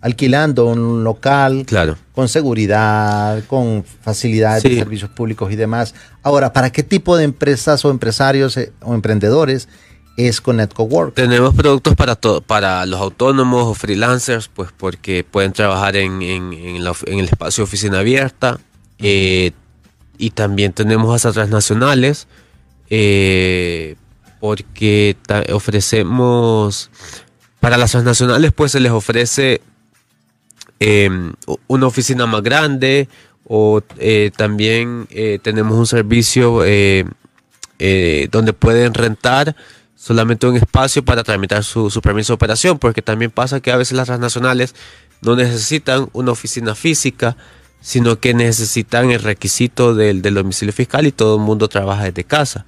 alquilando 0.04 0.66
un 0.66 1.06
local 1.06 1.64
claro. 1.66 1.98
con 2.14 2.28
seguridad, 2.28 3.42
con 3.46 3.86
facilidades 4.02 4.62
sí. 4.62 4.70
de 4.70 4.76
servicios 4.80 5.10
públicos 5.10 5.50
y 5.50 5.56
demás. 5.56 5.96
Ahora, 6.24 6.52
¿para 6.52 6.72
qué 6.74 6.84
tipo 6.84 7.16
de 7.16 7.24
empresas 7.24 7.86
o 7.86 7.90
empresarios 7.90 8.58
eh, 8.58 8.74
o 8.82 8.94
emprendedores 8.96 9.70
es 10.18 10.42
Connect 10.42 10.74
Cowork? 10.74 11.16
Tenemos 11.16 11.56
productos 11.56 11.96
para 11.96 12.18
para 12.46 12.86
los 12.86 13.00
autónomos 13.00 13.64
o 13.66 13.74
freelancers, 13.74 14.50
pues 14.50 14.72
porque 14.76 15.24
pueden 15.24 15.54
trabajar 15.54 15.96
en, 15.96 16.22
en, 16.22 16.52
en, 16.52 16.84
la, 16.84 16.94
en 17.06 17.20
el 17.20 17.26
espacio 17.26 17.64
oficina 17.64 18.00
abierta. 18.00 18.60
Eh, 19.00 19.52
y 20.18 20.32
también 20.32 20.74
tenemos 20.74 21.16
hasta 21.16 21.32
transnacionales, 21.32 22.28
eh, 22.90 23.96
porque 24.42 25.16
ofrecemos, 25.54 26.90
para 27.62 27.78
las 27.78 27.92
transnacionales 27.92 28.52
pues 28.52 28.74
se 28.74 28.82
les 28.82 28.92
ofrece 28.92 29.62
eh, 30.80 31.10
una 31.68 31.88
oficina 31.88 32.26
más 32.26 32.42
grande 32.44 33.08
o 33.46 33.82
eh, 34.00 34.32
también 34.36 35.08
eh, 35.10 35.40
tenemos 35.42 35.78
un 35.78 35.88
servicio 35.88 36.64
eh, 36.66 37.06
eh, 37.80 38.28
donde 38.32 38.54
pueden 38.54 38.94
rentar 38.94 39.56
solamente 39.96 40.48
un 40.48 40.56
espacio 40.56 41.04
para 41.04 41.24
tramitar 41.24 41.64
su, 41.64 41.90
su, 41.90 42.02
permiso 42.02 42.34
de 42.34 42.36
operación, 42.36 42.78
porque 42.78 43.02
también 43.02 43.32
pasa 43.32 43.60
que 43.62 43.72
a 43.72 43.78
veces 43.78 43.98
las 43.98 44.08
transnacionales 44.08 44.76
no 45.22 45.36
necesitan 45.36 46.10
una 46.14 46.32
oficina 46.32 46.76
física, 46.76 47.38
sino 47.80 48.20
que 48.20 48.34
necesitan 48.34 49.12
el 49.12 49.22
requisito 49.22 49.96
del, 49.96 50.22
del 50.22 50.34
domicilio 50.36 50.74
fiscal 50.74 51.08
y 51.08 51.12
todo 51.12 51.38
el 51.38 51.42
mundo 51.42 51.68
trabaja 51.68 52.06
desde 52.06 52.24
casa. 52.24 52.66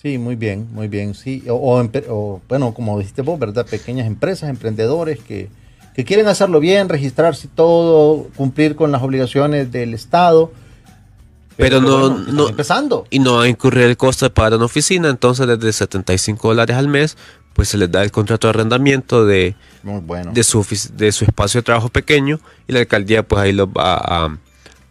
Sí, 0.00 0.18
muy 0.18 0.34
bien, 0.34 0.68
muy 0.72 0.88
bien. 0.88 1.14
Sí, 1.14 1.44
o, 1.48 1.88
o 2.08 2.42
bueno, 2.48 2.74
como 2.74 2.98
dijiste 2.98 3.22
vos, 3.22 3.38
¿verdad? 3.38 3.66
Pequeñas 3.66 4.06
empresas, 4.06 4.50
emprendedores 4.50 5.20
que, 5.20 5.48
que 5.94 6.04
quieren 6.04 6.26
hacerlo 6.28 6.60
bien, 6.60 6.88
registrarse 6.88 7.48
todo, 7.54 8.28
cumplir 8.36 8.76
con 8.76 8.92
las 8.92 9.02
obligaciones 9.02 9.70
del 9.72 9.94
Estado. 9.94 10.52
Pero, 11.56 11.80
pero 11.80 11.80
no, 11.80 12.10
bueno, 12.10 12.32
no 12.32 12.48
empezando. 12.48 13.06
Y 13.10 13.18
no 13.18 13.36
va 13.36 13.44
a 13.44 13.48
incurrir 13.48 13.84
el 13.84 13.96
costo 13.96 14.24
de 14.24 14.30
pagar 14.30 14.54
una 14.54 14.64
oficina, 14.64 15.10
entonces 15.10 15.46
desde 15.46 15.72
75 15.72 16.48
dólares 16.48 16.76
al 16.76 16.88
mes, 16.88 17.16
pues 17.52 17.68
se 17.68 17.76
les 17.76 17.90
da 17.90 18.02
el 18.02 18.10
contrato 18.10 18.46
de 18.46 18.50
arrendamiento 18.50 19.26
de, 19.26 19.54
bueno. 19.82 20.32
de, 20.32 20.42
su, 20.42 20.66
de 20.94 21.12
su 21.12 21.24
espacio 21.24 21.60
de 21.60 21.64
trabajo 21.64 21.90
pequeño 21.90 22.40
y 22.66 22.72
la 22.72 22.80
alcaldía 22.80 23.22
pues 23.22 23.42
ahí 23.42 23.52
los 23.52 23.68
va 23.68 23.96
a, 23.96 24.38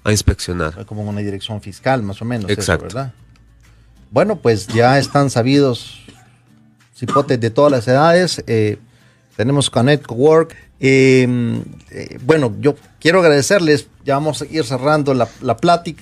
a 0.03 0.11
inspeccionar. 0.11 0.85
Como 0.85 1.03
una 1.03 1.21
dirección 1.21 1.61
fiscal 1.61 2.03
más 2.03 2.21
o 2.21 2.25
menos. 2.25 2.49
Exacto. 2.51 2.87
Eso, 2.87 2.95
¿verdad? 2.95 3.13
Bueno, 4.11 4.35
pues 4.35 4.67
ya 4.67 4.99
están 4.99 5.29
sabidos 5.29 6.01
cipotes 6.95 7.39
de 7.39 7.49
todas 7.49 7.71
las 7.71 7.87
edades. 7.87 8.43
Eh, 8.45 8.77
tenemos 9.41 9.71
Connect 9.71 10.05
Work. 10.11 10.55
Eh, 10.79 11.27
eh, 11.89 12.19
bueno, 12.23 12.53
yo 12.59 12.75
quiero 12.99 13.21
agradecerles. 13.21 13.87
Ya 14.05 14.13
vamos 14.13 14.43
a 14.43 14.45
ir 14.45 14.63
cerrando 14.65 15.15
la, 15.15 15.27
la 15.41 15.57
plática. 15.57 15.99